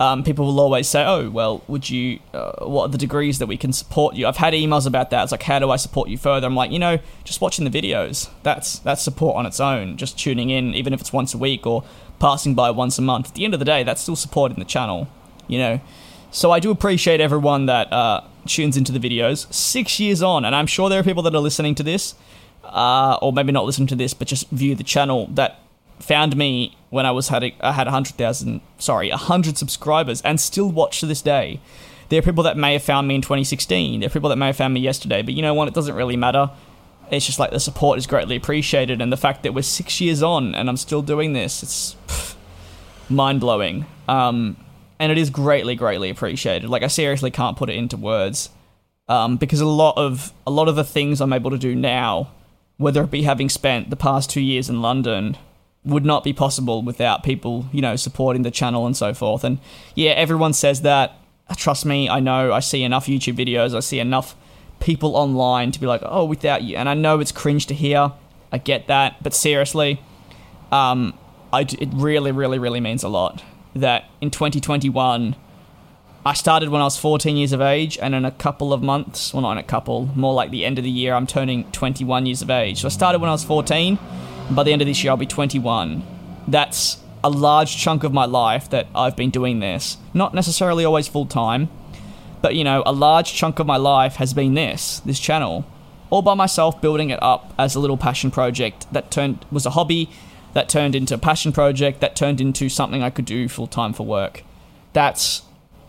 um, 0.00 0.24
people 0.24 0.46
will 0.46 0.58
always 0.58 0.88
say, 0.88 1.04
"Oh, 1.04 1.28
well, 1.28 1.62
would 1.68 1.90
you? 1.90 2.20
Uh, 2.32 2.64
what 2.64 2.84
are 2.84 2.88
the 2.88 2.98
degrees 2.98 3.38
that 3.38 3.46
we 3.46 3.58
can 3.58 3.70
support 3.70 4.16
you?" 4.16 4.26
I've 4.26 4.38
had 4.38 4.54
emails 4.54 4.86
about 4.86 5.10
that. 5.10 5.22
It's 5.24 5.30
like, 5.30 5.42
"How 5.42 5.58
do 5.58 5.70
I 5.70 5.76
support 5.76 6.08
you 6.08 6.16
further?" 6.16 6.46
I'm 6.46 6.56
like, 6.56 6.72
you 6.72 6.78
know, 6.78 6.98
just 7.22 7.42
watching 7.42 7.70
the 7.70 7.82
videos. 7.82 8.30
That's 8.42 8.78
that's 8.78 9.02
support 9.02 9.36
on 9.36 9.44
its 9.44 9.60
own. 9.60 9.98
Just 9.98 10.18
tuning 10.18 10.48
in, 10.48 10.74
even 10.74 10.94
if 10.94 11.02
it's 11.02 11.12
once 11.12 11.34
a 11.34 11.38
week 11.38 11.66
or 11.66 11.84
passing 12.18 12.54
by 12.54 12.70
once 12.70 12.98
a 12.98 13.02
month. 13.02 13.28
At 13.28 13.34
the 13.34 13.44
end 13.44 13.52
of 13.52 13.60
the 13.60 13.66
day, 13.66 13.82
that's 13.82 14.00
still 14.00 14.16
supporting 14.16 14.58
the 14.58 14.64
channel. 14.64 15.06
You 15.48 15.58
know, 15.58 15.80
so 16.30 16.50
I 16.50 16.60
do 16.60 16.70
appreciate 16.70 17.20
everyone 17.20 17.66
that 17.66 17.92
uh, 17.92 18.22
tunes 18.46 18.78
into 18.78 18.92
the 18.92 19.00
videos. 19.00 19.52
Six 19.52 20.00
years 20.00 20.22
on, 20.22 20.46
and 20.46 20.56
I'm 20.56 20.66
sure 20.66 20.88
there 20.88 21.00
are 21.00 21.04
people 21.04 21.24
that 21.24 21.34
are 21.34 21.42
listening 21.42 21.74
to 21.74 21.82
this, 21.82 22.14
uh, 22.70 23.18
or 23.20 23.32
maybe 23.32 23.52
not 23.52 23.64
listen 23.64 23.86
to 23.88 23.96
this, 23.96 24.14
but 24.14 24.28
just 24.28 24.48
view 24.50 24.74
the 24.74 24.84
channel 24.84 25.26
that 25.32 25.60
found 25.98 26.36
me 26.36 26.76
when 26.88 27.06
I 27.06 27.10
was 27.10 27.28
had 27.28 27.44
a, 27.44 27.54
I 27.60 27.72
had 27.72 27.86
hundred 27.86 28.16
thousand 28.16 28.60
sorry 28.78 29.10
hundred 29.10 29.58
subscribers 29.58 30.22
and 30.22 30.40
still 30.40 30.70
watch 30.70 31.00
to 31.00 31.06
this 31.06 31.22
day. 31.22 31.60
There 32.08 32.18
are 32.18 32.22
people 32.22 32.42
that 32.44 32.56
may 32.56 32.72
have 32.72 32.82
found 32.82 33.06
me 33.06 33.14
in 33.14 33.22
2016. 33.22 34.00
There 34.00 34.06
are 34.08 34.10
people 34.10 34.30
that 34.30 34.36
may 34.36 34.46
have 34.46 34.56
found 34.56 34.74
me 34.74 34.80
yesterday, 34.80 35.22
but 35.22 35.34
you 35.34 35.42
know 35.42 35.54
what? 35.54 35.68
It 35.68 35.74
doesn't 35.74 35.94
really 35.94 36.16
matter. 36.16 36.50
It's 37.10 37.26
just 37.26 37.38
like 37.38 37.50
the 37.50 37.60
support 37.60 37.98
is 37.98 38.06
greatly 38.06 38.36
appreciated, 38.36 39.00
and 39.00 39.12
the 39.12 39.16
fact 39.16 39.42
that 39.42 39.54
we're 39.54 39.62
six 39.62 40.00
years 40.00 40.22
on 40.22 40.54
and 40.54 40.68
I'm 40.68 40.76
still 40.76 41.02
doing 41.02 41.32
this, 41.32 41.62
it's 41.62 42.36
mind 43.08 43.40
blowing. 43.40 43.86
Um, 44.08 44.56
and 44.98 45.10
it 45.10 45.18
is 45.18 45.30
greatly, 45.30 45.74
greatly 45.74 46.10
appreciated. 46.10 46.68
Like 46.68 46.82
I 46.82 46.88
seriously 46.88 47.30
can't 47.30 47.56
put 47.56 47.70
it 47.70 47.76
into 47.76 47.96
words, 47.96 48.50
um, 49.08 49.38
because 49.38 49.60
a 49.60 49.66
lot 49.66 49.96
of 49.96 50.32
a 50.46 50.50
lot 50.50 50.68
of 50.68 50.76
the 50.76 50.84
things 50.84 51.20
I'm 51.20 51.32
able 51.32 51.50
to 51.50 51.58
do 51.58 51.74
now, 51.74 52.30
whether 52.80 53.02
it 53.02 53.10
be 53.10 53.24
having 53.24 53.50
spent 53.50 53.90
the 53.90 53.96
past 53.96 54.30
two 54.30 54.40
years 54.40 54.70
in 54.70 54.80
London 54.80 55.36
would 55.84 56.02
not 56.02 56.24
be 56.24 56.32
possible 56.32 56.80
without 56.80 57.22
people, 57.22 57.66
you 57.72 57.82
know, 57.82 57.94
supporting 57.94 58.40
the 58.40 58.50
channel 58.50 58.86
and 58.86 58.96
so 58.96 59.12
forth. 59.12 59.44
And 59.44 59.58
yeah, 59.94 60.12
everyone 60.12 60.54
says 60.54 60.80
that. 60.80 61.14
Trust 61.56 61.84
me, 61.84 62.08
I 62.08 62.20
know. 62.20 62.54
I 62.54 62.60
see 62.60 62.82
enough 62.82 63.04
YouTube 63.04 63.36
videos. 63.36 63.76
I 63.76 63.80
see 63.80 64.00
enough 64.00 64.34
people 64.78 65.14
online 65.14 65.72
to 65.72 65.80
be 65.80 65.86
like, 65.86 66.00
"Oh, 66.06 66.24
without 66.24 66.62
you." 66.62 66.76
And 66.76 66.88
I 66.88 66.94
know 66.94 67.20
it's 67.20 67.32
cringe 67.32 67.66
to 67.66 67.74
hear. 67.74 68.12
I 68.50 68.56
get 68.56 68.86
that, 68.86 69.22
but 69.22 69.34
seriously, 69.34 70.00
um, 70.72 71.12
I, 71.52 71.62
it 71.62 71.90
really, 71.92 72.32
really, 72.32 72.58
really 72.58 72.80
means 72.80 73.02
a 73.02 73.08
lot 73.08 73.44
that 73.74 74.06
in 74.22 74.30
2021. 74.30 75.36
I 76.24 76.34
started 76.34 76.68
when 76.68 76.82
I 76.82 76.84
was 76.84 76.98
14 76.98 77.34
years 77.38 77.52
of 77.52 77.62
age, 77.62 77.96
and 77.96 78.14
in 78.14 78.26
a 78.26 78.30
couple 78.30 78.74
of 78.74 78.82
months, 78.82 79.32
well, 79.32 79.40
not 79.40 79.52
in 79.52 79.58
a 79.58 79.62
couple, 79.62 80.10
more 80.14 80.34
like 80.34 80.50
the 80.50 80.66
end 80.66 80.76
of 80.76 80.84
the 80.84 80.90
year, 80.90 81.14
I'm 81.14 81.26
turning 81.26 81.64
21 81.72 82.26
years 82.26 82.42
of 82.42 82.50
age. 82.50 82.82
So 82.82 82.88
I 82.88 82.90
started 82.90 83.22
when 83.22 83.30
I 83.30 83.32
was 83.32 83.42
14, 83.42 83.98
by 84.50 84.62
the 84.62 84.72
end 84.72 84.82
of 84.82 84.86
this 84.86 85.02
year, 85.02 85.12
I'll 85.12 85.16
be 85.16 85.24
21. 85.24 86.02
That's 86.46 86.98
a 87.24 87.30
large 87.30 87.78
chunk 87.78 88.04
of 88.04 88.12
my 88.12 88.26
life 88.26 88.68
that 88.68 88.86
I've 88.94 89.16
been 89.16 89.30
doing 89.30 89.60
this. 89.60 89.96
Not 90.12 90.34
necessarily 90.34 90.84
always 90.84 91.08
full 91.08 91.24
time, 91.24 91.70
but 92.42 92.54
you 92.54 92.64
know, 92.64 92.82
a 92.84 92.92
large 92.92 93.32
chunk 93.32 93.58
of 93.58 93.66
my 93.66 93.78
life 93.78 94.16
has 94.16 94.34
been 94.34 94.52
this, 94.52 95.00
this 95.00 95.20
channel. 95.20 95.64
All 96.10 96.20
by 96.20 96.34
myself 96.34 96.82
building 96.82 97.08
it 97.08 97.22
up 97.22 97.54
as 97.58 97.74
a 97.74 97.80
little 97.80 97.96
passion 97.96 98.30
project 98.30 98.86
that 98.92 99.10
turned 99.10 99.46
was 99.50 99.64
a 99.64 99.70
hobby 99.70 100.10
that 100.52 100.68
turned 100.68 100.94
into 100.94 101.14
a 101.14 101.18
passion 101.18 101.52
project 101.52 102.00
that 102.00 102.14
turned 102.14 102.42
into 102.42 102.68
something 102.68 103.02
I 103.02 103.08
could 103.08 103.24
do 103.24 103.48
full 103.48 103.68
time 103.68 103.94
for 103.94 104.04
work. 104.04 104.42
That's 104.92 105.42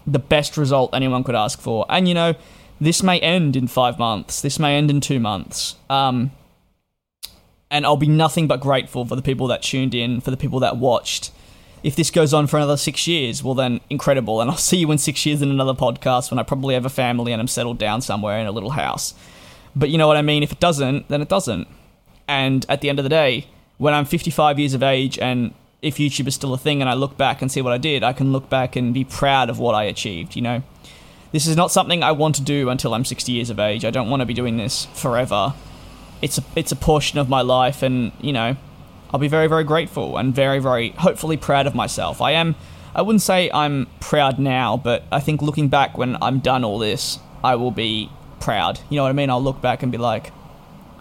the 0.06 0.20
best 0.20 0.58
result 0.58 0.92
anyone 0.94 1.24
could 1.24 1.36
ask 1.36 1.60
for. 1.60 1.86
And 1.90 2.08
you 2.08 2.14
know, 2.14 2.36
this 2.80 3.04
may 3.04 3.20
end 3.20 3.56
in 3.56 3.68
5 3.68 4.00
months. 4.00 4.42
This 4.42 4.60
may 4.60 4.76
end 4.76 4.90
in 4.90 5.02
2 5.02 5.20
months. 5.20 5.76
Um 5.90 6.32
and 7.72 7.86
I'll 7.86 7.98
be 7.98 8.08
nothing 8.08 8.48
but 8.48 8.60
grateful 8.60 9.06
for 9.06 9.16
the 9.16 9.22
people 9.22 9.48
that 9.48 9.62
tuned 9.64 9.96
in, 9.96 10.20
for 10.20 10.30
the 10.30 10.38
people 10.38 10.60
that 10.60 10.76
watched. 10.76 11.32
If 11.84 11.96
this 11.96 12.12
goes 12.12 12.34
on 12.34 12.46
for 12.48 12.58
another 12.58 12.76
six 12.76 13.08
years, 13.08 13.42
well, 13.42 13.56
then 13.56 13.80
incredible. 13.90 14.42
And 14.42 14.52
I'll 14.52 14.58
see 14.70 14.78
you 14.78 14.92
in 14.92 14.98
six 14.98 15.26
years 15.26 15.42
in 15.42 15.50
another 15.50 15.74
podcast 15.74 16.30
when 16.30 16.38
I 16.38 16.44
probably 16.44 16.74
have 16.74 16.86
a 16.86 16.90
family 16.90 17.32
and 17.32 17.42
I'm 17.42 17.48
settled 17.48 17.78
down 17.80 18.02
somewhere 18.02 18.38
in 18.38 18.46
a 18.46 18.52
little 18.52 18.72
house. 18.72 19.14
But 19.74 19.90
you 19.90 19.98
know 19.98 20.08
what 20.08 20.18
I 20.18 20.22
mean? 20.22 20.44
If 20.44 20.52
it 20.52 20.60
doesn't, 20.60 21.08
then 21.08 21.22
it 21.22 21.30
doesn't. 21.30 21.68
And 22.28 22.66
at 22.68 22.82
the 22.82 22.90
end 22.90 23.00
of 23.00 23.04
the 23.04 23.10
day, 23.10 23.48
when 23.78 23.94
I'm 23.94 24.06
55 24.06 24.60
years 24.60 24.74
of 24.74 24.84
age 24.84 25.18
and 25.18 25.54
if 25.82 25.96
YouTube 25.96 26.28
is 26.28 26.36
still 26.36 26.54
a 26.54 26.58
thing 26.58 26.82
and 26.82 26.90
I 26.90 26.94
look 26.94 27.18
back 27.18 27.42
and 27.42 27.52
see 27.52 27.62
what 27.62 27.74
I 27.74 27.78
did, 27.78 28.04
I 28.04 28.14
can 28.14 28.32
look 28.32 28.50
back 28.50 28.76
and 28.76 28.94
be 28.94 29.04
proud 29.04 29.50
of 29.50 29.60
what 29.60 29.74
I 29.74 29.84
achieved, 29.84 30.36
you 30.36 30.42
know? 30.42 30.64
This 31.32 31.48
is 31.48 31.56
not 31.56 31.72
something 31.72 32.04
I 32.04 32.12
want 32.12 32.36
to 32.36 32.42
do 32.42 32.70
until 32.70 32.94
I'm 32.94 33.06
60 33.06 33.32
years 33.32 33.50
of 33.50 33.60
age. 33.60 33.86
I 33.86 33.90
don't 33.90 34.10
want 34.10 34.20
to 34.20 34.26
be 34.26 34.34
doing 34.34 34.58
this 34.58 34.86
forever 34.94 35.54
it's 36.22 36.38
a 36.38 36.44
it's 36.56 36.72
a 36.72 36.76
portion 36.76 37.20
of 37.20 37.28
my 37.28 37.42
life, 37.42 37.84
and 37.84 38.12
you 38.22 38.32
know, 38.32 38.56
I'll 39.12 39.20
be 39.20 39.28
very 39.28 39.48
very 39.48 39.64
grateful 39.64 40.18
and 40.18 40.34
very 40.34 40.60
very 40.60 40.90
hopefully 40.90 41.38
proud 41.38 41.68
of 41.68 41.76
myself. 41.76 42.22
I 42.22 42.32
am. 42.32 42.56
I 42.94 43.02
wouldn't 43.02 43.22
say 43.22 43.50
I'm 43.54 43.88
proud 44.02 44.38
now, 44.38 44.76
but 44.76 45.04
I 45.12 45.22
think 45.22 45.42
looking 45.42 45.70
back 45.70 45.98
when 45.98 46.22
I'm 46.22 46.40
done 46.40 46.66
all 46.66 46.78
this, 46.78 47.20
I 47.42 47.56
will 47.56 47.72
be 47.72 48.10
proud. 48.42 48.82
You 48.90 48.98
know 48.98 49.04
what 49.04 49.10
I 49.10 49.14
mean? 49.14 49.30
I'll 49.30 49.42
look 49.42 49.62
back 49.62 49.82
and 49.82 49.94
be 49.94 49.98
like, 49.98 50.34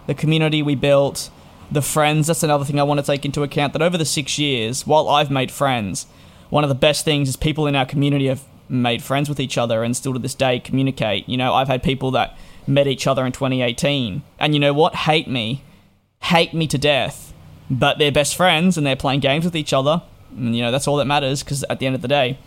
the 0.07 0.13
community 0.13 0.61
we 0.63 0.75
built, 0.75 1.29
the 1.71 1.81
friends. 1.81 2.27
That's 2.27 2.43
another 2.43 2.65
thing 2.65 2.79
I 2.79 2.83
want 2.83 2.99
to 2.99 3.05
take 3.05 3.25
into 3.25 3.43
account. 3.43 3.73
That 3.73 3.81
over 3.81 3.97
the 3.97 4.05
six 4.05 4.37
years, 4.37 4.85
while 4.85 5.07
I've 5.09 5.31
made 5.31 5.51
friends, 5.51 6.05
one 6.49 6.63
of 6.63 6.69
the 6.69 6.75
best 6.75 7.05
things 7.05 7.29
is 7.29 7.37
people 7.37 7.67
in 7.67 7.75
our 7.75 7.85
community 7.85 8.27
have 8.27 8.43
made 8.67 9.01
friends 9.01 9.29
with 9.29 9.39
each 9.39 9.57
other 9.57 9.83
and 9.83 9.95
still 9.95 10.13
to 10.13 10.19
this 10.19 10.35
day 10.35 10.59
communicate. 10.59 11.27
You 11.27 11.37
know, 11.37 11.53
I've 11.53 11.67
had 11.67 11.83
people 11.83 12.11
that 12.11 12.37
met 12.67 12.87
each 12.87 13.07
other 13.07 13.25
in 13.25 13.31
2018. 13.31 14.21
And 14.39 14.53
you 14.53 14.59
know 14.59 14.73
what? 14.73 14.95
Hate 14.95 15.27
me. 15.27 15.63
Hate 16.23 16.53
me 16.53 16.67
to 16.67 16.77
death. 16.77 17.33
But 17.69 17.97
they're 17.99 18.11
best 18.11 18.35
friends 18.35 18.77
and 18.77 18.85
they're 18.85 18.95
playing 18.95 19.21
games 19.21 19.45
with 19.45 19.55
each 19.55 19.73
other. 19.73 20.01
And, 20.35 20.55
you 20.55 20.61
know, 20.61 20.71
that's 20.71 20.87
all 20.87 20.97
that 20.97 21.05
matters 21.05 21.43
because 21.43 21.63
at 21.69 21.79
the 21.79 21.85
end 21.85 21.95
of 21.95 22.01
the 22.01 22.07
day, 22.07 22.37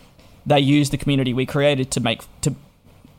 they 0.45 0.59
use 0.59 0.91
the 0.91 0.97
community 0.97 1.33
we 1.33 1.45
created 1.45 1.89
to 1.91 1.99
make, 1.99 2.21
to, 2.41 2.55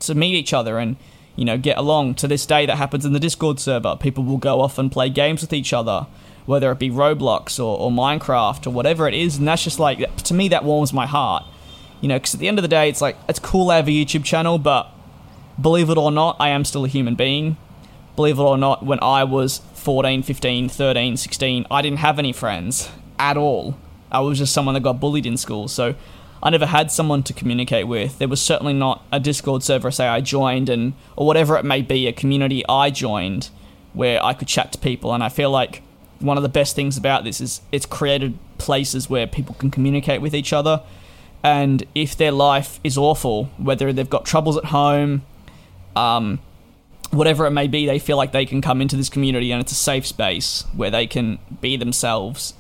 to 0.01 0.15
meet 0.15 0.35
each 0.35 0.53
other 0.53 0.79
and, 0.79 0.97
you 1.37 1.45
know, 1.45 1.59
get 1.59 1.79
along. 1.79 2.15
To 2.17 2.29
this 2.29 2.45
day, 2.47 2.67
that 2.67 2.77
happens 2.77 3.05
in 3.05 3.13
the 3.13 3.21
Discord 3.21 3.61
server. 3.61 3.97
People 3.97 4.25
will 4.25 4.39
go 4.39 4.61
off 4.61 4.79
and 4.79 4.91
play 4.91 5.09
games 5.09 5.43
with 5.43 5.53
each 5.53 5.73
other, 5.73 6.07
whether 6.47 6.73
it 6.73 6.79
be 6.79 6.91
Roblox 6.91 7.59
or, 7.59 7.79
or 7.79 7.91
Minecraft 7.91 8.67
or 8.67 8.71
whatever 8.71 9.07
it 9.07 9.15
is. 9.15 9.37
And 9.37 9.47
that's 9.47 9.63
just 9.63 9.79
like, 9.79 10.17
to 10.25 10.35
me, 10.35 10.49
that 10.49 10.65
warms 10.65 10.93
my 10.93 11.07
heart. 11.07 11.45
You 12.01 12.09
know, 12.09 12.17
because 12.17 12.35
at 12.35 12.41
the 12.41 12.49
end 12.49 12.59
of 12.59 12.63
the 12.63 12.69
day, 12.69 12.89
it's 12.89 13.01
like, 13.01 13.17
it's 13.29 13.39
cool 13.39 13.71
I 13.71 13.77
have 13.77 13.89
a 13.89 13.91
YouTube 13.91 14.25
channel, 14.25 14.59
but 14.59 14.91
believe 15.61 15.91
it 15.91 15.99
or 15.99 16.11
not, 16.11 16.37
I 16.41 16.49
am 16.49 16.65
still 16.65 16.85
a 16.85 16.89
human 16.89 17.15
being. 17.15 17.57
Believe 18.17 18.39
it 18.39 18.43
or 18.43 18.59
not, 18.59 18.85
when 18.85 18.99
I 19.03 19.25
was 19.25 19.59
14, 19.75 20.23
15, 20.23 20.69
13, 20.69 21.17
16, 21.17 21.67
I 21.71 21.83
didn't 21.83 21.99
have 21.99 22.19
any 22.19 22.33
friends 22.33 22.91
at 23.19 23.37
all. 23.37 23.77
I 24.11 24.21
was 24.21 24.39
just 24.39 24.53
someone 24.53 24.75
that 24.75 24.83
got 24.83 25.01
bullied 25.01 25.27
in 25.27 25.37
school. 25.37 25.69
So 25.69 25.95
I 26.47 26.51
never 26.51 26.67
had 26.67 26.93
someone 26.93 27.25
to 27.25 27.33
communicate 27.33 27.89
with. 27.89 28.21
There 28.21 28.29
was 28.29 28.41
certainly 28.41 28.73
not 28.73 29.05
a 29.11 29.19
Discord 29.19 29.65
server, 29.65 29.91
say, 29.91 30.07
I 30.07 30.21
joined, 30.21 30.69
and 30.69 30.93
or 31.17 31.27
whatever 31.27 31.57
it 31.57 31.65
may 31.65 31.83
be, 31.83 32.07
a 32.07 32.13
community 32.13 32.65
I 32.69 32.91
joined 32.91 33.51
where 33.95 34.25
I 34.25 34.33
could 34.33 34.47
chat 34.47 34.71
to 34.71 34.79
people. 34.79 35.13
And 35.13 35.25
I 35.25 35.29
feel 35.29 35.51
like 35.51 35.83
one 36.21 36.37
of 36.37 36.45
the 36.45 36.49
best 36.49 36.77
things 36.77 36.97
about 36.97 37.25
this 37.25 37.41
is 37.41 37.63
it's 37.73 37.85
created 37.85 38.39
places 38.59 39.11
where 39.11 39.27
people 39.27 39.57
can 39.57 39.73
communicate 39.73 40.21
with 40.21 40.37
each 40.37 40.53
other. 40.53 40.85
And 41.43 41.83
if 41.97 42.17
their 42.17 42.31
life 42.31 42.79
is 42.85 42.97
awful, 42.97 43.47
whether 43.57 43.93
they've 43.93 44.09
got 44.09 44.25
troubles 44.25 44.57
at 44.57 44.67
home, 44.67 45.23
um, 45.97 46.39
whatever 47.11 47.47
it 47.47 47.51
may 47.51 47.67
be, 47.67 47.87
they 47.87 47.99
feel 47.99 48.17
like 48.17 48.31
they 48.31 48.47
can 48.47 48.61
come 48.61 48.81
into 48.81 48.95
this 48.95 49.09
community 49.09 49.51
and 49.51 49.61
it's 49.61 49.73
a 49.73 49.75
safe 49.75 50.07
space 50.07 50.65
where 50.77 50.93
they 50.93 51.09
can 51.09 51.41
be 51.61 51.77
themselves. 51.77 52.55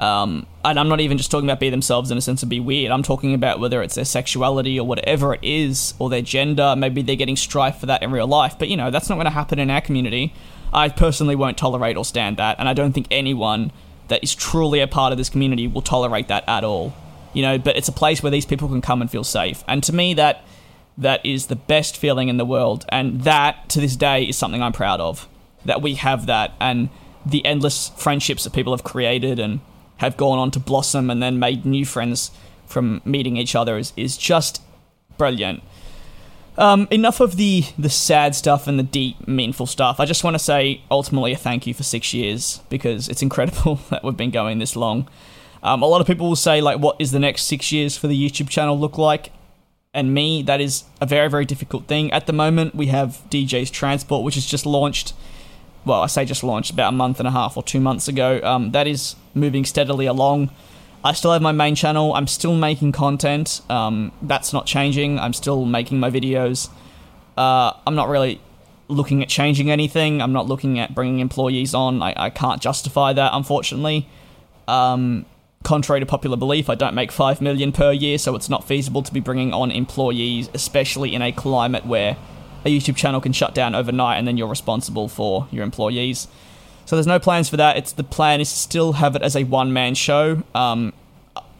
Um, 0.00 0.46
and 0.64 0.78
I'm 0.78 0.88
not 0.88 1.00
even 1.00 1.16
just 1.16 1.30
talking 1.30 1.48
about 1.48 1.60
be 1.60 1.70
themselves 1.70 2.10
in 2.10 2.18
a 2.18 2.20
sense 2.20 2.42
of 2.42 2.48
be 2.48 2.60
weird. 2.60 2.92
I'm 2.92 3.02
talking 3.02 3.32
about 3.34 3.60
whether 3.60 3.82
it's 3.82 3.94
their 3.94 4.04
sexuality 4.04 4.78
or 4.78 4.86
whatever 4.86 5.34
it 5.34 5.40
is, 5.42 5.94
or 5.98 6.10
their 6.10 6.22
gender. 6.22 6.74
Maybe 6.76 7.02
they're 7.02 7.16
getting 7.16 7.36
strife 7.36 7.78
for 7.78 7.86
that 7.86 8.02
in 8.02 8.10
real 8.10 8.26
life. 8.26 8.58
But 8.58 8.68
you 8.68 8.76
know, 8.76 8.90
that's 8.90 9.08
not 9.08 9.14
going 9.14 9.26
to 9.26 9.30
happen 9.30 9.58
in 9.58 9.70
our 9.70 9.80
community. 9.80 10.34
I 10.72 10.88
personally 10.88 11.36
won't 11.36 11.56
tolerate 11.56 11.96
or 11.96 12.04
stand 12.04 12.36
that, 12.36 12.58
and 12.58 12.68
I 12.68 12.74
don't 12.74 12.92
think 12.92 13.06
anyone 13.10 13.72
that 14.08 14.22
is 14.22 14.34
truly 14.34 14.80
a 14.80 14.86
part 14.86 15.12
of 15.12 15.18
this 15.18 15.28
community 15.28 15.66
will 15.66 15.82
tolerate 15.82 16.28
that 16.28 16.44
at 16.48 16.64
all. 16.64 16.94
You 17.32 17.42
know, 17.42 17.58
but 17.58 17.76
it's 17.76 17.88
a 17.88 17.92
place 17.92 18.22
where 18.22 18.30
these 18.30 18.46
people 18.46 18.68
can 18.68 18.80
come 18.80 19.00
and 19.00 19.10
feel 19.10 19.24
safe. 19.24 19.62
And 19.68 19.82
to 19.84 19.94
me, 19.94 20.14
that 20.14 20.44
that 20.98 21.24
is 21.24 21.46
the 21.46 21.56
best 21.56 21.96
feeling 21.96 22.28
in 22.28 22.36
the 22.36 22.44
world. 22.44 22.84
And 22.88 23.22
that, 23.22 23.68
to 23.70 23.80
this 23.80 23.96
day, 23.96 24.24
is 24.24 24.36
something 24.36 24.62
I'm 24.62 24.72
proud 24.72 25.00
of. 25.00 25.28
That 25.64 25.82
we 25.82 25.94
have 25.94 26.26
that 26.26 26.52
and 26.60 26.88
the 27.24 27.44
endless 27.44 27.90
friendships 27.96 28.44
that 28.44 28.52
people 28.52 28.72
have 28.72 28.84
created 28.84 29.38
and 29.38 29.60
have 29.98 30.16
gone 30.16 30.38
on 30.38 30.50
to 30.52 30.60
blossom 30.60 31.10
and 31.10 31.22
then 31.22 31.38
made 31.38 31.64
new 31.64 31.84
friends 31.84 32.30
from 32.66 33.00
meeting 33.04 33.36
each 33.36 33.54
other 33.54 33.78
is, 33.78 33.92
is 33.96 34.16
just 34.16 34.62
brilliant. 35.16 35.62
Um, 36.58 36.88
enough 36.90 37.20
of 37.20 37.36
the 37.36 37.64
the 37.78 37.90
sad 37.90 38.34
stuff 38.34 38.66
and 38.66 38.78
the 38.78 38.82
deep, 38.82 39.28
meaningful 39.28 39.66
stuff. 39.66 40.00
I 40.00 40.06
just 40.06 40.24
want 40.24 40.34
to 40.34 40.38
say 40.38 40.80
ultimately 40.90 41.32
a 41.32 41.36
thank 41.36 41.66
you 41.66 41.74
for 41.74 41.82
six 41.82 42.14
years 42.14 42.60
because 42.70 43.08
it's 43.08 43.22
incredible 43.28 43.76
that 43.90 44.02
we've 44.02 44.16
been 44.16 44.30
going 44.30 44.58
this 44.58 44.74
long. 44.74 45.08
Um, 45.62 45.82
a 45.82 45.86
lot 45.86 46.00
of 46.00 46.06
people 46.06 46.28
will 46.28 46.36
say 46.36 46.60
like, 46.60 46.78
what 46.78 46.96
is 46.98 47.10
the 47.10 47.18
next 47.18 47.44
six 47.44 47.72
years 47.72 47.96
for 47.96 48.06
the 48.06 48.30
YouTube 48.30 48.48
channel 48.48 48.78
look 48.78 48.96
like? 48.96 49.32
And 49.92 50.14
me, 50.14 50.42
that 50.42 50.60
is 50.60 50.84
a 51.00 51.06
very 51.06 51.28
very 51.28 51.44
difficult 51.44 51.86
thing. 51.86 52.10
At 52.12 52.26
the 52.26 52.32
moment, 52.32 52.74
we 52.74 52.86
have 52.86 53.22
DJ's 53.30 53.70
Transport, 53.70 54.24
which 54.24 54.34
has 54.36 54.46
just 54.46 54.64
launched. 54.64 55.12
Well, 55.86 56.02
I 56.02 56.06
say 56.08 56.24
just 56.24 56.42
launched 56.42 56.72
about 56.72 56.92
a 56.92 56.96
month 56.96 57.20
and 57.20 57.28
a 57.28 57.30
half 57.30 57.56
or 57.56 57.62
two 57.62 57.78
months 57.78 58.08
ago. 58.08 58.40
Um, 58.42 58.72
that 58.72 58.88
is 58.88 59.14
moving 59.34 59.64
steadily 59.64 60.06
along. 60.06 60.50
I 61.04 61.12
still 61.12 61.32
have 61.32 61.40
my 61.40 61.52
main 61.52 61.76
channel. 61.76 62.12
I'm 62.12 62.26
still 62.26 62.56
making 62.56 62.90
content. 62.90 63.62
Um, 63.70 64.10
that's 64.20 64.52
not 64.52 64.66
changing. 64.66 65.20
I'm 65.20 65.32
still 65.32 65.64
making 65.64 66.00
my 66.00 66.10
videos. 66.10 66.68
Uh, 67.38 67.72
I'm 67.86 67.94
not 67.94 68.08
really 68.08 68.40
looking 68.88 69.22
at 69.22 69.28
changing 69.28 69.70
anything. 69.70 70.20
I'm 70.20 70.32
not 70.32 70.46
looking 70.46 70.80
at 70.80 70.92
bringing 70.92 71.20
employees 71.20 71.72
on. 71.72 72.02
I, 72.02 72.14
I 72.16 72.30
can't 72.30 72.60
justify 72.60 73.12
that, 73.12 73.30
unfortunately. 73.32 74.08
Um, 74.66 75.24
contrary 75.62 76.00
to 76.00 76.06
popular 76.06 76.36
belief, 76.36 76.68
I 76.68 76.74
don't 76.74 76.94
make 76.94 77.12
five 77.12 77.40
million 77.40 77.70
per 77.70 77.92
year, 77.92 78.18
so 78.18 78.34
it's 78.34 78.48
not 78.48 78.64
feasible 78.64 79.02
to 79.02 79.12
be 79.12 79.20
bringing 79.20 79.52
on 79.54 79.70
employees, 79.70 80.50
especially 80.52 81.14
in 81.14 81.22
a 81.22 81.30
climate 81.30 81.86
where 81.86 82.16
a 82.66 82.68
YouTube 82.68 82.96
channel 82.96 83.20
can 83.20 83.32
shut 83.32 83.54
down 83.54 83.74
overnight 83.74 84.18
and 84.18 84.26
then 84.26 84.36
you're 84.36 84.48
responsible 84.48 85.08
for 85.08 85.46
your 85.50 85.62
employees. 85.62 86.28
So 86.84 86.96
there's 86.96 87.06
no 87.06 87.18
plans 87.18 87.48
for 87.48 87.56
that. 87.56 87.76
It's 87.76 87.92
the 87.92 88.04
plan 88.04 88.40
is 88.40 88.50
to 88.50 88.56
still 88.56 88.94
have 88.94 89.16
it 89.16 89.22
as 89.22 89.36
a 89.36 89.44
one 89.44 89.72
man 89.72 89.94
show. 89.94 90.42
Um, 90.54 90.92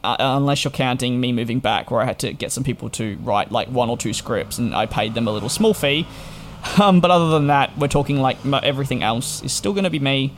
uh, 0.04 0.16
unless 0.20 0.62
you're 0.62 0.70
counting 0.70 1.20
me 1.20 1.32
moving 1.32 1.58
back, 1.58 1.90
where 1.90 2.00
I 2.00 2.04
had 2.04 2.20
to 2.20 2.32
get 2.32 2.52
some 2.52 2.62
people 2.62 2.88
to 2.90 3.16
write 3.22 3.50
like 3.50 3.68
one 3.68 3.90
or 3.90 3.96
two 3.96 4.12
scripts, 4.12 4.56
and 4.56 4.72
I 4.72 4.86
paid 4.86 5.14
them 5.14 5.26
a 5.26 5.32
little 5.32 5.48
small 5.48 5.74
fee. 5.74 6.06
Um, 6.80 6.98
but 6.98 7.12
other 7.12 7.30
than 7.30 7.46
that, 7.46 7.78
we're 7.78 7.86
talking 7.86 8.20
like 8.20 8.44
everything 8.44 9.04
else 9.04 9.40
is 9.44 9.52
still 9.52 9.72
going 9.72 9.84
to 9.84 9.90
be 9.90 10.00
me. 10.00 10.34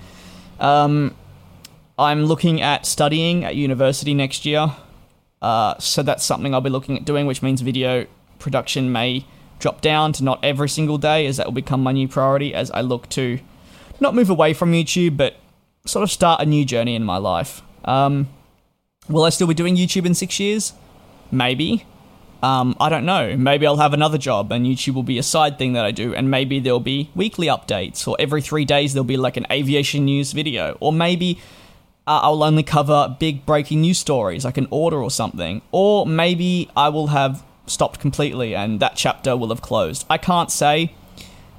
Um, 0.61 1.17
I'm 1.99 2.27
looking 2.27 2.61
at 2.61 2.85
studying 2.85 3.45
at 3.45 3.57
university 3.57 4.13
next 4.13 4.45
year, 4.45 4.77
uh, 5.41 5.79
so 5.79 6.03
that's 6.03 6.23
something 6.23 6.53
I'll 6.53 6.61
be 6.61 6.69
looking 6.69 6.99
at 6.99 7.07
doing, 7.07 7.27
which 7.27 7.41
means 7.41 7.63
video 7.63 8.07
production 8.39 8.93
may 8.93 9.25
drop 9.59 9.81
down 9.81 10.13
to 10.15 10.25
not 10.25 10.39
every 10.43 10.69
single 10.69 10.99
day, 10.99 11.27
as 11.27 11.37
that 11.37 11.47
will 11.47 11.53
become 11.53 11.83
my 11.83 11.93
new 11.93 12.09
priority 12.09 12.55
as 12.55 12.71
I 12.71 12.81
look 12.81 13.09
to 13.11 13.39
not 14.01 14.15
move 14.15 14.31
away 14.31 14.55
from 14.55 14.73
YouTube, 14.73 15.17
but 15.17 15.37
sort 15.85 16.03
of 16.03 16.11
start 16.11 16.41
a 16.41 16.47
new 16.47 16.65
journey 16.65 16.95
in 16.95 17.05
my 17.05 17.17
life. 17.17 17.63
Um, 17.85 18.29
will 19.09 19.25
I 19.25 19.31
still 19.31 19.47
be 19.47 19.55
doing 19.55 19.77
YouTube 19.77 20.07
in 20.07 20.15
six 20.15 20.39
years? 20.39 20.73
Maybe. 21.31 21.85
Um, 22.43 22.77
I 22.79 22.89
don't 22.89 23.05
know. 23.05 23.37
Maybe 23.37 23.67
I'll 23.67 23.79
have 23.79 23.93
another 23.93 24.19
job 24.19 24.53
and 24.53 24.65
YouTube 24.65 24.95
will 24.95 25.03
be 25.03 25.19
a 25.19 25.25
side 25.25 25.59
thing 25.59 25.73
that 25.73 25.85
I 25.85 25.91
do, 25.91 26.15
and 26.15 26.31
maybe 26.31 26.61
there'll 26.61 26.79
be 26.79 27.11
weekly 27.15 27.49
updates, 27.49 28.07
or 28.07 28.17
every 28.21 28.43
three 28.43 28.65
days 28.65 28.95
there'll 28.95 29.05
be 29.05 29.17
like 29.17 29.37
an 29.37 29.47
aviation 29.51 30.05
news 30.05 30.33
video, 30.33 30.77
or 30.79 30.93
maybe 30.93 31.41
uh, 32.07 32.21
I'll 32.23 32.45
only 32.45 32.63
cover 32.63 33.17
big 33.19 33.45
breaking 33.45 33.81
news 33.81 33.99
stories 33.99 34.45
like 34.45 34.57
an 34.57 34.69
order 34.71 35.03
or 35.03 35.11
something, 35.11 35.63
or 35.73 36.07
maybe 36.07 36.71
I 36.77 36.91
will 36.91 37.09
have 37.09 37.43
stopped 37.71 38.01
completely 38.01 38.55
and 38.55 38.81
that 38.81 38.97
chapter 38.97 39.37
will 39.37 39.49
have 39.49 39.63
closed. 39.63 40.05
I 40.09 40.19
can't 40.19 40.51
say. 40.51 40.95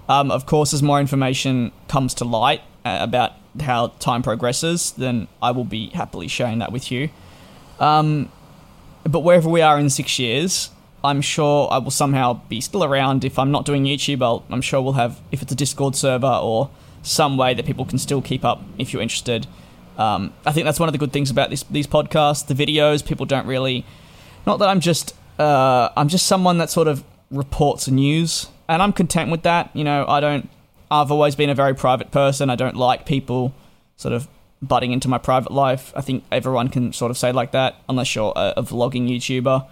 Um, 0.07 0.31
of 0.31 0.45
course, 0.45 0.73
as 0.73 0.81
more 0.81 0.99
information 0.99 1.71
comes 1.87 2.13
to 2.15 2.25
light 2.25 2.61
uh, 2.83 2.97
about 3.01 3.33
how 3.61 3.87
time 3.99 4.23
progresses, 4.23 4.91
then 4.91 5.27
I 5.41 5.51
will 5.51 5.65
be 5.65 5.89
happily 5.89 6.27
sharing 6.27 6.59
that 6.59 6.71
with 6.71 6.91
you. 6.91 7.09
Um, 7.79 8.31
but 9.03 9.19
wherever 9.19 9.47
we 9.47 9.61
are 9.61 9.79
in 9.79 9.89
six 9.89 10.17
years, 10.17 10.71
I'm 11.03 11.21
sure 11.21 11.71
I 11.71 11.77
will 11.77 11.91
somehow 11.91 12.41
be 12.49 12.59
still 12.59 12.83
around. 12.83 13.23
If 13.23 13.39
I'm 13.39 13.51
not 13.51 13.65
doing 13.65 13.85
YouTube, 13.85 14.21
I'll, 14.21 14.43
I'm 14.49 14.61
sure 14.61 14.81
we'll 14.81 14.93
have, 14.93 15.21
if 15.31 15.41
it's 15.41 15.51
a 15.51 15.55
Discord 15.55 15.95
server 15.95 16.27
or 16.27 16.69
some 17.01 17.37
way 17.37 17.53
that 17.53 17.65
people 17.65 17.85
can 17.85 17.97
still 17.97 18.21
keep 18.21 18.43
up 18.43 18.61
if 18.77 18.91
you're 18.91 19.01
interested. 19.01 19.47
Um, 19.97 20.33
I 20.45 20.51
think 20.51 20.65
that's 20.65 20.79
one 20.79 20.89
of 20.89 20.93
the 20.93 20.99
good 20.99 21.13
things 21.13 21.29
about 21.29 21.49
this, 21.49 21.63
these 21.63 21.87
podcasts, 21.87 22.45
the 22.45 22.53
videos. 22.53 23.05
People 23.05 23.25
don't 23.25 23.45
really, 23.45 23.85
not 24.45 24.59
that 24.59 24.69
I'm 24.69 24.79
just, 24.79 25.13
uh, 25.39 25.89
I'm 25.95 26.09
just 26.09 26.27
someone 26.27 26.57
that 26.59 26.69
sort 26.69 26.87
of 26.87 27.03
reports 27.31 27.87
news 27.87 28.47
and 28.69 28.81
I'm 28.81 28.93
content 28.93 29.31
with 29.31 29.41
that. 29.43 29.71
You 29.73 29.83
know, 29.83 30.05
I 30.07 30.19
don't. 30.19 30.49
I've 30.91 31.11
always 31.11 31.35
been 31.35 31.49
a 31.49 31.55
very 31.55 31.75
private 31.75 32.11
person. 32.11 32.49
I 32.49 32.55
don't 32.55 32.75
like 32.75 33.05
people 33.05 33.53
sort 33.97 34.13
of 34.13 34.27
butting 34.61 34.91
into 34.91 35.07
my 35.07 35.17
private 35.17 35.51
life. 35.51 35.91
I 35.95 36.01
think 36.01 36.23
everyone 36.31 36.69
can 36.69 36.93
sort 36.93 37.11
of 37.11 37.17
say 37.17 37.31
like 37.31 37.51
that, 37.51 37.75
unless 37.87 38.15
you're 38.15 38.33
a, 38.35 38.53
a 38.57 38.63
vlogging 38.63 39.09
YouTuber. 39.09 39.67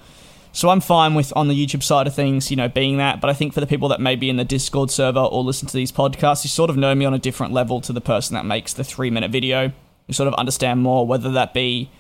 So 0.52 0.70
I'm 0.70 0.82
fine 0.82 1.14
with 1.14 1.32
on 1.36 1.48
the 1.48 1.54
YouTube 1.54 1.84
side 1.84 2.08
of 2.08 2.16
things, 2.16 2.50
you 2.50 2.58
know, 2.58 2.68
being 2.68 2.98
that. 2.98 3.22
But 3.22 3.30
I 3.30 3.34
think 3.34 3.54
for 3.54 3.60
the 3.60 3.68
people 3.68 3.90
that 3.90 4.02
may 4.02 4.16
be 4.16 4.30
in 4.30 4.38
the 4.38 4.46
Discord 4.46 4.90
server 4.90 5.20
or 5.20 5.44
listen 5.44 5.68
to 5.68 5.74
these 5.74 5.92
podcasts, 5.92 6.44
you 6.44 6.50
sort 6.50 6.70
of 6.70 6.78
know 6.78 6.96
me 6.96 7.06
on 7.06 7.14
a 7.14 7.20
different 7.20 7.54
level 7.54 7.82
to 7.82 7.94
the 7.94 8.02
person 8.02 8.34
that 8.34 8.46
makes 8.46 8.74
the 8.74 8.84
three 8.84 9.12
minute 9.12 9.30
video. 9.30 9.72
You 10.08 10.14
sort 10.14 10.28
of 10.28 10.34
understand 10.36 10.82
more, 10.82 11.06
whether 11.06 11.32
that 11.32 11.54
be 11.54 11.92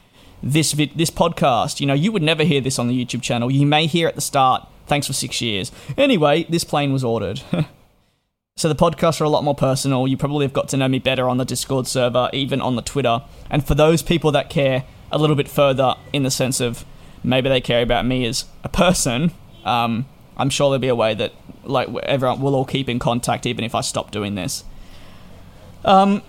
this 0.42 0.74
vid- 0.74 0.98
this 0.98 1.10
podcast. 1.10 1.80
You 1.80 1.88
know, 1.88 1.94
you 1.94 2.12
would 2.12 2.24
never 2.24 2.44
hear 2.44 2.62
this 2.62 2.80
on 2.80 2.88
the 2.88 3.06
YouTube 3.06 3.22
channel. 3.22 3.52
You 3.52 3.66
may 3.66 3.88
hear 3.88 4.08
at 4.08 4.16
the 4.16 4.22
start 4.22 4.68
Thanks 4.88 5.06
for 5.06 5.14
six 5.14 5.42
years. 5.42 5.72
Anyway, 5.98 6.46
this 6.50 6.64
plane 6.64 6.94
was 6.94 7.04
ordered. 7.04 7.42
so 8.56 8.70
the 8.70 8.76
podcasts 8.76 9.20
are 9.20 9.26
a 9.26 9.30
lot 9.30 9.44
more 9.44 9.54
personal. 9.54 10.08
You 10.08 10.18
probably 10.18 10.46
have 10.46 10.54
got 10.54 10.70
to 10.70 10.78
know 10.78 10.88
me 10.88 11.00
better 11.00 11.28
on 11.30 11.38
the 11.38 11.46
Discord 11.46 11.88
server, 11.88 12.30
even 12.34 12.62
on 12.62 12.78
the 12.78 12.82
Twitter. 12.82 13.22
And 13.50 13.68
for 13.68 13.76
those 13.76 14.02
people 14.02 14.32
that 14.32 14.50
care 14.50 14.86
a 15.12 15.18
little 15.18 15.36
bit 15.36 15.50
further, 15.50 15.96
in 16.14 16.24
the 16.24 16.32
sense 16.32 16.62
of 16.62 16.86
maybe 17.24 17.50
they 17.50 17.62
care 17.62 17.82
about 17.82 18.06
me 18.06 18.26
as 18.26 18.46
a 18.64 18.70
person, 18.70 19.32
um, 19.66 20.06
I'm 20.38 20.50
sure 20.50 20.70
there'll 20.70 20.80
be 20.80 20.88
a 20.88 20.96
way 20.96 21.14
that 21.14 21.34
like 21.64 21.90
everyone 22.04 22.40
will 22.40 22.56
all 22.56 22.66
keep 22.66 22.88
in 22.88 22.98
contact, 22.98 23.46
even 23.46 23.66
if 23.66 23.76
I 23.76 23.82
stop 23.82 24.12
doing 24.12 24.36
this. 24.36 24.64
Um, 25.84 26.24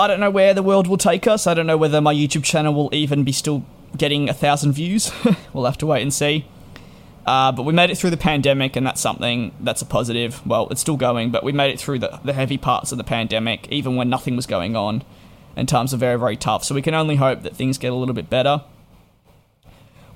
I 0.00 0.06
don't 0.06 0.18
know 0.18 0.30
where 0.30 0.54
the 0.54 0.62
world 0.62 0.86
will 0.86 0.96
take 0.96 1.26
us. 1.26 1.46
I 1.46 1.52
don't 1.52 1.66
know 1.66 1.76
whether 1.76 2.00
my 2.00 2.14
YouTube 2.14 2.42
channel 2.42 2.72
will 2.72 2.88
even 2.94 3.22
be 3.22 3.32
still 3.32 3.66
getting 3.98 4.30
a 4.30 4.34
thousand 4.34 4.72
views. 4.72 5.12
we'll 5.52 5.66
have 5.66 5.76
to 5.76 5.86
wait 5.86 6.00
and 6.00 6.12
see. 6.12 6.46
Uh, 7.26 7.52
but 7.52 7.64
we 7.64 7.74
made 7.74 7.90
it 7.90 7.98
through 7.98 8.08
the 8.08 8.16
pandemic, 8.16 8.76
and 8.76 8.86
that's 8.86 9.00
something 9.00 9.52
that's 9.60 9.82
a 9.82 9.84
positive. 9.84 10.44
Well, 10.46 10.68
it's 10.70 10.80
still 10.80 10.96
going, 10.96 11.30
but 11.30 11.44
we 11.44 11.52
made 11.52 11.70
it 11.70 11.78
through 11.78 11.98
the, 11.98 12.18
the 12.24 12.32
heavy 12.32 12.56
parts 12.56 12.92
of 12.92 12.98
the 12.98 13.04
pandemic, 13.04 13.68
even 13.70 13.94
when 13.94 14.08
nothing 14.08 14.36
was 14.36 14.46
going 14.46 14.74
on, 14.74 15.04
and 15.54 15.68
times 15.68 15.92
are 15.92 15.98
very, 15.98 16.18
very 16.18 16.36
tough. 16.36 16.64
So 16.64 16.74
we 16.74 16.80
can 16.80 16.94
only 16.94 17.16
hope 17.16 17.42
that 17.42 17.54
things 17.54 17.76
get 17.76 17.92
a 17.92 17.94
little 17.94 18.14
bit 18.14 18.30
better. 18.30 18.62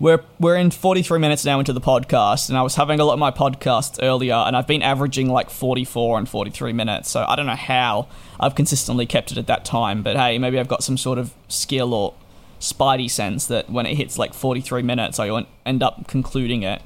We're, 0.01 0.25
we're 0.41 0.57
in 0.57 0.73
43 0.73 1.21
minutes 1.21 1.45
now 1.45 1.61
into 1.61 1.73
the 1.73 1.81
podcast, 1.81 2.49
and 2.49 2.59
I 2.59 2.63
was 2.63 2.75
having 2.75 2.99
a 2.99 3.05
lot 3.05 3.13
of 3.13 3.19
my 3.21 3.31
podcasts 3.31 3.99
earlier, 4.03 4.35
and 4.35 4.57
I've 4.57 4.67
been 4.67 4.83
averaging 4.83 5.29
like 5.29 5.51
44 5.51 6.19
and 6.19 6.29
43 6.29 6.73
minutes. 6.73 7.11
So 7.11 7.25
I 7.29 7.37
don't 7.37 7.47
know 7.47 7.55
how 7.55 8.09
I've 8.41 8.57
consistently 8.57 9.07
kept 9.07 9.31
it 9.31 9.39
at 9.39 9.47
that 9.47 9.65
time, 9.65 10.03
but 10.03 10.17
hey, 10.17 10.39
maybe 10.39 10.59
I've 10.59 10.69
got 10.69 10.83
some 10.83 10.97
sort 10.97 11.19
of 11.19 11.33
skill 11.49 11.95
or 11.95 12.15
spidey 12.59 13.09
sense 13.09 13.47
that 13.47 13.71
when 13.71 13.87
it 13.87 13.95
hits 13.95 14.19
like 14.19 14.35
43 14.35 14.83
minutes, 14.83 15.21
I 15.21 15.47
end 15.65 15.83
up 15.83 16.09
concluding 16.09 16.65
it. 16.65 16.83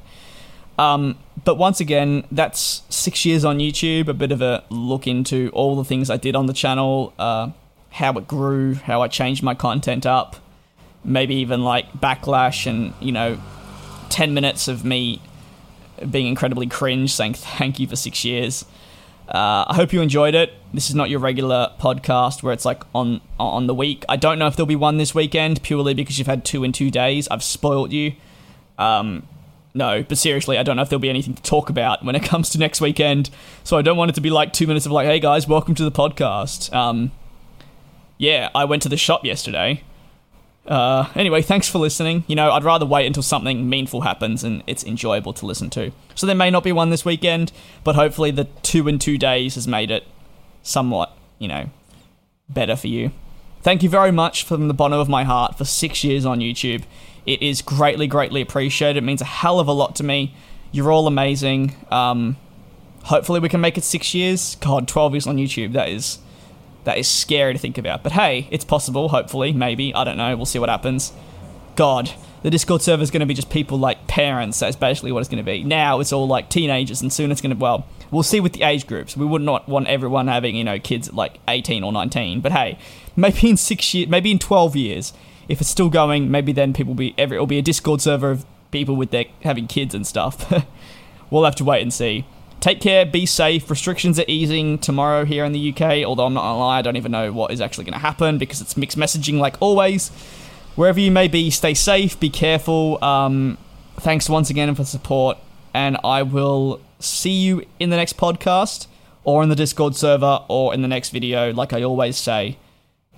Um, 0.79 1.19
but 1.45 1.57
once 1.57 1.81
again, 1.81 2.25
that's 2.31 2.83
six 2.91 3.25
years 3.25 3.45
on 3.45 3.59
YouTube, 3.59 4.09
a 4.09 4.15
bit 4.15 4.33
of 4.33 4.43
a 4.43 4.65
look 4.69 5.07
into 5.07 5.51
all 5.55 5.77
the 5.77 5.85
things 5.85 6.11
I 6.11 6.19
did 6.19 6.37
on 6.37 6.47
the 6.47 6.53
channel, 6.53 7.15
uh, 7.19 7.51
how 7.93 8.13
it 8.13 8.29
grew, 8.29 8.75
how 8.75 9.01
I 9.01 9.09
changed 9.09 9.43
my 9.43 9.55
content 9.55 10.05
up, 10.05 10.37
maybe 11.05 11.37
even 11.37 11.63
like 11.63 11.93
backlash 11.93 12.67
and, 12.67 12.93
you 13.01 13.13
know, 13.13 13.39
10 14.11 14.35
minutes 14.35 14.69
of 14.69 14.85
me 14.85 15.21
being 16.11 16.27
incredibly 16.27 16.67
cringe 16.67 17.13
saying 17.13 17.35
thank 17.35 17.79
you 17.79 17.87
for 17.87 17.97
six 17.97 18.25
years. 18.25 18.65
Uh, 19.29 19.65
I 19.69 19.75
hope 19.75 19.93
you 19.93 20.01
enjoyed 20.01 20.35
it. 20.35 20.55
This 20.73 20.89
is 20.89 20.95
not 20.95 21.11
your 21.11 21.21
regular 21.21 21.73
podcast 21.79 22.43
where 22.43 22.53
it's 22.55 22.65
like 22.65 22.83
on 22.95 23.21
on 23.39 23.67
the 23.67 23.75
week. 23.75 24.05
I 24.09 24.17
don't 24.17 24.39
know 24.39 24.47
if 24.47 24.57
there'll 24.57 24.67
be 24.67 24.77
one 24.77 24.97
this 24.97 25.15
weekend 25.15 25.63
purely 25.63 25.93
because 25.93 26.19
you've 26.19 26.27
had 26.29 26.47
two 26.47 26.65
in 26.65 26.73
two 26.73 26.91
days. 26.91 27.29
I've 27.29 27.43
spoiled 27.43 27.93
you. 27.93 28.15
Um, 28.79 29.27
no, 29.75 30.03
but 30.03 30.17
seriously, 30.17 30.57
I 30.57 30.63
don't 30.63 30.77
know 30.77 30.83
if 30.83 30.89
there'll 30.89 31.01
be 31.01 31.11
anything 31.11 31.35
to 31.35 31.43
talk 31.43 31.69
about 31.69 32.05
when 32.05 32.17
it 32.17 32.23
comes 32.25 32.49
to 32.51 32.59
next 32.59 32.81
weekend. 32.81 33.29
So 33.65 33.77
I 33.77 33.83
don't 33.83 33.99
want 33.99 34.11
it 34.11 34.15
to 34.15 34.23
be 34.23 34.31
like 34.31 34.55
two 34.55 34.67
minutes 34.67 34.87
of 34.87 34.93
like, 34.93 35.07
hey 35.07 35.21
guys, 35.21 35.47
welcome 35.47 35.75
to 35.75 35.85
the 35.85 35.93
podcast. 35.93 36.73
Um, 36.75 37.13
yeah, 38.17 38.49
I 38.55 38.65
went 38.65 38.83
to 38.85 38.89
the 38.89 38.97
shop 38.97 39.27
yesterday. 39.27 39.83
Uh, 40.69 41.09
anyway, 41.15 41.41
thanks 41.41 41.67
for 41.67 41.79
listening. 41.79 42.25
You 42.27 42.37
know, 42.37 42.53
I'd 42.53 42.63
rather 42.63 42.85
wait 42.85 43.07
until 43.07 43.23
something 43.23 43.69
meaningful 43.69 44.03
happens 44.03 44.45
and 44.45 44.63
it's 44.67 44.85
enjoyable 44.85 45.33
to 45.33 45.47
listen 45.47 45.71
to. 45.71 45.93
So 46.15 46.27
there 46.27 46.37
may 46.37 46.51
not 46.51 46.63
be 46.63 46.73
one 46.73 46.91
this 46.91 47.07
weekend, 47.07 47.53
but 47.85 47.95
hopefully 47.95 48.31
the 48.31 48.45
two 48.63 48.87
and 48.87 49.01
two 49.01 49.17
days 49.17 49.55
has 49.55 49.67
made 49.67 49.91
it 49.91 50.07
somewhat, 50.63 51.17
you 51.39 51.49
know, 51.49 51.71
better 52.51 52.77
for 52.77 52.89
you. 52.89 53.13
Thank 53.63 53.83
you 53.83 53.89
very 53.89 54.13
much 54.13 54.45
from 54.45 54.69
the 54.69 54.75
bottom 54.75 54.99
of 54.99 55.09
my 55.09 55.25
heart 55.25 55.57
for 55.57 55.65
six 55.65 56.05
years 56.05 56.27
on 56.27 56.41
YouTube. 56.41 56.85
It 57.25 57.43
is 57.43 57.63
greatly, 57.63 58.07
greatly 58.07 58.43
appreciated. 58.43 58.99
It 58.99 59.05
means 59.05 59.23
a 59.23 59.27
hell 59.27 59.59
of 59.61 59.69
a 59.69 59.73
lot 59.73 59.97
to 59.97 60.05
me. 60.05 60.35
You're 60.71 60.93
all 60.93 61.07
amazing. 61.07 61.75
Um, 61.91 62.37
hopefully, 63.05 63.41
we 63.41 63.49
can 63.49 63.61
make 63.61 63.77
it 63.77 63.85
six 63.85 64.15
years. 64.15 64.57
God, 64.57 64.87
12 64.87 65.15
years 65.15 65.27
on 65.27 65.37
YouTube. 65.37 65.73
That 65.73 65.89
is 65.89 66.19
That 66.85 66.99
is 66.99 67.09
scary 67.09 67.53
to 67.53 67.59
think 67.59 67.79
about. 67.79 68.03
But 68.03 68.13
hey, 68.13 68.49
it's 68.51 68.65
possible, 68.65 69.09
hopefully, 69.11 69.53
maybe. 69.53 69.95
I 69.95 70.05
don't 70.05 70.17
know. 70.17 70.37
We'll 70.37 70.47
see 70.47 70.59
what 70.59 70.69
happens. 70.69 71.13
God, 71.77 72.11
the 72.43 72.51
Discord 72.51 72.83
server 72.83 73.03
is 73.03 73.11
going 73.11 73.21
to 73.21 73.27
be 73.27 73.35
just 73.35 73.51
people 73.51 73.79
like 73.79 74.07
parents. 74.07 74.59
That's 74.61 74.77
basically 74.77 75.13
what 75.13 75.21
it's 75.21 75.29
going 75.29 75.45
to 75.45 75.51
be. 75.51 75.65
Now 75.65 76.01
it's 76.01 76.13
all 76.13 76.27
like 76.27 76.49
teenagers, 76.49 77.03
and 77.03 77.13
soon 77.13 77.31
it's 77.31 77.41
going 77.41 77.55
to, 77.55 77.57
well, 77.57 77.87
we'll 78.11 78.23
see 78.23 78.41
with 78.41 78.53
the 78.53 78.63
age 78.63 78.87
groups. 78.87 79.17
We 79.17 79.27
would 79.27 79.43
not 79.43 79.69
want 79.69 79.89
everyone 79.89 80.29
having, 80.29 80.57
you 80.57 80.65
know, 80.65 80.79
kids 80.79 81.09
at 81.09 81.15
like 81.15 81.39
18 81.49 81.85
or 81.85 81.93
19. 81.93 82.41
But 82.41 82.53
hey, 82.53 82.79
maybe 83.17 83.51
in 83.51 83.57
six 83.57 83.93
years, 83.95 84.09
maybe 84.09 84.31
in 84.31 84.39
12 84.39 84.77
years, 84.77 85.13
if 85.49 85.61
it's 85.61 85.71
still 85.71 85.89
going, 85.89 86.31
maybe 86.31 86.53
then 86.53 86.73
people 86.73 86.95
will 86.95 86.99
be, 86.99 87.15
every, 87.19 87.37
it'll 87.37 87.47
be 87.47 87.59
a 87.59 87.63
Discord 87.63 88.01
server 88.01 88.31
of 88.31 88.47
people 88.71 88.97
with 88.97 89.11
their 89.11 89.25
having 89.43 89.67
kids 89.67 89.95
and 89.95 90.07
stuff. 90.07 90.53
we'll 91.31 91.45
have 91.45 91.57
to 91.57 91.65
wait 91.65 91.83
and 91.83 91.93
see. 91.93 92.27
Take 92.61 92.81
care, 92.81 93.07
be 93.07 93.25
safe. 93.25 93.71
Restrictions 93.71 94.19
are 94.19 94.25
easing 94.27 94.79
tomorrow 94.79 95.25
here 95.25 95.45
in 95.45 95.53
the 95.53 95.73
UK, 95.73 96.05
although 96.05 96.27
I'm 96.27 96.35
not 96.35 96.43
gonna 96.43 96.59
lie, 96.59 96.79
I 96.79 96.83
don't 96.83 96.97
even 96.97 97.13
know 97.13 97.33
what 97.33 97.53
is 97.53 97.61
actually 97.61 97.85
gonna 97.85 97.99
happen 97.99 98.39
because 98.39 98.61
it's 98.61 98.77
mixed 98.77 98.99
messaging 98.99 99.39
like 99.39 99.57
always. 99.61 100.09
Wherever 100.75 100.99
you 100.99 101.11
may 101.11 101.29
be, 101.29 101.51
stay 101.51 101.75
safe, 101.75 102.19
be 102.19 102.31
careful. 102.31 103.03
Um, 103.03 103.59
thanks 103.97 104.29
once 104.29 104.51
again 104.51 104.75
for 104.75 104.83
the 104.83 104.89
support, 104.89 105.39
and 105.73 105.97
I 106.03 106.23
will 106.23 106.81
see 106.99 107.31
you 107.31 107.65
in 107.79 107.91
the 107.91 107.97
next 107.97 108.17
podcast 108.17 108.87
or 109.25 109.43
in 109.43 109.49
the 109.49 109.57
Discord 109.57 109.95
server 109.95 110.41
or 110.49 110.75
in 110.75 110.83
the 110.83 110.89
next 110.89 111.11
video, 111.11 111.53
like 111.53 111.73
I 111.73 111.83
always 111.83 112.17
say. 112.17 112.59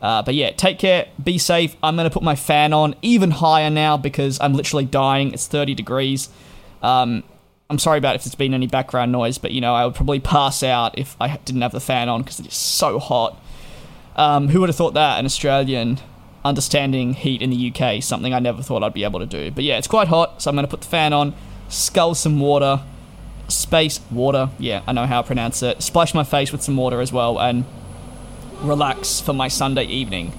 Uh, 0.03 0.23
but 0.23 0.35
yeah, 0.35 0.51
take 0.51 0.79
care, 0.79 1.09
be 1.23 1.39
safe. 1.39 1.77
I'm 1.83 1.97
going 1.97 2.09
to 2.09 2.13
put 2.13 2.23
my 2.23 2.35
fan 2.35 2.73
on 2.73 2.95
even 3.03 3.31
higher 3.31 3.71
now 3.71 3.97
because 3.97 4.41
I'm 4.41 4.55
literally 4.55 4.87
dying. 4.87 5.33
It's 5.33 5.47
30 5.47 5.75
degrees. 5.75 6.31
Um, 6.83 7.23
I'm 7.71 7.79
sorry 7.79 7.99
about 7.99 8.17
if 8.17 8.25
there's 8.25 8.35
been 8.35 8.53
any 8.53 8.67
background 8.67 9.13
noise, 9.13 9.39
but 9.39 9.53
you 9.53 9.61
know, 9.61 9.75
I 9.75 9.87
would 9.87 9.95
probably 9.95 10.19
pass 10.19 10.65
out 10.65 10.99
if 10.99 11.17
I 11.21 11.37
didn't 11.45 11.63
have 11.63 11.71
the 11.71 11.81
fan 11.81 12.09
on 12.09 12.23
because 12.23 12.41
it 12.41 12.49
is 12.49 12.55
so 12.55 12.99
hot. 12.99 13.41
Um, 14.17 14.49
who 14.49 14.59
would 14.61 14.69
have 14.69 14.77
thought 14.77 14.95
that? 14.95 15.21
An 15.21 15.25
Australian 15.25 16.01
understanding 16.45 17.15
heat 17.15 17.41
in 17.41 17.51
the 17.51 17.73
UK, 17.73 18.03
something 18.03 18.35
I 18.35 18.41
never 18.41 18.61
thought 18.61 18.83
I'd 18.83 18.93
be 18.93 19.05
able 19.05 19.21
to 19.21 19.27
do. 19.27 19.53
But 19.53 19.63
yeah, 19.63 19.79
it's 19.79 19.87
quite 19.87 20.09
hot, 20.09 20.43
so 20.43 20.51
I'm 20.51 20.57
going 20.57 20.67
to 20.67 20.71
put 20.71 20.81
the 20.81 20.89
fan 20.89 21.13
on, 21.13 21.33
scull 21.69 22.17
some 22.17 22.41
water, 22.41 22.83
space 23.47 24.01
water. 24.11 24.51
Yeah, 24.59 24.83
I 24.89 24.93
know 24.93 25.07
how 25.07 25.21
I 25.21 25.23
pronounce 25.23 25.63
it. 25.63 25.81
Splash 25.81 26.13
my 26.13 26.25
face 26.25 26.51
with 26.51 26.63
some 26.63 26.77
water 26.77 27.01
as 27.01 27.13
well, 27.13 27.41
and 27.41 27.65
relax 28.63 29.21
for 29.21 29.33
my 29.33 29.47
Sunday 29.47 29.85
evening. 29.85 30.33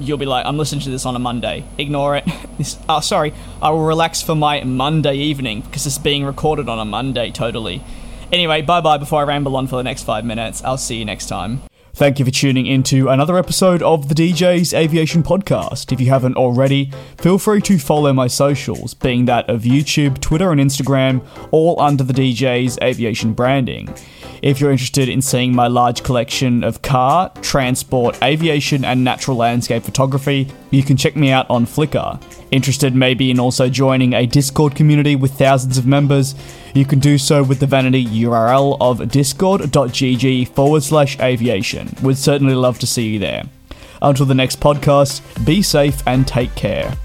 You'll 0.00 0.18
be 0.18 0.26
like, 0.26 0.46
I'm 0.46 0.58
listening 0.58 0.80
to 0.82 0.90
this 0.90 1.06
on 1.06 1.16
a 1.16 1.18
Monday. 1.18 1.64
Ignore 1.78 2.16
it. 2.16 2.24
This, 2.60 2.76
oh, 2.90 3.00
sorry. 3.00 3.32
I 3.62 3.70
will 3.70 3.86
relax 3.86 4.20
for 4.20 4.34
my 4.34 4.62
Monday 4.64 5.14
evening 5.14 5.62
because 5.62 5.86
it's 5.86 5.96
being 5.96 6.26
recorded 6.26 6.68
on 6.68 6.78
a 6.78 6.84
Monday, 6.84 7.30
totally. 7.30 7.82
Anyway, 8.30 8.60
bye 8.60 8.82
bye 8.82 8.98
before 8.98 9.20
I 9.20 9.24
ramble 9.24 9.56
on 9.56 9.66
for 9.66 9.76
the 9.76 9.82
next 9.82 10.04
five 10.04 10.26
minutes. 10.26 10.62
I'll 10.62 10.76
see 10.76 10.96
you 10.96 11.06
next 11.06 11.26
time. 11.26 11.62
Thank 11.92 12.18
you 12.18 12.24
for 12.24 12.30
tuning 12.30 12.66
into 12.66 13.08
another 13.08 13.36
episode 13.36 13.82
of 13.82 14.08
the 14.08 14.14
DJ's 14.14 14.72
Aviation 14.72 15.22
Podcast. 15.22 15.92
If 15.92 16.00
you 16.00 16.06
haven't 16.06 16.36
already, 16.36 16.90
feel 17.18 17.36
free 17.36 17.60
to 17.62 17.78
follow 17.78 18.12
my 18.12 18.26
socials, 18.26 18.94
being 18.94 19.24
that 19.26 19.50
of 19.50 19.62
YouTube, 19.62 20.20
Twitter, 20.20 20.52
and 20.52 20.60
Instagram, 20.60 21.26
all 21.50 21.80
under 21.80 22.04
the 22.04 22.14
DJ's 22.14 22.78
Aviation 22.80 23.34
branding. 23.34 23.92
If 24.40 24.60
you're 24.60 24.70
interested 24.70 25.08
in 25.08 25.20
seeing 25.20 25.54
my 25.54 25.66
large 25.66 26.02
collection 26.02 26.64
of 26.64 26.80
car, 26.80 27.30
transport, 27.42 28.16
aviation, 28.22 28.84
and 28.84 29.04
natural 29.04 29.36
landscape 29.36 29.82
photography, 29.82 30.48
you 30.70 30.82
can 30.82 30.96
check 30.96 31.16
me 31.16 31.30
out 31.30 31.50
on 31.50 31.66
Flickr. 31.66 32.22
Interested 32.50 32.94
maybe 32.94 33.30
in 33.30 33.38
also 33.38 33.68
joining 33.68 34.14
a 34.14 34.26
Discord 34.26 34.74
community 34.74 35.16
with 35.16 35.32
thousands 35.32 35.76
of 35.76 35.86
members, 35.86 36.34
you 36.74 36.84
can 36.84 36.98
do 36.98 37.18
so 37.18 37.42
with 37.42 37.60
the 37.60 37.66
vanity 37.66 38.04
URL 38.04 38.76
of 38.80 39.08
discord.gg 39.10 40.48
forward 40.48 40.82
slash 40.82 41.18
aviation. 41.20 41.94
We'd 42.02 42.18
certainly 42.18 42.54
love 42.54 42.78
to 42.80 42.86
see 42.86 43.08
you 43.08 43.18
there. 43.18 43.44
Until 44.02 44.26
the 44.26 44.34
next 44.34 44.60
podcast, 44.60 45.20
be 45.44 45.62
safe 45.62 46.02
and 46.06 46.26
take 46.26 46.54
care. 46.54 46.96